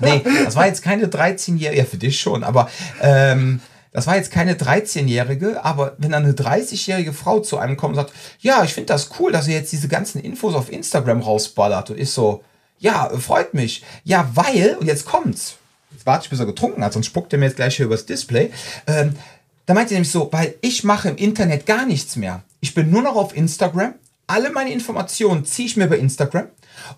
Nee, 0.00 0.22
das 0.44 0.56
war 0.56 0.66
jetzt 0.66 0.82
keine 0.82 1.06
13-Jährige, 1.06 1.78
ja, 1.78 1.86
für 1.86 1.96
dich 1.96 2.20
schon, 2.20 2.44
aber 2.44 2.68
ähm, 3.00 3.62
das 3.92 4.06
war 4.06 4.16
jetzt 4.16 4.30
keine 4.30 4.54
13-Jährige, 4.54 5.64
aber 5.64 5.94
wenn 5.96 6.12
dann 6.12 6.24
eine 6.24 6.34
30-jährige 6.34 7.14
Frau 7.14 7.40
zu 7.40 7.56
einem 7.56 7.78
kommt 7.78 7.96
und 7.96 8.04
sagt, 8.04 8.12
ja, 8.40 8.62
ich 8.62 8.74
finde 8.74 8.88
das 8.88 9.08
cool, 9.18 9.32
dass 9.32 9.48
ihr 9.48 9.54
jetzt 9.54 9.72
diese 9.72 9.88
ganzen 9.88 10.20
Infos 10.20 10.54
auf 10.54 10.70
Instagram 10.70 11.22
rausballert 11.22 11.90
und 11.90 11.98
ist 11.98 12.12
so, 12.12 12.44
ja, 12.78 13.10
freut 13.18 13.54
mich. 13.54 13.82
Ja, 14.04 14.28
weil, 14.34 14.76
und 14.78 14.86
jetzt 14.86 15.06
kommt's, 15.06 15.56
jetzt 15.92 16.06
warte 16.06 16.24
ich, 16.24 16.30
bis 16.30 16.40
er 16.40 16.46
getrunken 16.46 16.84
hat, 16.84 16.92
sonst 16.92 17.06
spuckt 17.06 17.32
er 17.32 17.38
mir 17.38 17.46
jetzt 17.46 17.56
gleich 17.56 17.76
hier 17.76 17.86
übers 17.86 18.06
Display. 18.06 18.50
Ähm, 18.86 19.14
da 19.66 19.74
meint 19.74 19.88
sie 19.88 19.94
nämlich 19.94 20.10
so, 20.10 20.28
weil 20.32 20.54
ich 20.62 20.84
mache 20.84 21.10
im 21.10 21.16
Internet 21.16 21.66
gar 21.66 21.86
nichts 21.86 22.16
mehr. 22.16 22.42
Ich 22.60 22.74
bin 22.74 22.90
nur 22.90 23.02
noch 23.02 23.16
auf 23.16 23.36
Instagram. 23.36 23.94
Alle 24.26 24.50
meine 24.50 24.72
Informationen 24.72 25.44
ziehe 25.44 25.66
ich 25.66 25.76
mir 25.76 25.86
bei 25.86 25.98
Instagram. 25.98 26.48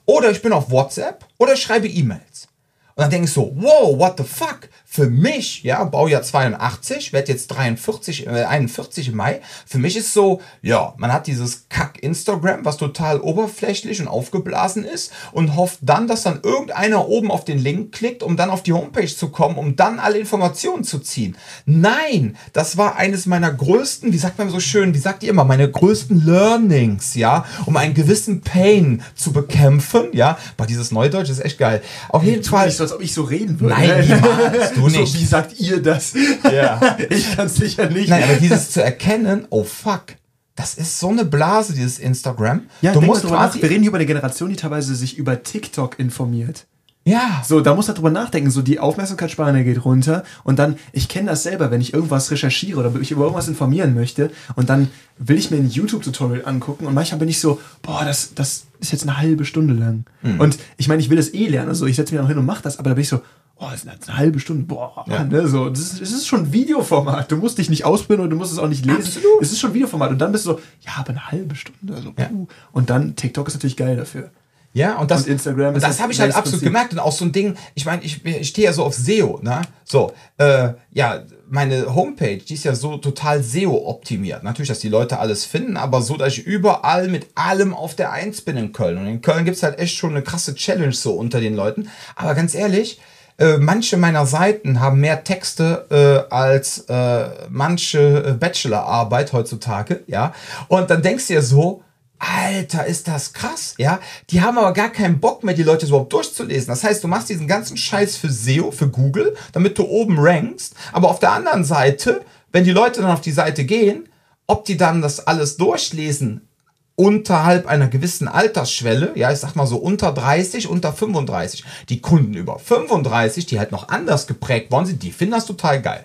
Oder 0.04 0.30
ich 0.30 0.42
bin 0.42 0.52
auf 0.52 0.70
WhatsApp 0.70 1.26
oder 1.38 1.54
ich 1.54 1.62
schreibe 1.62 1.88
E-Mails. 1.88 2.48
Und 2.94 3.02
dann 3.02 3.10
denke 3.10 3.26
ich 3.26 3.32
so, 3.32 3.52
wow, 3.56 3.98
what 3.98 4.18
the 4.18 4.24
fuck? 4.24 4.68
Für 4.94 5.08
mich, 5.08 5.62
ja, 5.62 5.82
Baujahr 5.84 6.20
82, 6.20 7.14
werde 7.14 7.32
jetzt 7.32 7.46
43, 7.46 8.26
äh, 8.26 8.44
41 8.44 9.08
im 9.08 9.16
Mai. 9.16 9.40
Für 9.64 9.78
mich 9.78 9.96
ist 9.96 10.12
so, 10.12 10.42
ja, 10.60 10.92
man 10.98 11.10
hat 11.10 11.26
dieses 11.26 11.64
Kack-Instagram, 11.70 12.66
was 12.66 12.76
total 12.76 13.18
oberflächlich 13.22 14.02
und 14.02 14.08
aufgeblasen 14.08 14.84
ist 14.84 15.10
und 15.32 15.56
hofft 15.56 15.78
dann, 15.80 16.08
dass 16.08 16.24
dann 16.24 16.40
irgendeiner 16.42 17.08
oben 17.08 17.30
auf 17.30 17.46
den 17.46 17.58
Link 17.58 17.92
klickt, 17.92 18.22
um 18.22 18.36
dann 18.36 18.50
auf 18.50 18.62
die 18.62 18.74
Homepage 18.74 19.06
zu 19.06 19.30
kommen, 19.30 19.56
um 19.56 19.76
dann 19.76 19.98
alle 19.98 20.18
Informationen 20.18 20.84
zu 20.84 20.98
ziehen. 20.98 21.38
Nein, 21.64 22.36
das 22.52 22.76
war 22.76 22.96
eines 22.96 23.24
meiner 23.24 23.50
größten, 23.50 24.12
wie 24.12 24.18
sagt 24.18 24.38
man 24.38 24.50
so 24.50 24.60
schön, 24.60 24.92
wie 24.92 24.98
sagt 24.98 25.22
ihr 25.22 25.30
immer, 25.30 25.44
meine 25.44 25.70
größten 25.70 26.26
Learnings, 26.26 27.14
ja, 27.14 27.46
um 27.64 27.78
einen 27.78 27.94
gewissen 27.94 28.42
Pain 28.42 29.02
zu 29.14 29.32
bekämpfen, 29.32 30.08
ja. 30.12 30.36
Aber 30.58 30.66
dieses 30.66 30.90
Neudeutsch 30.90 31.30
ist 31.30 31.42
echt 31.42 31.56
geil. 31.56 31.80
Auf 32.10 32.24
jeden 32.24 32.44
Fall. 32.44 32.66
nicht 32.66 32.76
so, 32.76 32.82
als 32.82 32.92
ob 32.92 33.00
ich 33.00 33.14
so 33.14 33.22
reden 33.22 33.58
würde. 33.58 33.72
Nein, 33.72 34.06
niemals. 34.06 34.74
Du 34.81 34.81
so, 34.88 35.00
nicht. 35.00 35.14
wie 35.14 35.24
sagt 35.24 35.58
ihr 35.60 35.82
das? 35.82 36.14
Ja. 36.44 36.96
Ich 37.10 37.36
kann 37.36 37.46
es 37.46 37.56
sicher 37.56 37.88
nicht. 37.90 38.08
Nein, 38.08 38.22
aber 38.24 38.34
dieses 38.34 38.70
zu 38.70 38.82
erkennen, 38.82 39.46
oh 39.50 39.64
fuck, 39.64 40.16
das 40.54 40.74
ist 40.74 40.98
so 40.98 41.08
eine 41.08 41.24
Blase, 41.24 41.72
dieses 41.72 41.98
Instagram. 41.98 42.62
ja, 42.80 42.92
du 42.92 43.00
musst 43.00 43.24
drüber 43.24 43.36
nach. 43.36 43.50
quasi. 43.50 43.62
Wir 43.62 43.70
reden 43.70 43.82
hier 43.82 43.88
über 43.88 43.98
eine 43.98 44.06
Generation, 44.06 44.50
die 44.50 44.56
teilweise 44.56 44.94
sich 44.94 45.16
über 45.16 45.42
TikTok 45.42 45.98
informiert. 45.98 46.66
Ja. 47.04 47.42
So, 47.44 47.60
da 47.60 47.74
muss 47.74 47.88
man 47.88 47.96
drüber 47.96 48.10
nachdenken. 48.10 48.50
So, 48.50 48.62
die 48.62 48.78
Aufmerksamkeitsspanne 48.78 49.64
geht 49.64 49.84
runter. 49.84 50.24
Und 50.44 50.58
dann, 50.58 50.76
ich 50.92 51.08
kenne 51.08 51.30
das 51.30 51.42
selber, 51.42 51.70
wenn 51.70 51.80
ich 51.80 51.94
irgendwas 51.94 52.30
recherchiere 52.30 52.78
oder 52.78 52.90
mich 52.90 53.10
über 53.10 53.22
irgendwas 53.22 53.48
informieren 53.48 53.94
möchte. 53.94 54.30
Und 54.54 54.70
dann 54.70 54.88
will 55.18 55.36
ich 55.36 55.50
mir 55.50 55.56
ein 55.56 55.68
YouTube-Tutorial 55.68 56.44
angucken. 56.46 56.86
Und 56.86 56.94
manchmal 56.94 57.18
bin 57.18 57.28
ich 57.28 57.40
so, 57.40 57.60
boah, 57.82 58.04
das, 58.04 58.34
das 58.34 58.66
ist 58.78 58.92
jetzt 58.92 59.02
eine 59.02 59.18
halbe 59.18 59.44
Stunde 59.44 59.74
lang. 59.74 60.04
Mhm. 60.22 60.40
Und 60.40 60.58
ich 60.76 60.86
meine, 60.86 61.02
ich 61.02 61.10
will 61.10 61.16
das 61.16 61.34
eh 61.34 61.48
lernen. 61.48 61.70
Also, 61.70 61.86
ich 61.86 61.96
setze 61.96 62.14
mich 62.14 62.20
noch 62.20 62.28
hin 62.28 62.38
und 62.38 62.46
mache 62.46 62.62
das. 62.62 62.78
Aber 62.78 62.90
da 62.90 62.94
bin 62.94 63.02
ich 63.02 63.08
so, 63.08 63.20
boah, 63.62 63.70
das 63.70 63.84
ist 63.84 64.08
eine 64.08 64.18
halbe 64.18 64.40
Stunde. 64.40 64.64
Boah, 64.64 65.04
Ja. 65.08 65.22
ne, 65.22 65.46
so. 65.46 65.68
Das 65.70 65.78
ist, 65.78 66.00
das 66.00 66.10
ist 66.10 66.26
schon 66.26 66.52
Videoformat. 66.52 67.30
Du 67.30 67.36
musst 67.36 67.58
dich 67.58 67.70
nicht 67.70 67.84
ausbilden 67.84 68.24
und 68.24 68.30
du 68.30 68.36
musst 68.36 68.52
es 68.52 68.58
auch 68.58 68.66
nicht 68.68 68.84
lesen. 68.84 68.98
Absolut. 69.04 69.40
Es 69.40 69.52
ist 69.52 69.60
schon 69.60 69.72
Videoformat. 69.72 70.10
Und 70.10 70.18
dann 70.18 70.32
bist 70.32 70.46
du 70.46 70.52
so, 70.54 70.60
ja, 70.80 70.92
aber 70.96 71.10
eine 71.10 71.30
halbe 71.30 71.54
Stunde. 71.54 71.94
Also, 71.94 72.12
Ja. 72.18 72.24
puh. 72.26 72.48
Und 72.72 72.90
dann, 72.90 73.14
TikTok 73.14 73.46
ist 73.46 73.54
natürlich 73.54 73.76
geil 73.76 73.96
dafür. 73.96 74.30
Ja, 74.74 74.98
und 74.98 75.10
das, 75.10 75.24
Und 75.24 75.28
Instagram 75.28 75.68
und 75.68 75.76
ist 75.76 75.82
das 75.82 75.96
das 75.96 76.00
habe 76.02 76.12
ich 76.12 76.18
halt 76.20 76.30
absolut 76.34 76.60
Prinzip. 76.60 76.66
gemerkt. 76.68 76.92
Und 76.94 76.98
auch 76.98 77.12
so 77.12 77.24
ein 77.26 77.30
Ding, 77.32 77.54
ich 77.74 77.84
meine, 77.84 78.02
ich, 78.02 78.24
ich 78.24 78.48
stehe 78.48 78.66
ja 78.66 78.72
so 78.72 78.84
auf 78.84 78.94
SEO, 78.94 79.38
ne? 79.42 79.60
So, 79.84 80.12
äh, 80.38 80.70
ja, 80.92 81.20
meine 81.48 81.94
Homepage, 81.94 82.38
die 82.38 82.54
ist 82.54 82.64
ja 82.64 82.74
so 82.74 82.96
total 82.96 83.42
SEO-optimiert. 83.44 84.42
Natürlich, 84.42 84.70
dass 84.70 84.78
die 84.80 84.88
Leute 84.88 85.18
alles 85.18 85.44
finden, 85.44 85.76
aber 85.76 86.00
so, 86.02 86.16
dass 86.16 86.32
ich 86.32 86.44
überall 86.46 87.08
mit 87.08 87.26
allem 87.34 87.74
auf 87.74 87.94
der 87.94 88.10
Eins 88.12 88.40
bin 88.40 88.56
in 88.56 88.72
Köln. 88.72 88.96
Und 88.98 89.06
in 89.06 89.20
Köln 89.20 89.44
gibt's 89.44 89.62
halt 89.62 89.78
echt 89.78 89.94
schon 89.96 90.10
eine 90.12 90.22
krasse 90.22 90.54
Challenge 90.54 90.92
so 90.94 91.12
unter 91.12 91.40
den 91.40 91.54
Leuten. 91.54 91.88
Aber 92.16 92.34
ganz 92.34 92.54
ehrlich, 92.54 92.98
äh, 93.38 93.58
manche 93.58 93.96
meiner 93.96 94.26
Seiten 94.26 94.80
haben 94.80 95.00
mehr 95.00 95.24
Texte 95.24 95.86
äh, 95.90 96.32
als 96.34 96.80
äh, 96.88 97.28
manche 97.48 98.24
äh, 98.24 98.32
Bachelorarbeit 98.32 99.32
heutzutage, 99.32 100.04
ja. 100.06 100.32
Und 100.68 100.90
dann 100.90 101.02
denkst 101.02 101.26
du 101.28 101.34
dir 101.34 101.42
so, 101.42 101.82
Alter, 102.18 102.86
ist 102.86 103.08
das 103.08 103.32
krass, 103.32 103.74
ja? 103.78 103.98
Die 104.30 104.42
haben 104.42 104.56
aber 104.56 104.72
gar 104.72 104.90
keinen 104.90 105.18
Bock 105.18 105.42
mehr, 105.42 105.54
die 105.54 105.64
Leute 105.64 105.86
überhaupt 105.86 106.12
durchzulesen. 106.12 106.68
Das 106.68 106.84
heißt, 106.84 107.02
du 107.02 107.08
machst 107.08 107.28
diesen 107.28 107.48
ganzen 107.48 107.76
Scheiß 107.76 108.16
für 108.16 108.30
SEO, 108.30 108.70
für 108.70 108.88
Google, 108.88 109.34
damit 109.52 109.76
du 109.76 109.84
oben 109.84 110.18
rankst. 110.18 110.74
Aber 110.92 111.10
auf 111.10 111.18
der 111.18 111.32
anderen 111.32 111.64
Seite, 111.64 112.22
wenn 112.52 112.62
die 112.62 112.70
Leute 112.70 113.00
dann 113.00 113.10
auf 113.10 113.22
die 113.22 113.32
Seite 113.32 113.64
gehen, 113.64 114.08
ob 114.46 114.64
die 114.64 114.76
dann 114.76 115.02
das 115.02 115.26
alles 115.26 115.56
durchlesen, 115.56 116.48
unterhalb 116.96 117.66
einer 117.66 117.88
gewissen 117.88 118.28
Altersschwelle, 118.28 119.12
ja, 119.16 119.32
ich 119.32 119.38
sag 119.38 119.56
mal 119.56 119.66
so 119.66 119.76
unter 119.76 120.12
30, 120.12 120.68
unter 120.68 120.92
35. 120.92 121.64
Die 121.88 122.00
Kunden 122.00 122.34
über 122.34 122.58
35, 122.58 123.46
die 123.46 123.58
halt 123.58 123.72
noch 123.72 123.88
anders 123.88 124.26
geprägt 124.26 124.70
worden 124.70 124.86
sind, 124.86 125.02
die 125.02 125.12
finden 125.12 125.34
das 125.34 125.46
total 125.46 125.80
geil. 125.80 126.04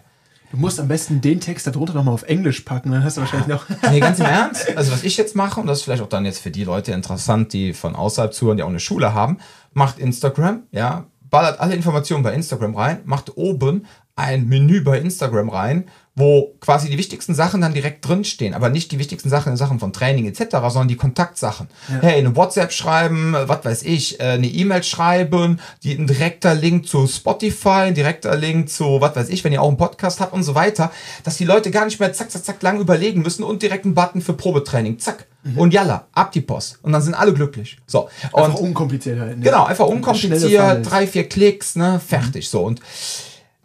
Du 0.51 0.55
musst 0.55 0.79
am 0.79 0.87
besten 0.87 1.19
den 1.19 1.41
Text 1.41 1.67
darunter 1.67 1.93
nochmal 1.93 2.13
auf 2.13 2.23
Englisch 2.23 2.61
packen, 2.61 2.91
dann 2.91 3.03
hast 3.03 3.17
du 3.17 3.21
wahrscheinlich 3.21 3.47
noch. 3.47 3.65
Nee, 3.91 3.99
ganz 3.99 4.19
im 4.19 4.25
Ernst. 4.25 4.77
Also 4.77 4.93
was 4.93 5.03
ich 5.03 5.17
jetzt 5.17 5.35
mache, 5.35 5.59
und 5.59 5.67
das 5.67 5.79
ist 5.79 5.83
vielleicht 5.83 6.01
auch 6.01 6.09
dann 6.09 6.23
jetzt 6.23 6.39
für 6.39 6.51
die 6.51 6.63
Leute 6.63 6.93
interessant, 6.93 7.51
die 7.51 7.73
von 7.73 7.95
außerhalb 7.95 8.33
zuhören, 8.33 8.55
die 8.55 8.63
auch 8.63 8.69
eine 8.69 8.79
Schule 8.79 9.13
haben, 9.13 9.39
macht 9.73 9.99
Instagram, 9.99 10.63
ja, 10.71 11.05
ballert 11.29 11.59
alle 11.59 11.75
Informationen 11.75 12.23
bei 12.23 12.33
Instagram 12.33 12.75
rein, 12.75 13.01
macht 13.03 13.35
oben 13.35 13.85
ein 14.15 14.47
Menü 14.47 14.81
bei 14.81 14.99
Instagram 14.99 15.49
rein, 15.49 15.89
wo 16.17 16.55
quasi 16.61 16.89
die 16.89 16.97
wichtigsten 16.97 17.35
Sachen 17.35 17.61
dann 17.61 17.75
direkt 17.75 18.07
drinstehen, 18.07 18.55
aber 18.55 18.69
nicht 18.69 18.91
die 18.91 18.97
wichtigsten 18.97 19.29
Sachen 19.29 19.51
in 19.51 19.55
Sachen 19.55 19.79
von 19.79 19.93
Training 19.93 20.25
etc., 20.25 20.57
sondern 20.69 20.87
die 20.87 20.95
Kontaktsachen. 20.95 21.67
Hey, 22.01 22.17
eine 22.17 22.35
WhatsApp 22.35 22.73
schreiben, 22.73 23.35
was 23.39 23.63
weiß 23.63 23.83
ich, 23.83 24.19
äh, 24.19 24.23
eine 24.23 24.47
E-Mail 24.47 24.81
schreiben, 24.81 25.59
die, 25.83 25.93
ein 25.93 26.07
direkter 26.07 26.55
Link 26.55 26.87
zu 26.87 27.05
Spotify, 27.05 27.85
ein 27.85 27.93
direkter 27.93 28.35
Link 28.35 28.67
zu, 28.69 28.99
was 28.99 29.15
weiß 29.15 29.29
ich, 29.29 29.43
wenn 29.43 29.53
ihr 29.53 29.61
auch 29.61 29.67
einen 29.67 29.77
Podcast 29.77 30.19
habt 30.19 30.33
und 30.33 30.41
so 30.41 30.55
weiter, 30.55 30.91
dass 31.23 31.37
die 31.37 31.45
Leute 31.45 31.69
gar 31.69 31.85
nicht 31.85 31.99
mehr 31.99 32.11
zack, 32.13 32.31
zack, 32.31 32.43
zack 32.43 32.63
lang 32.63 32.79
überlegen 32.79 33.21
müssen 33.21 33.43
und 33.43 33.61
direkt 33.61 33.85
einen 33.85 33.93
Button 33.93 34.21
für 34.21 34.33
Probetraining, 34.33 34.97
zack. 34.97 35.27
Und 35.55 35.73
yalla, 35.73 36.07
ab 36.11 36.31
die 36.33 36.41
Post. 36.41 36.79
Und 36.81 36.91
dann 36.91 37.01
sind 37.01 37.13
alle 37.13 37.33
glücklich. 37.33 37.77
So. 37.85 38.09
Und 38.33 38.43
Einfach 38.43 38.59
unkompliziert 38.59 39.19
halt. 39.19 39.37
Ne? 39.37 39.45
Genau, 39.45 39.65
einfach 39.65 39.85
unkompliziert, 39.85 40.89
drei, 40.89 41.07
vier 41.07 41.29
Klicks, 41.29 41.75
ne, 41.75 42.01
fertig. 42.05 42.49
So 42.49 42.63
und 42.63 42.81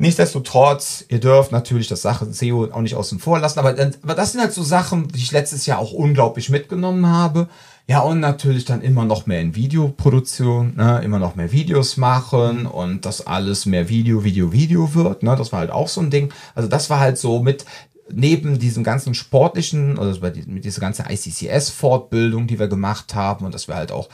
nichtsdestotrotz, 0.03 1.05
ihr 1.09 1.21
dürft 1.21 1.53
natürlich 1.53 1.89
das 1.89 2.03
Sache 2.03 2.31
SEO 2.33 2.69
auch 2.73 2.81
nicht 2.81 2.97
außen 2.97 3.19
vor 3.21 3.39
lassen, 3.39 3.61
aber, 3.61 3.71
aber 3.71 4.15
das 4.15 4.33
sind 4.33 4.41
halt 4.41 4.53
so 4.53 4.63
Sachen, 4.63 5.09
die 5.09 5.19
ich 5.19 5.33
letztes 5.33 5.65
Jahr 5.65 5.79
auch 5.79 5.93
unglaublich 5.93 6.51
mitgenommen 6.51 7.07
habe. 7.07 7.49
Ja, 7.89 8.01
und 8.01 8.21
natürlich 8.21 8.65
dann 8.65 8.83
immer 8.83 9.05
noch 9.05 9.27
mehr 9.27 9.41
in 9.41 9.55
Videoproduktion, 9.55 10.77
ne, 10.77 11.01
immer 11.05 11.19
noch 11.19 11.35
mehr 11.35 11.51
Videos 11.51 11.97
machen 11.97 12.67
und 12.67 13.07
dass 13.07 13.27
alles 13.27 13.67
mehr 13.67 13.89
Video, 13.89 14.23
Video, 14.25 14.53
Video 14.53 14.95
wird, 14.95 15.23
ne, 15.23 15.35
das 15.37 15.53
war 15.53 15.61
halt 15.61 15.71
auch 15.71 15.89
so 15.89 16.01
ein 16.01 16.11
Ding. 16.11 16.33
Also 16.55 16.69
das 16.69 16.91
war 16.91 17.01
halt 17.01 17.19
so 17.19 17.41
mit 17.41 17.65
neben 18.11 18.59
diesem 18.59 18.85
ganzen 18.85 19.15
sportlichen, 19.15 19.99
also 19.99 20.21
mit 20.21 20.65
dieser 20.65 20.81
ganzen 20.81 21.07
ICCS-Fortbildung, 21.09 22.47
die 22.47 22.59
wir 22.59 22.69
gemacht 22.69 23.15
haben 23.15 23.45
und 23.47 23.55
dass 23.55 23.69
wir 23.69 23.77
halt 23.77 23.93
auch 23.93 24.09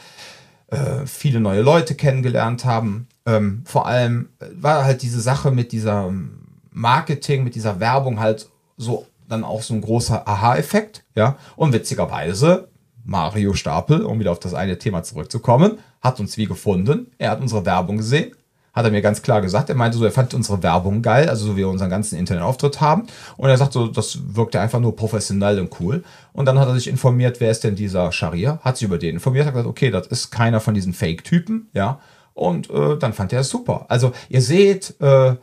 äh, 0.69 1.07
viele 1.07 1.41
neue 1.41 1.63
Leute 1.63 1.95
kennengelernt 1.95 2.65
haben. 2.65 3.07
Ähm, 3.29 3.63
vor 3.67 3.87
allem 3.87 4.31
äh, 4.41 4.47
war 4.55 4.85
halt 4.85 5.03
diese 5.03 5.21
Sache 5.21 5.51
mit 5.51 5.73
dieser 5.73 6.07
ähm, 6.07 6.47
Marketing, 6.71 7.45
mit 7.45 7.55
dieser 7.55 7.79
Werbung 7.79 8.21
halt 8.21 8.49
so 8.79 9.07
dann 9.29 9.45
auch 9.45 9.61
so 9.61 9.75
ein 9.75 9.83
großer 9.83 10.27
Aha-Effekt, 10.27 11.05
ja. 11.15 11.37
Und 11.55 11.75
witzigerweise, 11.75 12.69
Mario 13.05 13.53
Stapel, 13.53 14.03
um 14.03 14.19
wieder 14.19 14.33
auf 14.33 14.41
das 14.41 14.55
eine 14.55 14.79
Thema 14.79 15.03
zurückzukommen, 15.03 15.79
hat 16.01 16.21
uns 16.21 16.39
wie 16.39 16.47
gefunden. 16.47 17.09
Er 17.19 17.33
hat 17.33 17.43
unsere 17.43 17.67
Werbung 17.67 17.99
gesehen, 17.99 18.33
hat 18.73 18.87
er 18.87 18.91
mir 18.91 19.03
ganz 19.03 19.21
klar 19.21 19.43
gesagt. 19.43 19.69
Er 19.69 19.75
meinte 19.75 19.99
so, 19.99 20.05
er 20.07 20.11
fand 20.11 20.33
unsere 20.33 20.63
Werbung 20.63 21.03
geil, 21.03 21.29
also 21.29 21.49
so 21.49 21.53
wie 21.53 21.59
wir 21.59 21.69
unseren 21.69 21.91
ganzen 21.91 22.19
Internetauftritt 22.19 22.81
haben. 22.81 23.07
Und 23.37 23.51
er 23.51 23.59
sagt 23.59 23.75
so, 23.75 23.89
das 23.89 24.19
wirkte 24.35 24.59
einfach 24.59 24.81
nur 24.81 24.97
professionell 24.97 25.61
und 25.61 25.79
cool. 25.81 26.03
Und 26.33 26.47
dann 26.47 26.59
hat 26.59 26.69
er 26.69 26.75
sich 26.75 26.89
informiert, 26.89 27.41
wer 27.41 27.51
ist 27.51 27.65
denn 27.65 27.77
dieser 27.77 28.11
Scharia? 28.13 28.59
Hat 28.63 28.79
sich 28.79 28.87
über 28.87 28.97
den 28.97 29.17
informiert, 29.17 29.45
hat 29.45 29.53
gesagt, 29.53 29.69
okay, 29.69 29.91
das 29.91 30.07
ist 30.07 30.31
keiner 30.31 30.61
von 30.61 30.73
diesen 30.73 30.95
Fake-Typen, 30.95 31.69
ja. 31.75 32.01
Und 32.39 32.71
äh, 32.71 32.97
dann 32.97 33.13
fand 33.13 33.33
er 33.33 33.41
es 33.41 33.49
super. 33.49 33.87
Also 33.89 34.13
ihr 34.29 34.43
seht, 34.43 34.95
äh, 35.01 35.37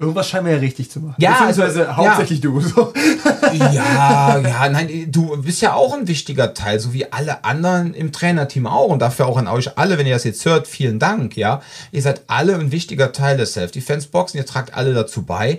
Irgendwas 0.00 0.28
scheinen 0.28 0.46
wir 0.46 0.52
ja 0.52 0.58
richtig 0.60 0.88
zu 0.92 1.00
machen. 1.00 1.16
Ja, 1.18 1.40
also, 1.40 1.62
Beziehungsweise 1.62 1.82
ja. 1.82 1.96
hauptsächlich 1.96 2.40
du. 2.40 2.60
So. 2.60 2.92
Ja, 3.52 4.38
ja, 4.46 4.68
nein, 4.68 5.08
du 5.10 5.42
bist 5.42 5.60
ja 5.60 5.74
auch 5.74 5.92
ein 5.92 6.06
wichtiger 6.06 6.54
Teil, 6.54 6.78
so 6.78 6.92
wie 6.92 7.10
alle 7.12 7.44
anderen 7.44 7.94
im 7.94 8.12
Trainerteam 8.12 8.68
auch. 8.68 8.90
Und 8.90 9.00
dafür 9.00 9.26
auch 9.26 9.36
an 9.36 9.48
euch 9.48 9.76
alle, 9.76 9.98
wenn 9.98 10.06
ihr 10.06 10.14
das 10.14 10.22
jetzt 10.22 10.44
hört, 10.44 10.68
vielen 10.68 11.00
Dank, 11.00 11.36
ja. 11.36 11.62
Ihr 11.90 12.00
seid 12.00 12.22
alle 12.28 12.54
ein 12.54 12.70
wichtiger 12.70 13.10
Teil 13.10 13.36
der 13.38 13.46
Self-Defense-Box 13.46 14.34
und 14.34 14.38
ihr 14.38 14.46
tragt 14.46 14.72
alle 14.72 14.94
dazu 14.94 15.22
bei. 15.22 15.58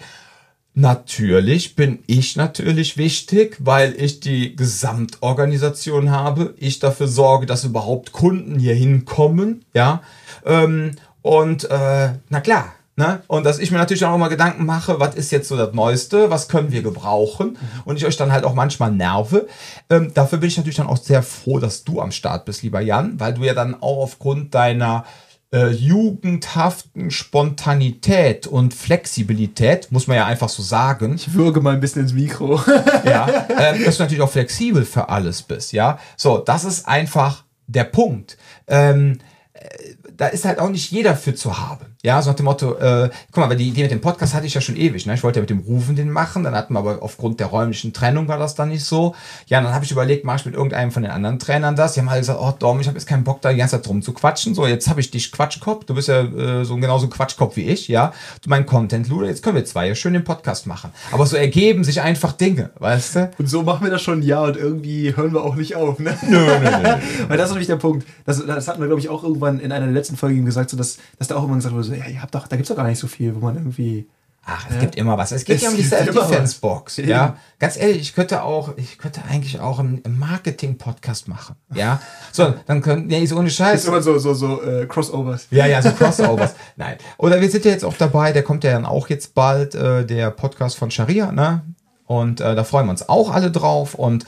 Natürlich 0.80 1.76
bin 1.76 2.00
ich 2.08 2.38
natürlich 2.38 2.96
wichtig, 2.96 3.58
weil 3.60 3.94
ich 4.02 4.22
die 4.22 4.56
Gesamtorganisation 4.56 6.10
habe. 6.10 6.54
Ich 6.58 6.80
dafür 6.80 7.10
sorge, 7.10 7.46
dass 7.46 7.66
überhaupt 7.66 8.14
Kunden 8.14 8.58
hier 8.60 8.76
hinkommen, 8.76 9.66
ja. 9.74 10.02
Ähm, 10.46 10.92
und 11.22 11.70
äh, 11.70 12.12
na 12.30 12.40
klar, 12.40 12.74
Ne? 12.96 13.22
Und 13.28 13.46
dass 13.46 13.60
ich 13.60 13.72
mir 13.72 13.78
natürlich 13.78 14.04
auch 14.04 14.14
immer 14.14 14.28
Gedanken 14.28 14.66
mache, 14.66 15.00
was 15.00 15.16
ist 15.16 15.32
jetzt 15.32 15.48
so 15.48 15.56
das 15.56 15.74
Neueste, 15.74 16.30
was 16.30 16.50
können 16.50 16.74
wir 16.74 16.82
gebrauchen 16.82 17.58
und 17.86 17.96
ich 17.96 18.06
euch 18.06 18.18
dann 18.18 18.34
halt 18.34 18.44
auch 18.44 18.54
manchmal 18.54 18.92
nerve. 18.92 19.48
Ähm, 19.90 20.14
dafür 20.14 20.40
bin 20.40 20.50
ich 20.50 20.58
natürlich 20.58 20.76
dann 20.76 20.88
auch 20.88 20.98
sehr 20.98 21.24
froh, 21.24 21.60
dass 21.60 21.86
du 21.86 22.02
am 22.02 22.12
Start 22.12 22.44
bist, 22.44 22.62
lieber 22.62 22.82
Jan, 22.82 23.18
weil 23.18 23.34
du 23.34 23.46
ja 23.46 23.54
dann 23.54 23.74
auch 23.76 24.04
aufgrund 24.04 24.54
deiner 24.54 25.06
äh, 25.52 25.68
jugendhaften 25.68 27.10
Spontanität 27.10 28.46
und 28.46 28.74
Flexibilität, 28.74 29.92
muss 29.92 30.08
man 30.08 30.18
ja 30.18 30.26
einfach 30.26 30.50
so 30.50 30.62
sagen. 30.62 31.16
Ich 31.16 31.34
würge 31.34 31.62
mal 31.62 31.74
ein 31.74 31.80
bisschen 31.80 32.04
ins 32.04 32.14
Mikro. 32.14 32.62
ja, 33.04 33.28
äh, 33.48 33.84
dass 33.84 33.98
du 33.98 34.04
natürlich 34.04 34.22
auch 34.22 34.30
flexibel 34.30 34.86
für 34.86 35.10
alles 35.10 35.42
bist, 35.42 35.74
ja. 35.74 36.00
So, 36.18 36.38
das 36.38 36.66
ist 36.66 36.88
einfach 36.88 37.44
der 37.68 37.86
Punkt. 37.86 38.38
Ähm, 38.68 39.20
äh, 39.54 39.68
da 40.16 40.28
ist 40.28 40.46
halt 40.46 40.60
auch 40.60 40.70
nicht 40.70 40.92
jeder 40.92 41.16
für 41.16 41.34
zu 41.34 41.58
haben. 41.58 41.89
Ja, 42.02 42.22
so 42.22 42.30
nach 42.30 42.38
dem 42.38 42.46
Motto, 42.46 42.76
äh, 42.76 43.10
guck 43.30 43.44
mal, 43.44 43.50
weil 43.50 43.58
die 43.58 43.68
Idee 43.68 43.82
mit 43.82 43.92
dem 43.92 44.00
Podcast 44.00 44.34
hatte 44.34 44.46
ich 44.46 44.54
ja 44.54 44.62
schon 44.62 44.78
ewig. 44.78 45.06
Ne? 45.06 45.16
Ich 45.16 45.24
wollte 45.24 45.40
ja 45.40 45.42
mit 45.42 45.50
dem 45.50 45.60
Rufen 45.60 45.98
den 45.98 46.10
machen, 46.10 46.46
dann 46.46 46.56
hatten 46.56 46.72
wir 46.74 46.80
aber 46.80 47.04
aufgrund 47.04 47.42
der 47.42 47.48
räumlichen 47.48 47.92
Trennung 47.92 48.30
war 48.30 48.38
das 48.38 48.56
dann 48.56 48.70
nicht 48.70 48.86
so. 48.86 49.16
Ja, 49.48 49.60
dann 49.60 49.74
habe 49.74 49.84
ich 49.84 49.92
überlegt, 49.92 50.24
mache 50.24 50.38
ich 50.38 50.46
mit 50.46 50.56
irgendeinem 50.56 50.92
von 50.92 51.04
den 51.04 51.12
anderen 51.12 51.40
Trainern 51.40 51.76
das. 51.76 51.96
Die 51.96 52.00
haben 52.00 52.10
halt 52.10 52.22
gesagt, 52.22 52.40
oh 52.42 52.54
Dom, 52.58 52.80
ich 52.80 52.88
habe 52.88 52.98
jetzt 52.98 53.06
keinen 53.06 53.26
Bock 53.26 53.42
da 53.42 53.52
die 53.52 53.58
ganze 53.58 53.76
Zeit 53.76 53.86
drum 53.86 54.02
zu 54.02 54.14
quatschen. 54.14 54.56
So, 54.56 54.66
jetzt 54.66 54.88
habe 54.88 55.02
ich 55.02 55.12
dich 55.12 55.30
Quatschkopf. 55.30 55.84
Du 55.84 55.94
bist 55.94 56.08
ja 56.08 56.22
äh, 56.22 56.64
so 56.64 56.78
genauso 56.78 57.10
Quatschkopf 57.10 57.58
wie 57.58 57.64
ich, 57.66 57.90
ja. 57.90 58.14
Du 58.42 58.50
mein 58.50 58.66
Content, 58.66 59.10
Luder, 59.10 59.28
jetzt 59.28 59.44
können 59.44 59.58
wir 59.58 59.66
zwei 59.66 59.90
ja 59.90 59.94
schön 59.94 60.14
den 60.14 60.24
Podcast 60.24 60.68
machen. 60.68 60.92
Aber 61.12 61.26
so 61.26 61.36
ergeben 61.36 61.84
sich 61.84 62.00
einfach 62.00 62.32
Dinge, 62.32 62.70
weißt 62.80 63.16
du? 63.18 63.32
Und 63.40 63.50
so 63.50 63.64
machen 63.64 63.84
wir 63.84 63.92
das 63.92 64.02
schon 64.02 64.20
ein 64.20 64.24
Jahr 64.24 64.44
und 64.44 64.56
irgendwie 64.56 65.18
hören 65.18 65.34
wir 65.34 65.44
auch 65.44 65.56
nicht 65.56 65.76
auf, 65.76 66.00
ne? 66.00 66.18
Nö, 66.22 66.38
nö, 66.40 66.70
nö. 66.82 66.96
Weil 67.28 67.38
das 67.38 67.48
ist 67.48 67.56
nämlich 67.56 67.68
der 67.68 67.76
Punkt. 67.76 68.08
Das, 68.26 68.46
das 68.46 68.70
hatten 68.70 68.80
wir, 68.80 68.88
glaube 68.88 69.02
ich, 69.02 69.10
auch 69.10 69.24
irgendwann 69.24 69.60
in 69.60 69.74
einer 69.74 69.84
der 69.84 69.94
letzten 69.94 70.16
Folgen 70.16 70.46
gesagt, 70.46 70.70
so 70.70 70.78
dass, 70.78 70.98
dass 71.18 71.28
da 71.28 71.36
auch 71.36 71.44
immer 71.44 71.56
gesagt 71.56 71.76
wurde, 71.76 71.89
so, 71.90 71.96
ja, 71.96 72.08
ihr 72.08 72.22
habt 72.22 72.34
doch, 72.36 72.48
da 72.48 72.56
gibt's 72.56 72.70
doch 72.70 72.76
gar 72.76 72.88
nicht 72.88 73.00
so 73.00 73.08
viel, 73.08 73.36
wo 73.36 73.40
man 73.40 73.56
irgendwie. 73.56 74.08
Ach, 74.46 74.66
es 74.70 74.76
ja. 74.76 74.82
gibt 74.82 74.96
immer 74.96 75.18
was. 75.18 75.32
Es 75.32 75.44
geht 75.44 75.58
es 75.58 75.64
ja 75.64 75.70
um 75.70 75.76
die 75.76 75.84
Self-Defense-Box. 75.84 76.98
Ja. 76.98 77.36
Ganz 77.60 77.78
ehrlich, 77.78 78.00
ich 78.00 78.16
könnte 78.16 78.42
auch, 78.42 78.78
ich 78.78 78.98
könnte 78.98 79.22
eigentlich 79.30 79.60
auch 79.60 79.80
einen 79.80 80.02
Marketing-Podcast 80.18 81.28
machen. 81.28 81.56
Ja. 81.76 82.02
So, 82.32 82.56
dann 82.66 82.82
können, 82.82 83.08
nee, 83.08 83.26
so 83.26 83.38
ohne 83.38 83.50
Scheiß. 83.50 83.74
Das 83.74 83.82
ist 83.82 83.88
immer 83.88 84.02
so, 84.02 84.18
so, 84.18 84.34
so 84.34 84.64
äh, 84.64 84.88
Crossovers. 84.88 85.48
Ja, 85.52 85.68
ja, 85.68 85.82
so 85.82 85.92
Crossovers. 85.92 86.56
Nein. 86.78 86.98
Oder 87.18 87.42
wir 87.42 87.50
sind 87.52 87.66
ja 87.66 87.72
jetzt 87.72 87.86
auch 87.86 87.96
dabei, 87.96 88.32
der 88.32 88.42
kommt 88.42 88.64
ja 88.64 88.72
dann 88.72 88.86
auch 88.86 89.10
jetzt 89.10 89.36
bald, 89.36 89.76
äh, 89.76 90.06
der 90.06 90.32
Podcast 90.32 90.78
von 90.78 90.90
Sharia, 90.90 91.32
ne? 91.32 91.62
Und 92.06 92.42
äh, 92.42 92.56
da 92.56 92.64
freuen 92.64 92.88
wir 92.88 92.92
uns 92.92 93.08
auch 93.08 93.32
alle 93.32 93.52
drauf. 93.52 93.94
Und 93.94 94.26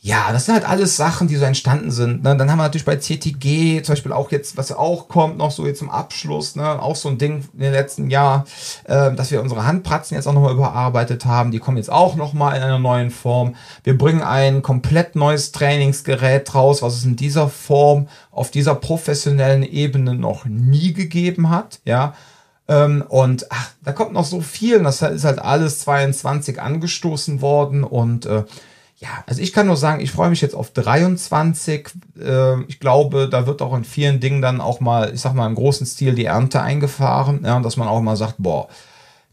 ja, 0.00 0.30
das 0.30 0.46
sind 0.46 0.54
halt 0.54 0.68
alles 0.68 0.96
Sachen, 0.96 1.26
die 1.26 1.34
so 1.34 1.44
entstanden 1.44 1.90
sind. 1.90 2.22
Ne? 2.22 2.36
Dann 2.36 2.48
haben 2.50 2.58
wir 2.58 2.62
natürlich 2.62 2.84
bei 2.84 2.96
CTG 2.96 3.82
zum 3.82 3.94
Beispiel 3.94 4.12
auch 4.12 4.30
jetzt, 4.30 4.56
was 4.56 4.70
auch 4.70 5.08
kommt, 5.08 5.38
noch 5.38 5.50
so 5.50 5.66
jetzt 5.66 5.80
zum 5.80 5.90
Abschluss, 5.90 6.54
ne? 6.54 6.80
auch 6.80 6.94
so 6.94 7.08
ein 7.08 7.18
Ding 7.18 7.44
in 7.54 7.60
den 7.60 7.72
letzten 7.72 8.08
Jahr, 8.08 8.46
äh, 8.84 9.12
dass 9.12 9.32
wir 9.32 9.42
unsere 9.42 9.66
Handpratzen 9.66 10.14
jetzt 10.14 10.28
auch 10.28 10.34
nochmal 10.34 10.54
überarbeitet 10.54 11.24
haben. 11.24 11.50
Die 11.50 11.58
kommen 11.58 11.78
jetzt 11.78 11.90
auch 11.90 12.14
nochmal 12.14 12.56
in 12.56 12.62
einer 12.62 12.78
neuen 12.78 13.10
Form. 13.10 13.56
Wir 13.82 13.98
bringen 13.98 14.22
ein 14.22 14.62
komplett 14.62 15.16
neues 15.16 15.50
Trainingsgerät 15.50 16.54
raus, 16.54 16.80
was 16.80 16.94
es 16.94 17.04
in 17.04 17.16
dieser 17.16 17.48
Form, 17.48 18.08
auf 18.30 18.52
dieser 18.52 18.76
professionellen 18.76 19.64
Ebene 19.64 20.14
noch 20.14 20.44
nie 20.44 20.92
gegeben 20.92 21.50
hat. 21.50 21.80
Ja, 21.84 22.14
ähm, 22.68 23.02
und 23.08 23.46
ach, 23.50 23.70
da 23.82 23.92
kommt 23.92 24.12
noch 24.12 24.26
so 24.26 24.42
viel. 24.42 24.80
Das 24.80 25.02
ist 25.02 25.24
halt 25.24 25.40
alles 25.40 25.80
22 25.80 26.60
angestoßen 26.60 27.40
worden 27.40 27.82
und 27.82 28.26
äh, 28.26 28.44
ja, 29.00 29.22
also 29.26 29.40
ich 29.40 29.52
kann 29.52 29.68
nur 29.68 29.76
sagen, 29.76 30.00
ich 30.00 30.10
freue 30.10 30.30
mich 30.30 30.40
jetzt 30.40 30.54
auf 30.54 30.72
23. 30.72 31.88
Äh, 32.20 32.62
ich 32.62 32.80
glaube, 32.80 33.28
da 33.30 33.46
wird 33.46 33.62
auch 33.62 33.74
in 33.76 33.84
vielen 33.84 34.18
Dingen 34.18 34.42
dann 34.42 34.60
auch 34.60 34.80
mal, 34.80 35.14
ich 35.14 35.20
sag 35.20 35.34
mal, 35.34 35.46
im 35.46 35.54
großen 35.54 35.86
Stil 35.86 36.14
die 36.14 36.24
Ernte 36.24 36.62
eingefahren. 36.62 37.42
Ja, 37.44 37.60
dass 37.60 37.76
man 37.76 37.86
auch 37.86 38.00
mal 38.00 38.16
sagt, 38.16 38.34
boah, 38.38 38.68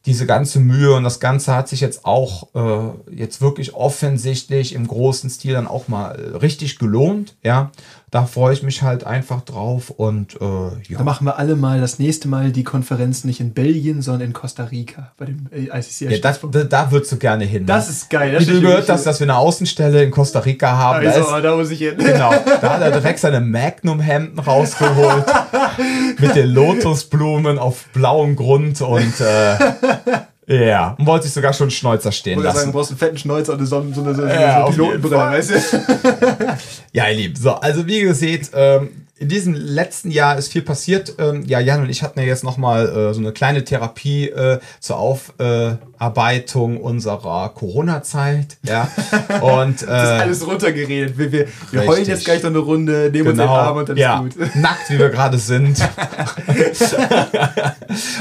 diese 0.05 0.27
ganze 0.27 0.59
Mühe 0.59 0.93
und 0.93 1.03
das 1.03 1.19
Ganze 1.19 1.55
hat 1.55 1.67
sich 1.67 1.81
jetzt 1.81 2.05
auch 2.05 2.47
äh, 2.53 3.15
jetzt 3.15 3.41
wirklich 3.41 3.73
offensichtlich 3.73 4.73
im 4.73 4.87
großen 4.87 5.31
Stil 5.31 5.53
dann 5.53 5.65
auch 5.65 5.87
mal 5.87 6.11
richtig 6.39 6.77
gelohnt. 6.77 7.35
Ja, 7.41 7.71
da 8.15 8.25
freue 8.25 8.53
ich 8.53 8.63
mich 8.63 8.81
halt 8.81 9.03
einfach 9.03 9.41
drauf 9.41 9.89
und 9.89 10.39
äh, 10.39 10.45
ja. 10.45 10.99
Da 10.99 11.03
machen 11.03 11.27
wir 11.27 11.37
alle 11.37 11.57
mal 11.57 11.81
das 11.81 11.99
nächste 11.99 12.29
Mal 12.29 12.53
die 12.53 12.63
Konferenz 12.63 13.25
nicht 13.25 13.41
in 13.41 13.51
Belgien, 13.51 14.01
sondern 14.01 14.29
in 14.29 14.33
Costa 14.33 14.63
Rica 14.63 15.11
bei 15.17 15.25
dem 15.25 15.49
ICC. 15.51 16.11
Ja, 16.11 16.17
das, 16.19 16.39
da, 16.49 16.63
da 16.63 16.91
würdest 16.91 17.11
du 17.11 17.17
gerne 17.17 17.43
hin. 17.43 17.63
Ne? 17.63 17.65
Das 17.65 17.89
ist 17.89 18.09
geil. 18.09 18.31
Das 18.31 18.47
Wie 18.47 18.51
du 18.51 18.61
gehört 18.61 18.87
hast, 18.87 19.05
dass 19.05 19.19
wir 19.19 19.25
eine 19.25 19.35
Außenstelle 19.35 20.01
in 20.01 20.11
Costa 20.11 20.39
Rica 20.39 20.77
haben. 20.77 21.05
Also, 21.05 21.29
da, 21.29 21.37
ist, 21.37 21.43
da 21.43 21.55
muss 21.57 21.71
ich 21.71 21.79
hin. 21.79 21.95
Genau, 21.97 22.31
da 22.61 22.75
hat 22.75 22.81
er 22.81 22.91
direkt 22.91 23.19
seine 23.19 23.41
Magnum-Hemden 23.41 24.39
rausgeholt 24.39 25.25
mit 26.17 26.35
den 26.35 26.51
Lotusblumen 26.51 27.59
auf 27.59 27.83
blauem 27.91 28.37
Grund 28.37 28.79
und 28.81 29.19
äh, 29.19 29.57
ja, 30.47 30.95
und 30.99 31.05
wollte 31.05 31.25
sich 31.25 31.33
sogar 31.33 31.53
schon 31.53 31.65
einen 31.65 31.71
Schnäuzer 31.71 32.11
stehen 32.11 32.41
lassen. 32.41 32.57
Sagen, 32.57 32.71
du 32.71 32.77
brauchst 32.77 32.91
einen 32.91 32.99
fetten 32.99 33.17
Schnäuzer 33.17 33.53
und 33.53 33.65
so, 33.65 33.65
so 33.93 34.01
eine, 34.01 34.15
so 34.15 34.25
ja, 34.25 34.65
so 34.65 34.71
Pilotenbrille, 34.71 35.17
weißt 35.17 35.49
du? 35.51 35.55
ja, 36.93 37.07
ihr 37.07 37.15
Lieben. 37.15 37.35
So, 37.35 37.53
also 37.55 37.87
wie 37.87 38.01
ihr 38.01 38.13
seht, 38.13 38.51
ähm, 38.53 39.04
in 39.17 39.29
diesem 39.29 39.53
letzten 39.53 40.11
Jahr 40.11 40.37
ist 40.37 40.51
viel 40.51 40.61
passiert. 40.61 41.15
Ähm, 41.19 41.43
ja, 41.45 41.61
Jan 41.61 41.81
und 41.81 41.89
ich 41.89 42.03
hatten 42.03 42.19
ja 42.19 42.25
jetzt 42.25 42.43
nochmal 42.43 42.89
äh, 42.89 43.13
so 43.13 43.21
eine 43.21 43.31
kleine 43.31 43.63
Therapie 43.63 44.27
äh, 44.27 44.59
zur 44.81 44.97
Aufarbeitung 44.97 46.81
unserer 46.81 47.49
Corona-Zeit. 47.49 48.57
Ja. 48.63 48.89
Und, 49.41 49.83
äh, 49.83 49.85
das 49.85 50.03
ist 50.03 50.21
alles 50.21 50.47
runtergeredet. 50.47 51.17
Wir, 51.17 51.31
wir, 51.31 51.47
wir 51.71 51.87
heulen 51.87 52.05
jetzt 52.05 52.25
gleich 52.25 52.43
noch 52.43 52.49
eine 52.49 52.59
Runde, 52.59 53.09
nehmen 53.11 53.13
genau. 53.13 53.29
uns 53.29 53.37
den 53.37 53.47
genau. 53.47 53.53
Arm 53.53 53.77
und 53.77 53.89
dann 53.89 53.97
ja. 53.97 54.25
ist 54.25 54.37
gut. 54.37 54.55
Nackt, 54.55 54.89
wie 54.89 54.99
wir 54.99 55.09
gerade 55.09 55.37
sind. 55.37 55.77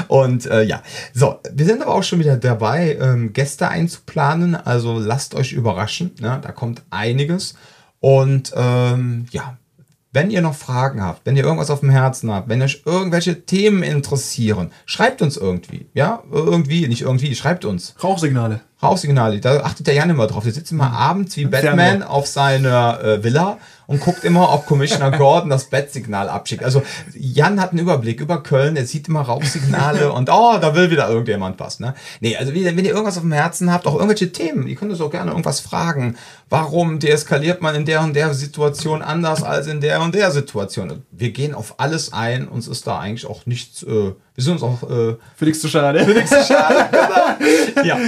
und 0.08 0.46
äh, 0.46 0.62
ja, 0.62 0.82
so, 1.12 1.40
wir 1.52 1.66
sind 1.66 1.82
aber 1.82 1.94
auch 1.94 2.02
schon 2.04 2.20
wieder 2.20 2.36
dabei, 2.36 2.96
ähm, 3.00 3.32
Gäste 3.32 3.68
einzuplanen. 3.68 4.54
Also 4.54 5.00
lasst 5.00 5.34
euch 5.34 5.52
überraschen. 5.52 6.12
Ne? 6.20 6.38
Da 6.40 6.52
kommt 6.52 6.82
einiges. 6.90 7.54
Und 8.00 8.52
ähm, 8.54 9.26
ja, 9.30 9.56
wenn 10.14 10.30
ihr 10.30 10.40
noch 10.40 10.54
Fragen 10.54 11.02
habt, 11.02 11.26
wenn 11.26 11.36
ihr 11.36 11.42
irgendwas 11.42 11.70
auf 11.70 11.80
dem 11.80 11.90
Herzen 11.90 12.30
habt, 12.30 12.48
wenn 12.48 12.62
euch 12.62 12.82
irgendwelche 12.86 13.44
Themen 13.44 13.82
interessieren, 13.82 14.70
schreibt 14.86 15.20
uns 15.20 15.36
irgendwie. 15.36 15.86
Ja, 15.92 16.22
irgendwie, 16.30 16.86
nicht 16.86 17.02
irgendwie, 17.02 17.34
schreibt 17.34 17.64
uns. 17.64 17.94
Rauchsignale. 18.02 18.60
Rauchsignale, 18.82 19.40
da 19.40 19.62
achtet 19.62 19.86
der 19.86 19.94
Jan 19.94 20.10
immer 20.10 20.26
drauf. 20.26 20.44
Der 20.44 20.52
sitzt 20.52 20.70
immer 20.70 20.88
mhm. 20.88 20.94
abends 20.94 21.36
wie 21.36 21.46
Batman 21.46 22.02
auf 22.02 22.26
seiner 22.26 23.02
äh, 23.02 23.24
Villa 23.24 23.58
und 23.86 24.00
guckt 24.00 24.24
immer, 24.24 24.52
ob 24.52 24.66
Commissioner 24.66 25.10
Gordon 25.18 25.50
das 25.50 25.64
Bettsignal 25.64 26.28
abschickt. 26.28 26.64
Also 26.64 26.82
Jan 27.14 27.60
hat 27.60 27.70
einen 27.70 27.80
Überblick 27.80 28.20
über 28.20 28.42
Köln, 28.42 28.76
er 28.76 28.86
sieht 28.86 29.08
immer 29.08 29.22
Rauchsignale 29.22 30.12
und 30.14 30.30
oh, 30.30 30.58
da 30.60 30.74
will 30.74 30.90
wieder 30.90 31.08
irgendjemand 31.08 31.60
was. 31.60 31.80
Ne? 31.80 31.94
Nee, 32.20 32.36
also 32.36 32.54
wenn 32.54 32.78
ihr 32.78 32.90
irgendwas 32.90 33.16
auf 33.16 33.22
dem 33.22 33.32
Herzen 33.32 33.72
habt, 33.72 33.86
auch 33.86 33.94
irgendwelche 33.94 34.32
Themen, 34.32 34.66
ihr 34.66 34.76
könnt 34.76 34.90
uns 34.90 35.00
auch 35.00 35.10
gerne 35.10 35.30
irgendwas 35.30 35.60
fragen. 35.60 36.16
Warum 36.48 36.98
deeskaliert 36.98 37.62
man 37.62 37.74
in 37.74 37.84
der 37.84 38.02
und 38.02 38.14
der 38.14 38.34
Situation 38.34 39.02
anders 39.02 39.42
als 39.42 39.66
in 39.66 39.80
der 39.80 40.00
und 40.02 40.14
der 40.14 40.30
Situation? 40.30 41.02
Wir 41.10 41.30
gehen 41.30 41.54
auf 41.54 41.74
alles 41.78 42.12
ein, 42.12 42.48
uns 42.48 42.68
ist 42.68 42.86
da 42.86 42.98
eigentlich 42.98 43.26
auch 43.26 43.46
nichts, 43.46 43.82
äh, 43.82 43.86
wir 43.86 44.44
sind 44.44 44.54
uns 44.54 44.62
auch 44.62 44.82
äh, 44.82 45.16
für 45.36 45.44
nichts 45.44 45.60
zu 45.60 45.68
schade. 45.68 46.04
Für 46.04 46.12
nichts 46.12 46.30
zu 46.30 46.44
schade, 46.44 46.88
genau. 47.74 47.86
Ja, 47.86 47.98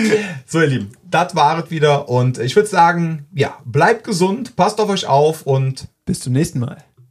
so 0.46 0.60
ihr 0.60 0.66
Lieben, 0.66 0.92
das 1.16 1.34
war 1.34 1.64
es 1.64 1.70
wieder 1.70 2.10
und 2.10 2.38
ich 2.38 2.54
würde 2.56 2.68
sagen, 2.68 3.26
ja, 3.32 3.56
bleibt 3.64 4.04
gesund, 4.04 4.54
passt 4.54 4.80
auf 4.82 4.90
euch 4.90 5.06
auf 5.06 5.46
und 5.46 5.88
bis 6.04 6.20
zum 6.20 6.34
nächsten 6.34 6.58
Mal. 6.58 6.84